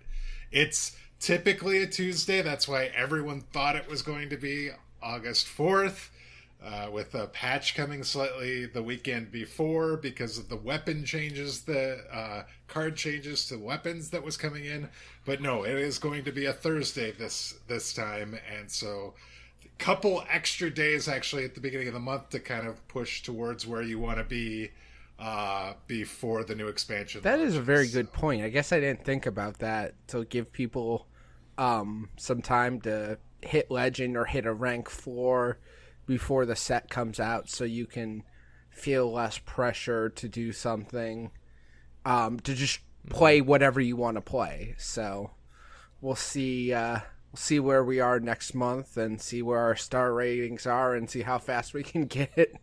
it's 0.50 0.96
typically 1.20 1.82
a 1.82 1.86
Tuesday. 1.86 2.42
That's 2.42 2.66
why 2.66 2.86
everyone 2.96 3.42
thought 3.52 3.76
it 3.76 3.88
was 3.88 4.02
going 4.02 4.30
to 4.30 4.36
be 4.36 4.70
August 5.02 5.46
fourth 5.46 6.10
uh, 6.62 6.88
with 6.92 7.14
a 7.14 7.26
patch 7.28 7.74
coming 7.74 8.04
slightly 8.04 8.66
the 8.66 8.82
weekend 8.82 9.30
before 9.32 9.96
because 9.96 10.38
of 10.38 10.48
the 10.48 10.56
weapon 10.56 11.04
changes, 11.04 11.62
the 11.62 11.98
uh, 12.12 12.42
card 12.68 12.96
changes 12.96 13.46
to 13.46 13.56
weapons 13.58 14.10
that 14.10 14.22
was 14.22 14.36
coming 14.36 14.64
in. 14.64 14.88
But 15.24 15.40
no, 15.40 15.64
it 15.64 15.76
is 15.76 15.98
going 15.98 16.24
to 16.24 16.32
be 16.32 16.46
a 16.46 16.52
Thursday 16.52 17.12
this 17.12 17.54
this 17.66 17.92
time, 17.92 18.38
and 18.56 18.70
so 18.70 19.14
a 19.64 19.68
couple 19.82 20.24
extra 20.30 20.70
days 20.70 21.08
actually 21.08 21.44
at 21.44 21.54
the 21.54 21.60
beginning 21.60 21.88
of 21.88 21.94
the 21.94 22.00
month 22.00 22.30
to 22.30 22.40
kind 22.40 22.66
of 22.66 22.86
push 22.88 23.22
towards 23.22 23.66
where 23.66 23.82
you 23.82 23.98
want 23.98 24.18
to 24.18 24.24
be 24.24 24.70
uh, 25.18 25.74
before 25.86 26.44
the 26.44 26.54
new 26.54 26.68
expansion. 26.68 27.22
That 27.22 27.40
is 27.40 27.54
a 27.54 27.58
launches. 27.58 27.66
very 27.66 27.88
good 27.88 28.12
point. 28.12 28.42
I 28.42 28.48
guess 28.48 28.72
I 28.72 28.80
didn't 28.80 29.04
think 29.04 29.26
about 29.26 29.58
that 29.58 29.94
to 30.08 30.24
give 30.26 30.52
people 30.52 31.06
um, 31.56 32.10
some 32.16 32.42
time 32.42 32.80
to 32.82 33.18
hit 33.42 33.70
legend 33.70 34.16
or 34.16 34.24
hit 34.26 34.46
a 34.46 34.52
rank 34.52 34.90
four 34.90 35.58
before 36.10 36.44
the 36.44 36.56
set 36.56 36.90
comes 36.90 37.20
out, 37.20 37.48
so 37.48 37.62
you 37.62 37.86
can 37.86 38.24
feel 38.68 39.12
less 39.12 39.38
pressure 39.38 40.08
to 40.08 40.28
do 40.28 40.50
something 40.50 41.30
um, 42.04 42.40
to 42.40 42.52
just 42.52 42.80
play 43.08 43.40
whatever 43.40 43.80
you 43.80 43.94
want 43.94 44.16
to 44.16 44.20
play. 44.20 44.74
So 44.76 45.30
we'll 46.00 46.16
see. 46.16 46.72
Uh, 46.72 46.98
we'll 47.30 47.36
see 47.36 47.60
where 47.60 47.84
we 47.84 48.00
are 48.00 48.18
next 48.18 48.56
month 48.56 48.96
and 48.96 49.20
see 49.20 49.40
where 49.40 49.60
our 49.60 49.76
star 49.76 50.12
ratings 50.12 50.66
are 50.66 50.96
and 50.96 51.08
see 51.08 51.22
how 51.22 51.38
fast 51.38 51.74
we 51.74 51.84
can 51.84 52.06
get. 52.06 52.56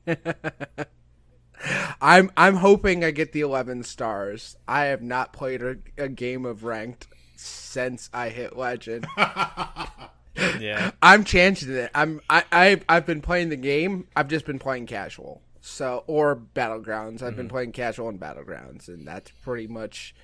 I'm 2.01 2.29
I'm 2.35 2.57
hoping 2.57 3.05
I 3.05 3.11
get 3.11 3.31
the 3.31 3.39
11 3.39 3.83
stars. 3.83 4.57
I 4.67 4.87
have 4.87 5.01
not 5.01 5.31
played 5.31 5.63
a, 5.63 5.77
a 5.97 6.09
game 6.09 6.45
of 6.45 6.65
ranked 6.65 7.07
since 7.37 8.09
I 8.13 8.27
hit 8.27 8.57
legend. 8.57 9.07
yeah. 10.59 10.91
I'm 11.01 11.23
changing 11.23 11.73
it. 11.73 11.91
I'm 11.93 12.21
I, 12.29 12.43
I 12.51 12.81
I've 12.87 13.05
been 13.05 13.21
playing 13.21 13.49
the 13.49 13.55
game. 13.55 14.07
I've 14.15 14.27
just 14.27 14.45
been 14.45 14.59
playing 14.59 14.85
casual. 14.85 15.41
So 15.61 16.03
or 16.07 16.35
battlegrounds. 16.35 17.21
I've 17.21 17.35
been 17.35 17.45
mm-hmm. 17.45 17.55
playing 17.55 17.71
casual 17.73 18.09
and 18.09 18.19
battlegrounds, 18.19 18.87
and 18.87 19.07
that's 19.07 19.31
pretty 19.41 19.67
much 19.67 20.15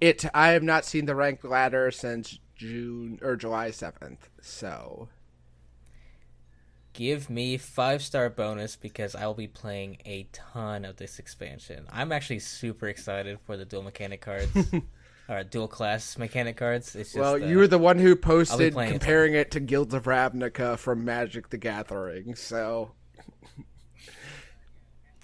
it. 0.00 0.24
I 0.34 0.48
have 0.48 0.62
not 0.62 0.84
seen 0.84 1.06
the 1.06 1.14
rank 1.14 1.44
ladder 1.44 1.90
since 1.90 2.38
June 2.56 3.18
or 3.22 3.36
July 3.36 3.70
7th. 3.70 4.18
So 4.40 5.08
Give 6.92 7.30
me 7.30 7.56
five 7.56 8.02
star 8.02 8.28
bonus 8.28 8.76
because 8.76 9.14
I 9.14 9.26
will 9.26 9.34
be 9.34 9.48
playing 9.48 9.96
a 10.04 10.28
ton 10.30 10.84
of 10.84 10.96
this 10.96 11.18
expansion. 11.18 11.86
I'm 11.90 12.12
actually 12.12 12.40
super 12.40 12.86
excited 12.86 13.38
for 13.46 13.56
the 13.56 13.64
dual 13.64 13.82
mechanic 13.82 14.20
cards. 14.20 14.50
or 15.28 15.42
dual 15.44 15.68
class 15.68 16.18
mechanic 16.18 16.56
cards. 16.56 16.94
It's 16.94 17.12
just, 17.12 17.20
well, 17.20 17.34
uh, 17.34 17.36
you 17.36 17.58
were 17.58 17.68
the 17.68 17.78
one 17.78 17.98
who 17.98 18.16
posted 18.16 18.74
playing 18.74 18.88
it 18.88 18.92
comparing 18.92 19.34
it 19.34 19.50
to 19.52 19.60
Guilds 19.60 19.94
of 19.94 20.04
Ravnica 20.04 20.78
from 20.78 21.04
Magic 21.04 21.50
the 21.50 21.58
Gathering. 21.58 22.34
So 22.34 22.92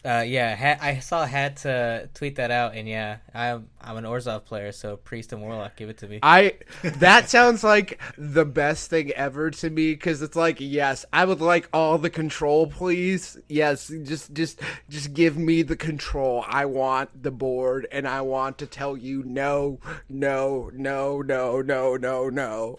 Uh, 0.04 0.24
yeah, 0.26 0.76
I 0.80 1.00
saw 1.00 1.26
had 1.26 1.56
to 1.58 2.08
tweet 2.14 2.36
that 2.36 2.50
out, 2.52 2.74
and 2.76 2.88
yeah, 2.88 3.18
I'm 3.34 3.68
I'm 3.80 3.96
an 3.96 4.04
Orzhov 4.04 4.44
player, 4.44 4.70
so 4.70 4.96
priest 4.96 5.32
and 5.32 5.42
warlock, 5.42 5.74
give 5.76 5.88
it 5.88 5.98
to 5.98 6.08
me. 6.08 6.20
I 6.22 6.54
that 6.84 7.28
sounds 7.28 7.64
like 7.64 8.00
the 8.16 8.44
best 8.44 8.90
thing 8.90 9.10
ever 9.12 9.50
to 9.50 9.70
me 9.70 9.92
because 9.94 10.22
it's 10.22 10.36
like 10.36 10.58
yes, 10.60 11.04
I 11.12 11.24
would 11.24 11.40
like 11.40 11.68
all 11.72 11.98
the 11.98 12.10
control, 12.10 12.68
please. 12.68 13.38
Yes, 13.48 13.88
just 14.04 14.32
just 14.34 14.60
just 14.88 15.14
give 15.14 15.36
me 15.36 15.62
the 15.62 15.76
control. 15.76 16.44
I 16.46 16.66
want 16.66 17.22
the 17.22 17.32
board, 17.32 17.88
and 17.90 18.06
I 18.06 18.20
want 18.20 18.58
to 18.58 18.66
tell 18.66 18.96
you 18.96 19.24
no, 19.24 19.80
no, 20.08 20.70
no, 20.74 21.22
no, 21.22 21.60
no, 21.60 21.96
no, 21.96 22.28
no. 22.28 22.76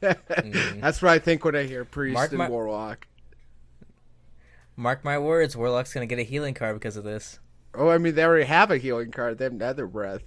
That's 0.00 1.02
what 1.02 1.10
I 1.10 1.18
think 1.18 1.44
when 1.44 1.54
I 1.54 1.64
hear 1.64 1.84
priest 1.84 2.14
Mark 2.14 2.30
and 2.30 2.38
my- 2.38 2.48
warlock. 2.48 3.06
Mark 4.76 5.04
my 5.04 5.18
words, 5.18 5.56
warlock's 5.56 5.92
gonna 5.94 6.06
get 6.06 6.18
a 6.18 6.22
healing 6.22 6.54
card 6.54 6.74
because 6.76 6.96
of 6.96 7.04
this. 7.04 7.38
Oh, 7.74 7.88
I 7.88 7.98
mean 7.98 8.14
they 8.14 8.24
already 8.24 8.44
have 8.46 8.70
a 8.70 8.78
healing 8.78 9.10
card. 9.10 9.38
They 9.38 9.44
have 9.44 9.52
nether 9.52 9.86
breath. 9.86 10.22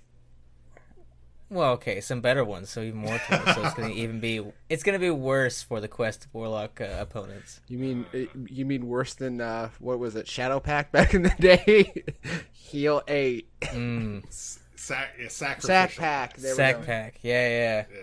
Well, 1.52 1.72
okay, 1.74 2.00
some 2.00 2.22
better 2.22 2.46
ones, 2.46 2.70
so 2.70 2.82
even 2.82 3.00
more. 3.00 3.18
To 3.18 3.54
so 3.56 3.64
it's 3.66 3.74
gonna 3.74 3.90
even 3.90 4.20
be 4.20 4.44
it's 4.70 4.84
gonna 4.84 5.00
be 5.00 5.10
worse 5.10 5.64
for 5.64 5.82
the 5.82 5.88
quest 5.88 6.28
warlock 6.32 6.80
uh, 6.80 6.98
opponents. 7.00 7.62
You 7.68 7.80
mean 7.80 8.06
you 8.48 8.66
mean 8.66 8.88
worse 8.88 9.16
than 9.16 9.42
uh, 9.42 9.70
what 9.80 9.98
was 9.98 10.16
it? 10.16 10.28
Shadow 10.28 10.60
Pack 10.60 10.92
back 10.92 11.14
in 11.16 11.24
the 11.24 11.34
day. 11.40 12.04
Heal 12.52 13.02
eight. 13.08 13.50
Mm, 13.62 14.24
Sac, 14.76 15.10
yeah. 15.20 15.28
Sac 15.28 15.96
Pact. 15.96 16.38
There 16.42 16.52
we 16.54 16.56
sack 16.56 16.76
go. 16.78 16.84
pack, 16.86 17.20
yeah, 17.24 17.48
yeah, 17.50 17.86
Yeah. 17.92 18.00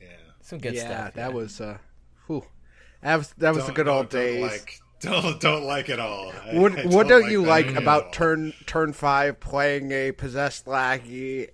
Yeah. 0.00 0.06
some 0.40 0.58
good 0.58 0.74
yeah, 0.74 0.84
stuff. 0.84 1.14
that 1.14 1.30
yeah. 1.30 1.34
was 1.36 1.60
uh, 1.60 1.78
whew. 2.26 2.44
that 3.02 3.16
was 3.16 3.32
that 3.38 3.54
was 3.54 3.62
the 3.66 3.68
Don't- 3.68 3.76
good 3.76 3.88
old 3.88 4.08
don't- 4.08 4.20
don't 4.20 4.32
days. 4.32 4.42
Like, 4.42 4.80
don't 5.06 5.40
don't 5.40 5.64
like 5.64 5.88
it 5.88 5.98
all. 5.98 6.32
I- 6.44 6.58
what 6.58 6.78
I 6.78 6.82
what 6.86 7.08
don't 7.08 7.30
you 7.30 7.42
that 7.42 7.48
like 7.48 7.66
at 7.66 7.76
all. 7.76 7.82
about 7.82 8.12
turn 8.12 8.52
turn 8.66 8.92
five 8.92 9.40
playing 9.40 9.90
a 9.92 10.12
possessed 10.12 10.66
lackey, 10.66 11.48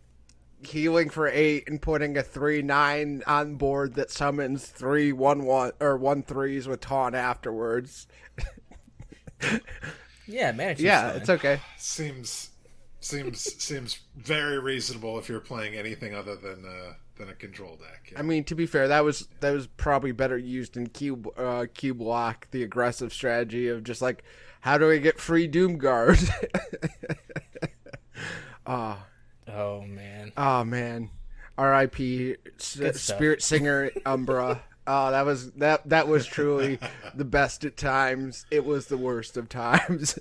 healing 0.62 1.10
for 1.10 1.28
eight 1.28 1.68
and 1.68 1.80
putting 1.80 2.16
a 2.16 2.22
three 2.22 2.62
nine 2.62 3.22
on 3.26 3.54
board 3.56 3.94
that 3.94 4.10
summons 4.10 4.66
three 4.66 5.12
one 5.12 5.44
one 5.44 5.72
or 5.80 5.96
one 5.96 6.22
threes 6.22 6.66
with 6.68 6.80
taunt 6.80 7.14
afterwards? 7.14 8.06
yeah, 10.26 10.52
man. 10.52 10.76
yeah, 10.78 11.12
it's 11.12 11.28
okay. 11.28 11.60
seems 11.78 12.50
seems 13.00 13.40
seems 13.62 13.98
very 14.16 14.58
reasonable 14.60 15.18
if 15.18 15.28
you're 15.28 15.40
playing 15.40 15.74
anything 15.74 16.14
other 16.14 16.36
than 16.36 16.64
uh, 16.64 16.92
than 17.16 17.28
a 17.28 17.34
control 17.34 17.76
deck. 17.76 18.10
Yeah. 18.12 18.18
I 18.18 18.22
mean, 18.22 18.44
to 18.44 18.54
be 18.54 18.66
fair, 18.66 18.88
that 18.88 19.04
was 19.04 19.28
that 19.40 19.52
was 19.52 19.66
probably 19.66 20.12
better 20.12 20.36
used 20.38 20.76
in 20.76 20.88
cube 20.88 21.28
uh, 21.38 21.66
cube 21.72 22.00
lock, 22.00 22.48
the 22.50 22.62
aggressive 22.62 23.12
strategy 23.12 23.68
of 23.68 23.84
just 23.84 24.02
like, 24.02 24.24
how 24.60 24.78
do 24.78 24.90
I 24.90 24.98
get 24.98 25.20
free 25.20 25.46
Doom 25.46 25.78
Guard? 25.78 26.18
Ah, 28.64 29.06
Oh 29.48 29.82
man, 29.82 30.32
oh 30.36 30.62
man, 30.64 31.10
R.I.P. 31.58 32.36
S- 32.60 33.00
Spirit 33.00 33.42
Singer 33.42 33.90
Umbra. 34.06 34.62
Oh, 34.86 35.10
that 35.10 35.26
was 35.26 35.50
that 35.52 35.88
that 35.88 36.06
was 36.06 36.26
truly 36.26 36.78
the 37.14 37.24
best 37.24 37.64
at 37.64 37.76
times. 37.76 38.46
It 38.52 38.64
was 38.64 38.86
the 38.86 38.96
worst 38.96 39.36
of 39.36 39.48
times. 39.48 40.16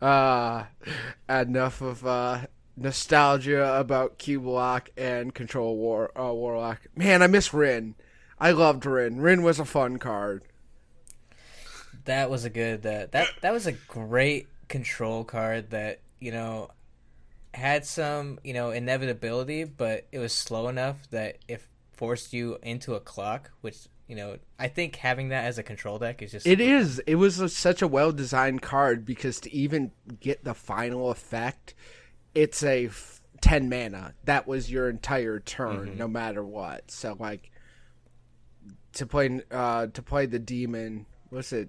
uh 0.00 0.64
enough 1.28 1.82
of 1.82 2.06
uh 2.06 2.38
nostalgia 2.76 3.78
about 3.78 4.18
Cube 4.18 4.46
Lock 4.46 4.90
and 4.96 5.34
Control 5.34 5.76
War 5.76 6.10
uh, 6.18 6.32
Warlock. 6.32 6.80
Man, 6.96 7.22
I 7.22 7.26
miss 7.26 7.54
Rin. 7.54 7.94
I 8.38 8.50
loved 8.50 8.84
Rin. 8.84 9.20
Rin 9.20 9.42
was 9.42 9.60
a 9.60 9.64
fun 9.64 9.98
card. 9.98 10.42
that 12.04 12.30
was 12.30 12.44
a 12.44 12.50
good 12.50 12.84
uh, 12.84 13.06
that 13.12 13.28
that 13.40 13.52
was 13.52 13.66
a 13.66 13.72
great 13.72 14.48
control 14.68 15.24
card 15.24 15.70
that 15.70 16.00
you 16.20 16.32
know 16.32 16.68
had 17.52 17.86
some 17.86 18.38
you 18.42 18.52
know 18.52 18.70
inevitability, 18.70 19.64
but 19.64 20.06
it 20.12 20.18
was 20.18 20.32
slow 20.32 20.68
enough 20.68 21.08
that 21.10 21.38
if 21.48 21.68
forced 21.92 22.32
you 22.32 22.58
into 22.62 22.94
a 22.94 23.00
clock, 23.00 23.50
which 23.60 23.86
you 24.08 24.16
know 24.16 24.36
I 24.58 24.68
think 24.68 24.96
having 24.96 25.28
that 25.28 25.44
as 25.44 25.58
a 25.58 25.62
control 25.62 25.98
deck 25.98 26.22
is 26.22 26.32
just 26.32 26.46
It 26.46 26.60
is. 26.60 26.98
It 27.06 27.14
was 27.14 27.38
a, 27.40 27.48
such 27.48 27.82
a 27.82 27.88
well 27.88 28.12
designed 28.12 28.62
card 28.62 29.04
because 29.06 29.40
to 29.40 29.54
even 29.54 29.92
get 30.20 30.44
the 30.44 30.54
final 30.54 31.10
effect, 31.10 31.74
it's 32.34 32.62
a 32.62 32.86
f- 32.86 33.20
10 33.40 33.68
mana. 33.68 34.14
That 34.24 34.46
was 34.46 34.70
your 34.70 34.88
entire 34.88 35.38
turn, 35.40 35.96
no 35.98 36.08
matter 36.08 36.42
what. 36.42 36.90
So, 36.90 37.16
like, 37.18 37.50
to 38.94 39.06
play 39.06 39.40
uh, 39.50 39.88
to 39.88 40.02
play 40.02 40.26
the 40.26 40.38
demon, 40.38 41.06
what's 41.30 41.52
it? 41.52 41.68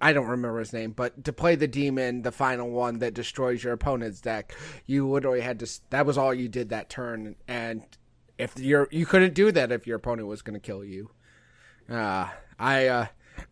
I 0.00 0.12
don't 0.12 0.26
remember 0.26 0.58
his 0.58 0.72
name, 0.72 0.90
but 0.92 1.24
to 1.24 1.32
play 1.32 1.54
the 1.54 1.66
demon, 1.68 2.22
the 2.22 2.32
final 2.32 2.70
one 2.70 2.98
that 2.98 3.14
destroys 3.14 3.64
your 3.64 3.72
opponent's 3.72 4.20
deck, 4.20 4.54
you 4.86 5.08
literally 5.08 5.40
had 5.40 5.58
to. 5.60 5.80
That 5.90 6.04
was 6.04 6.18
all 6.18 6.34
you 6.34 6.48
did 6.48 6.68
that 6.70 6.90
turn, 6.90 7.36
and 7.48 7.82
if 8.38 8.58
you're 8.58 8.88
you 8.90 9.06
couldn't 9.06 9.34
do 9.34 9.50
that 9.52 9.72
if 9.72 9.86
your 9.86 9.96
opponent 9.96 10.28
was 10.28 10.42
going 10.42 10.54
to 10.54 10.60
kill 10.60 10.84
you. 10.84 11.10
Uh, 11.88 12.28
I 12.58 12.86
uh, 12.88 13.06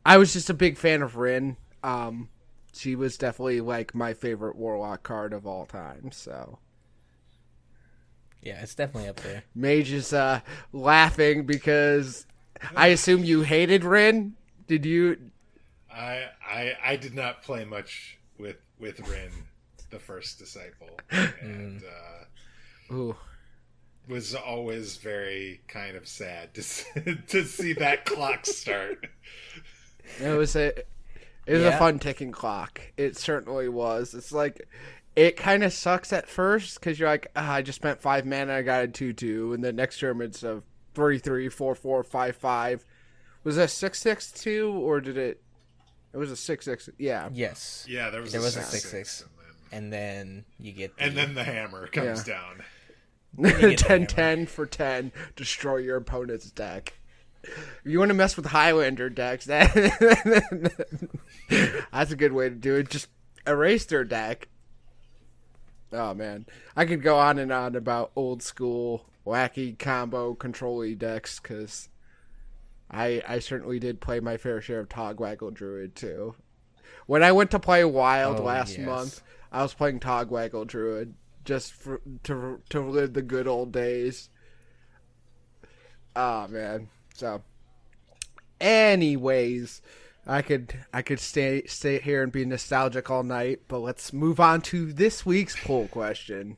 I 0.04 0.16
was 0.18 0.32
just 0.32 0.50
a 0.50 0.54
big 0.54 0.76
fan 0.76 1.02
of 1.02 1.16
Rin. 1.16 1.56
Um, 1.82 2.28
she 2.72 2.96
was 2.96 3.16
definitely 3.16 3.60
like 3.60 3.94
my 3.94 4.14
favorite 4.14 4.56
warlock 4.56 5.02
card 5.02 5.32
of 5.32 5.46
all 5.46 5.66
time. 5.66 6.10
So 6.12 6.58
yeah, 8.42 8.60
it's 8.62 8.74
definitely 8.74 9.08
up 9.08 9.20
there. 9.20 9.44
Mage 9.54 9.92
is 9.92 10.12
uh, 10.12 10.40
laughing 10.72 11.44
because 11.44 12.26
I 12.74 12.88
assume 12.88 13.24
you 13.24 13.42
hated 13.42 13.84
Rin. 13.84 14.34
Did 14.66 14.84
you? 14.84 15.30
I 15.92 16.24
I 16.44 16.72
I 16.84 16.96
did 16.96 17.14
not 17.14 17.42
play 17.42 17.64
much 17.64 18.18
with 18.38 18.56
with 18.78 19.00
Rin, 19.08 19.30
the 19.90 19.98
first 19.98 20.38
disciple, 20.38 20.98
and 21.10 21.82
uh, 21.82 22.94
Ooh. 22.94 23.16
was 24.08 24.34
always 24.34 24.96
very 24.96 25.60
kind 25.68 25.96
of 25.96 26.08
sad 26.08 26.54
to 26.54 26.60
s- 26.62 26.86
to 27.28 27.44
see 27.44 27.74
that 27.74 28.04
clock 28.06 28.46
start. 28.46 29.06
It 30.20 30.36
was 30.36 30.56
a 30.56 30.72
it 31.46 31.54
was 31.54 31.62
Yeah. 31.62 31.76
a 31.76 31.78
fun 31.78 31.98
ticking 31.98 32.32
clock. 32.32 32.80
It 32.96 33.16
certainly 33.16 33.68
was. 33.68 34.14
It's 34.14 34.32
like 34.32 34.66
it 35.16 35.36
kind 35.36 35.62
of 35.64 35.72
sucks 35.72 36.12
at 36.12 36.28
first 36.28 36.80
because 36.80 36.98
you're 36.98 37.08
like, 37.08 37.26
ah, 37.36 37.52
I 37.54 37.62
just 37.62 37.76
spent 37.76 38.00
five 38.00 38.24
mana, 38.24 38.54
I 38.54 38.62
got 38.62 38.84
a 38.84 38.88
two 38.88 39.12
two, 39.12 39.52
and 39.52 39.62
the 39.62 39.72
next 39.72 39.98
turn 40.00 40.20
it's 40.22 40.42
a 40.42 40.62
three 40.94 41.18
three 41.18 41.48
four 41.48 41.74
four 41.74 42.02
five 42.02 42.36
five. 42.36 42.84
Was 43.44 43.56
that 43.56 43.70
six 43.70 43.98
six 44.00 44.30
two 44.30 44.70
or 44.72 45.00
did 45.00 45.18
it? 45.18 45.42
It 46.12 46.16
was 46.18 46.30
a 46.30 46.36
six 46.36 46.64
six. 46.66 46.88
Yeah. 46.98 47.28
Yes. 47.32 47.86
Yeah, 47.88 48.10
there 48.10 48.20
was 48.20 48.32
There 48.32 48.40
a 48.40 48.44
was 48.44 48.56
a 48.56 48.62
six, 48.62 48.92
6-6. 48.92 49.24
and 49.72 49.92
then 49.92 50.18
And 50.18 50.36
then 50.38 50.44
you 50.58 50.72
get 50.72 50.96
the, 50.96 51.02
and 51.04 51.16
then 51.16 51.34
the 51.34 51.44
hammer 51.44 51.86
comes 51.88 52.26
Yeah. 52.28 52.34
down. 52.34 52.62
get 53.42 53.60
the 53.60 53.74
10 53.76 54.00
hammer. 54.00 54.06
10 54.06 54.46
for 54.46 54.66
10 54.66 55.12
destroy 55.36 55.78
your 55.78 55.96
opponent's 55.96 56.50
deck 56.50 56.92
if 57.01 57.01
you 57.84 57.98
want 57.98 58.08
to 58.10 58.14
mess 58.14 58.36
with 58.36 58.46
highlander 58.46 59.10
decks 59.10 59.44
that 59.46 59.72
that's 61.92 62.12
a 62.12 62.16
good 62.16 62.32
way 62.32 62.48
to 62.48 62.54
do 62.54 62.76
it 62.76 62.88
just 62.88 63.08
erase 63.46 63.84
their 63.86 64.04
deck 64.04 64.48
oh 65.92 66.14
man 66.14 66.46
i 66.76 66.84
could 66.84 67.02
go 67.02 67.18
on 67.18 67.38
and 67.38 67.52
on 67.52 67.74
about 67.74 68.12
old 68.14 68.42
school 68.42 69.06
wacky 69.26 69.78
combo 69.78 70.34
control 70.34 70.78
y 70.78 70.94
decks 70.94 71.40
because 71.40 71.88
I, 72.94 73.22
I 73.26 73.38
certainly 73.38 73.78
did 73.78 74.02
play 74.02 74.20
my 74.20 74.36
fair 74.36 74.60
share 74.60 74.78
of 74.80 74.88
Togwaggle 74.90 75.54
Druid 75.54 75.96
too. 75.96 76.34
When 77.06 77.22
I 77.22 77.32
went 77.32 77.50
to 77.52 77.58
play 77.58 77.84
Wild 77.86 78.38
Oh, 78.38 78.42
last 78.42 78.76
yes. 78.76 78.86
month, 78.86 79.22
I 79.50 79.62
was 79.62 79.72
playing 79.72 80.00
Togwaggle 80.00 80.66
Druid 80.66 81.14
just 81.44 81.72
for, 81.72 82.02
to 82.24 82.60
to 82.68 82.80
live 82.80 83.14
the 83.14 83.22
good 83.22 83.48
old 83.48 83.72
days. 83.72 84.28
Ah 86.14 86.46
man. 86.50 86.88
So 87.14 87.42
anyways, 88.60 89.82
I 90.26 90.42
could 90.42 90.74
I 90.92 91.02
could 91.02 91.20
stay 91.20 91.64
stay 91.66 91.98
here 91.98 92.22
and 92.22 92.30
be 92.30 92.44
nostalgic 92.44 93.10
all 93.10 93.22
night, 93.22 93.60
but 93.68 93.78
let's 93.78 94.12
move 94.12 94.38
on 94.40 94.60
to 94.62 94.92
this 94.92 95.26
week's 95.26 95.56
poll 95.62 95.88
question. 95.88 96.56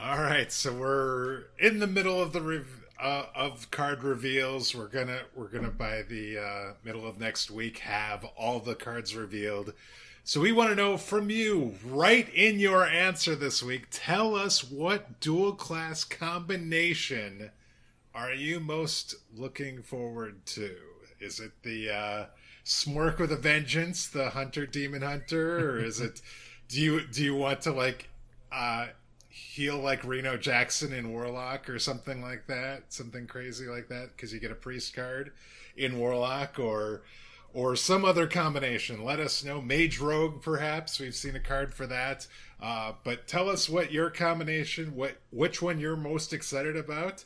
All 0.00 0.18
right, 0.18 0.52
so 0.52 0.72
we're 0.72 1.44
in 1.58 1.80
the 1.80 1.86
middle 1.88 2.22
of 2.22 2.32
the 2.32 2.40
rev- 2.40 2.84
uh, 3.00 3.26
of 3.34 3.70
card 3.70 4.04
reveals. 4.04 4.74
We're 4.74 4.88
gonna 4.88 5.22
we're 5.34 5.48
gonna 5.48 5.70
by 5.70 6.02
the 6.02 6.38
uh, 6.38 6.72
middle 6.84 7.06
of 7.06 7.18
next 7.18 7.50
week 7.50 7.78
have 7.78 8.24
all 8.36 8.60
the 8.60 8.74
cards 8.74 9.16
revealed. 9.16 9.72
So 10.24 10.42
we 10.42 10.52
want 10.52 10.68
to 10.68 10.76
know 10.76 10.98
from 10.98 11.30
you, 11.30 11.76
write 11.82 12.28
in 12.34 12.60
your 12.60 12.86
answer 12.86 13.34
this 13.34 13.62
week. 13.62 13.86
Tell 13.90 14.34
us 14.36 14.62
what 14.62 15.20
dual 15.20 15.54
class 15.54 16.04
combination 16.04 17.50
are 18.18 18.34
you 18.34 18.58
most 18.58 19.14
looking 19.34 19.82
forward 19.82 20.44
to? 20.44 20.74
Is 21.20 21.38
it 21.38 21.52
the 21.62 21.90
uh, 21.90 22.24
Smork 22.64 23.18
with 23.18 23.30
a 23.30 23.36
Vengeance, 23.36 24.08
the 24.08 24.30
Hunter 24.30 24.66
Demon 24.66 25.02
Hunter, 25.02 25.70
or 25.70 25.78
is 25.78 26.00
it? 26.00 26.20
Do 26.68 26.80
you 26.80 27.06
do 27.06 27.22
you 27.22 27.36
want 27.36 27.62
to 27.62 27.72
like 27.72 28.08
uh, 28.50 28.88
heal 29.28 29.78
like 29.78 30.04
Reno 30.04 30.36
Jackson 30.36 30.92
in 30.92 31.12
Warlock 31.12 31.70
or 31.70 31.78
something 31.78 32.20
like 32.20 32.46
that, 32.48 32.92
something 32.92 33.26
crazy 33.28 33.66
like 33.66 33.88
that, 33.88 34.10
because 34.16 34.32
you 34.32 34.40
get 34.40 34.50
a 34.50 34.56
priest 34.56 34.94
card 34.94 35.32
in 35.76 35.98
Warlock 35.98 36.58
or 36.58 37.02
or 37.54 37.76
some 37.76 38.04
other 38.04 38.26
combination. 38.26 39.04
Let 39.04 39.20
us 39.20 39.44
know. 39.44 39.62
Mage 39.62 40.00
Rogue, 40.00 40.42
perhaps 40.42 40.98
we've 41.00 41.14
seen 41.14 41.36
a 41.36 41.40
card 41.40 41.72
for 41.72 41.86
that. 41.86 42.26
Uh, 42.60 42.92
but 43.04 43.28
tell 43.28 43.48
us 43.48 43.68
what 43.68 43.92
your 43.92 44.10
combination, 44.10 44.96
what 44.96 45.18
which 45.30 45.62
one 45.62 45.78
you're 45.78 45.96
most 45.96 46.32
excited 46.32 46.76
about, 46.76 47.24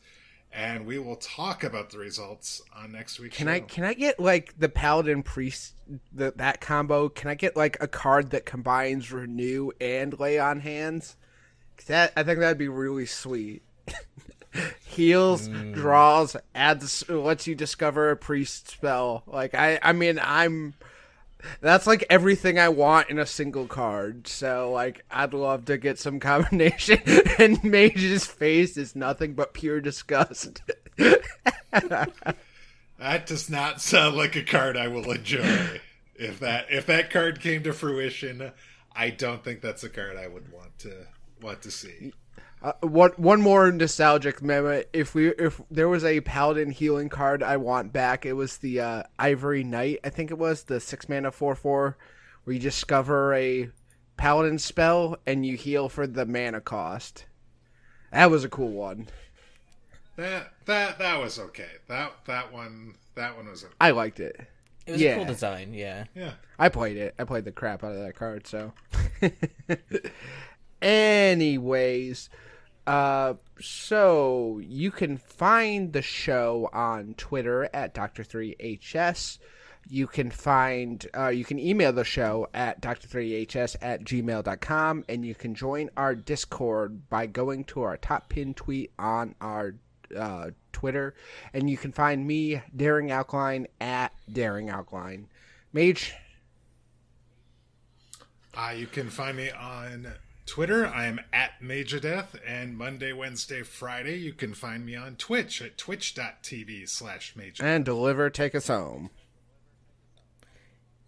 and 0.52 0.86
we 0.86 0.98
will 0.98 1.16
talk 1.16 1.64
about 1.64 1.90
the 1.90 1.98
results 1.98 2.62
on 2.74 2.92
next 2.92 3.18
week's 3.18 3.36
Can 3.36 3.46
show. 3.46 3.52
I 3.52 3.60
can 3.60 3.84
I 3.84 3.94
get 3.94 4.20
like 4.20 4.54
the 4.58 4.68
paladin 4.68 5.22
priest 5.22 5.74
the, 6.12 6.32
that 6.36 6.60
combo? 6.60 7.08
Can 7.08 7.30
I 7.30 7.34
get 7.34 7.56
like 7.56 7.76
a 7.80 7.88
card 7.88 8.30
that 8.30 8.44
combines 8.44 9.12
renew 9.12 9.70
and 9.80 10.18
lay 10.18 10.38
on 10.38 10.60
hands? 10.60 11.16
That 11.86 12.12
I 12.16 12.22
think 12.22 12.38
that'd 12.40 12.58
be 12.58 12.68
really 12.68 13.06
sweet. 13.06 13.62
Heals, 14.86 15.48
mm. 15.48 15.72
draws, 15.74 16.36
adds, 16.54 17.08
lets 17.08 17.46
you 17.46 17.54
discover 17.54 18.10
a 18.10 18.16
priest 18.16 18.68
spell. 18.68 19.22
Like 19.26 19.54
I, 19.54 19.78
I 19.82 19.92
mean, 19.92 20.20
I'm. 20.22 20.74
That's 21.60 21.86
like 21.86 22.04
everything 22.10 22.58
I 22.58 22.68
want 22.68 23.10
in 23.10 23.18
a 23.18 23.26
single 23.26 23.66
card. 23.66 24.26
So 24.26 24.70
like, 24.72 25.04
I'd 25.10 25.34
love 25.34 25.64
to 25.66 25.78
get 25.78 25.98
some 25.98 26.20
combination. 26.20 27.00
and 27.38 27.62
Mage's 27.64 28.26
face 28.26 28.76
is 28.76 28.96
nothing 28.96 29.34
but 29.34 29.54
pure 29.54 29.80
disgust. 29.80 30.62
That 32.98 33.26
does 33.26 33.50
not 33.50 33.80
sound 33.80 34.16
like 34.16 34.36
a 34.36 34.44
card 34.44 34.76
I 34.76 34.86
will 34.86 35.10
enjoy. 35.10 35.80
if 36.14 36.38
that 36.38 36.66
if 36.70 36.86
that 36.86 37.10
card 37.10 37.40
came 37.40 37.64
to 37.64 37.72
fruition, 37.72 38.52
I 38.94 39.10
don't 39.10 39.42
think 39.42 39.60
that's 39.60 39.82
a 39.82 39.88
card 39.88 40.16
I 40.16 40.28
would 40.28 40.52
want 40.52 40.78
to 40.80 41.06
want 41.40 41.62
to 41.62 41.70
see. 41.72 42.12
Uh, 42.62 42.72
one 42.82 43.10
one 43.16 43.42
more 43.42 43.72
nostalgic 43.72 44.40
memory. 44.40 44.84
If 44.92 45.14
we 45.16 45.28
if 45.30 45.60
there 45.70 45.88
was 45.88 46.04
a 46.04 46.20
paladin 46.20 46.70
healing 46.70 47.08
card 47.08 47.42
I 47.42 47.56
want 47.56 47.92
back, 47.92 48.24
it 48.24 48.34
was 48.34 48.58
the 48.58 48.80
uh, 48.80 49.02
Ivory 49.18 49.64
Knight. 49.64 49.98
I 50.04 50.10
think 50.10 50.30
it 50.30 50.38
was 50.38 50.62
the 50.64 50.78
six 50.78 51.08
mana 51.08 51.32
four 51.32 51.56
four, 51.56 51.96
where 52.44 52.54
you 52.54 52.60
discover 52.60 53.34
a 53.34 53.68
paladin 54.16 54.58
spell 54.60 55.16
and 55.26 55.44
you 55.44 55.56
heal 55.56 55.88
for 55.88 56.06
the 56.06 56.24
mana 56.24 56.60
cost. 56.60 57.24
That 58.12 58.30
was 58.30 58.44
a 58.44 58.48
cool 58.48 58.70
one. 58.70 59.08
That 60.16 60.52
that 60.66 60.98
that 61.00 61.20
was 61.20 61.38
okay. 61.40 61.70
That 61.88 62.12
that 62.26 62.52
one 62.52 62.94
that 63.16 63.36
one 63.36 63.48
was 63.48 63.64
okay. 63.64 63.74
I 63.80 63.90
liked 63.90 64.20
it. 64.20 64.40
It 64.86 64.92
was 64.92 65.00
Yeah. 65.00 65.12
a 65.12 65.16
cool 65.16 65.24
design, 65.24 65.74
yeah. 65.74 66.04
Yeah. 66.14 66.32
I 66.58 66.68
played 66.68 66.96
it. 66.96 67.14
I 67.18 67.24
played 67.24 67.44
the 67.44 67.52
crap 67.52 67.82
out 67.82 67.92
of 67.92 68.02
that 68.02 68.14
card. 68.16 68.46
So, 68.46 68.72
anyways, 70.82 72.28
uh, 72.86 73.34
so 73.60 74.60
you 74.62 74.90
can 74.90 75.16
find 75.16 75.92
the 75.92 76.02
show 76.02 76.68
on 76.72 77.14
Twitter 77.14 77.68
at 77.72 77.94
Doctor3HS. 77.94 79.38
You 79.88 80.06
can 80.06 80.30
find, 80.30 81.04
uh, 81.16 81.28
you 81.28 81.44
can 81.44 81.58
email 81.58 81.92
the 81.92 82.04
show 82.04 82.48
at 82.54 82.80
Doctor3HS 82.80 83.76
at 83.82 84.04
gmail.com, 84.04 85.04
and 85.08 85.24
you 85.24 85.34
can 85.34 85.54
join 85.54 85.90
our 85.96 86.14
Discord 86.14 87.08
by 87.08 87.26
going 87.26 87.64
to 87.64 87.82
our 87.82 87.96
top 87.96 88.28
pin 88.28 88.54
tweet 88.54 88.92
on 88.98 89.34
our 89.40 89.74
uh, 90.16 90.50
Twitter, 90.72 91.14
and 91.52 91.68
you 91.68 91.76
can 91.76 91.92
find 91.92 92.26
me, 92.26 92.62
Daring 92.74 93.10
Alkaline, 93.10 93.66
at 93.80 94.12
Daring 94.30 94.70
Alkaline. 94.70 95.28
Mage, 95.72 96.14
Uh, 98.54 98.74
you 98.76 98.86
can 98.86 99.08
find 99.08 99.36
me 99.36 99.50
on 99.50 100.12
Twitter. 100.52 100.86
I 100.86 101.06
am 101.06 101.18
at 101.32 101.62
Major 101.62 101.98
Death, 101.98 102.36
and 102.46 102.76
Monday, 102.76 103.10
Wednesday, 103.14 103.62
Friday, 103.62 104.18
you 104.18 104.34
can 104.34 104.52
find 104.52 104.84
me 104.84 104.94
on 104.94 105.16
Twitch 105.16 105.62
at 105.62 105.78
twitch.tv 105.78 106.86
slash 106.90 107.34
Major. 107.34 107.64
and 107.64 107.86
deliver 107.86 108.28
take 108.28 108.54
us 108.54 108.66
home 108.66 109.08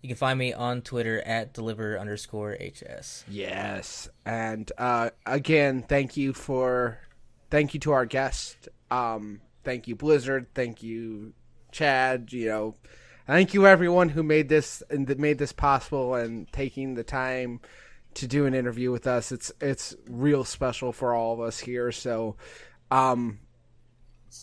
You 0.00 0.08
can 0.08 0.16
find 0.16 0.38
me 0.38 0.54
on 0.54 0.80
Twitter 0.80 1.20
at 1.26 1.52
deliver 1.52 1.98
underscore 1.98 2.56
HS. 2.58 3.24
yes 3.28 4.08
and 4.24 4.72
uh 4.78 5.10
again 5.26 5.82
thank 5.86 6.16
you 6.16 6.32
for 6.32 7.00
thank 7.50 7.74
you 7.74 7.80
to 7.80 7.92
our 7.92 8.06
guest 8.06 8.70
um 8.90 9.42
thank 9.62 9.86
you 9.86 9.94
blizzard 9.94 10.46
thank 10.54 10.82
you 10.82 11.34
Chadd 11.70 12.32
you 12.32 12.48
know 12.48 12.76
thank 13.26 13.52
you 13.52 13.66
everyone 13.66 14.08
who 14.08 14.22
made 14.22 14.48
this 14.48 14.82
and 14.88 15.18
made 15.18 15.36
this 15.36 15.52
possible 15.52 16.14
and 16.14 16.50
taking 16.50 16.94
the 16.94 17.04
time 17.04 17.60
to 18.14 18.26
do 18.26 18.46
an 18.46 18.54
interview 18.54 18.90
with 18.90 19.06
us. 19.06 19.32
It's 19.32 19.52
it's 19.60 19.94
real 20.08 20.44
special 20.44 20.92
for 20.92 21.14
all 21.14 21.34
of 21.34 21.40
us 21.40 21.58
here. 21.60 21.92
So 21.92 22.36
um 22.90 23.38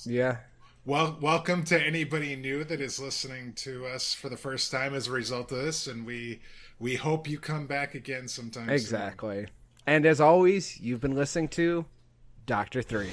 yeah. 0.05 0.37
Well, 0.83 1.17
welcome 1.21 1.63
to 1.65 1.79
anybody 1.79 2.35
new 2.35 2.63
that 2.63 2.81
is 2.81 2.99
listening 2.99 3.53
to 3.57 3.85
us 3.85 4.15
for 4.15 4.29
the 4.29 4.37
first 4.37 4.71
time 4.71 4.95
as 4.95 5.07
a 5.07 5.11
result 5.11 5.51
of 5.51 5.59
this, 5.59 5.85
and 5.85 6.05
we 6.05 6.41
we 6.79 6.95
hope 6.95 7.29
you 7.29 7.39
come 7.39 7.67
back 7.67 7.93
again 7.93 8.27
sometime. 8.27 8.65
soon. 8.65 8.73
exactly. 8.73 9.47
And 9.85 10.05
as 10.05 10.21
always 10.21 10.79
you've 10.79 11.01
been 11.01 11.15
listening 11.15 11.47
to 11.49 11.85
dr 12.47 12.81
3 12.81 13.07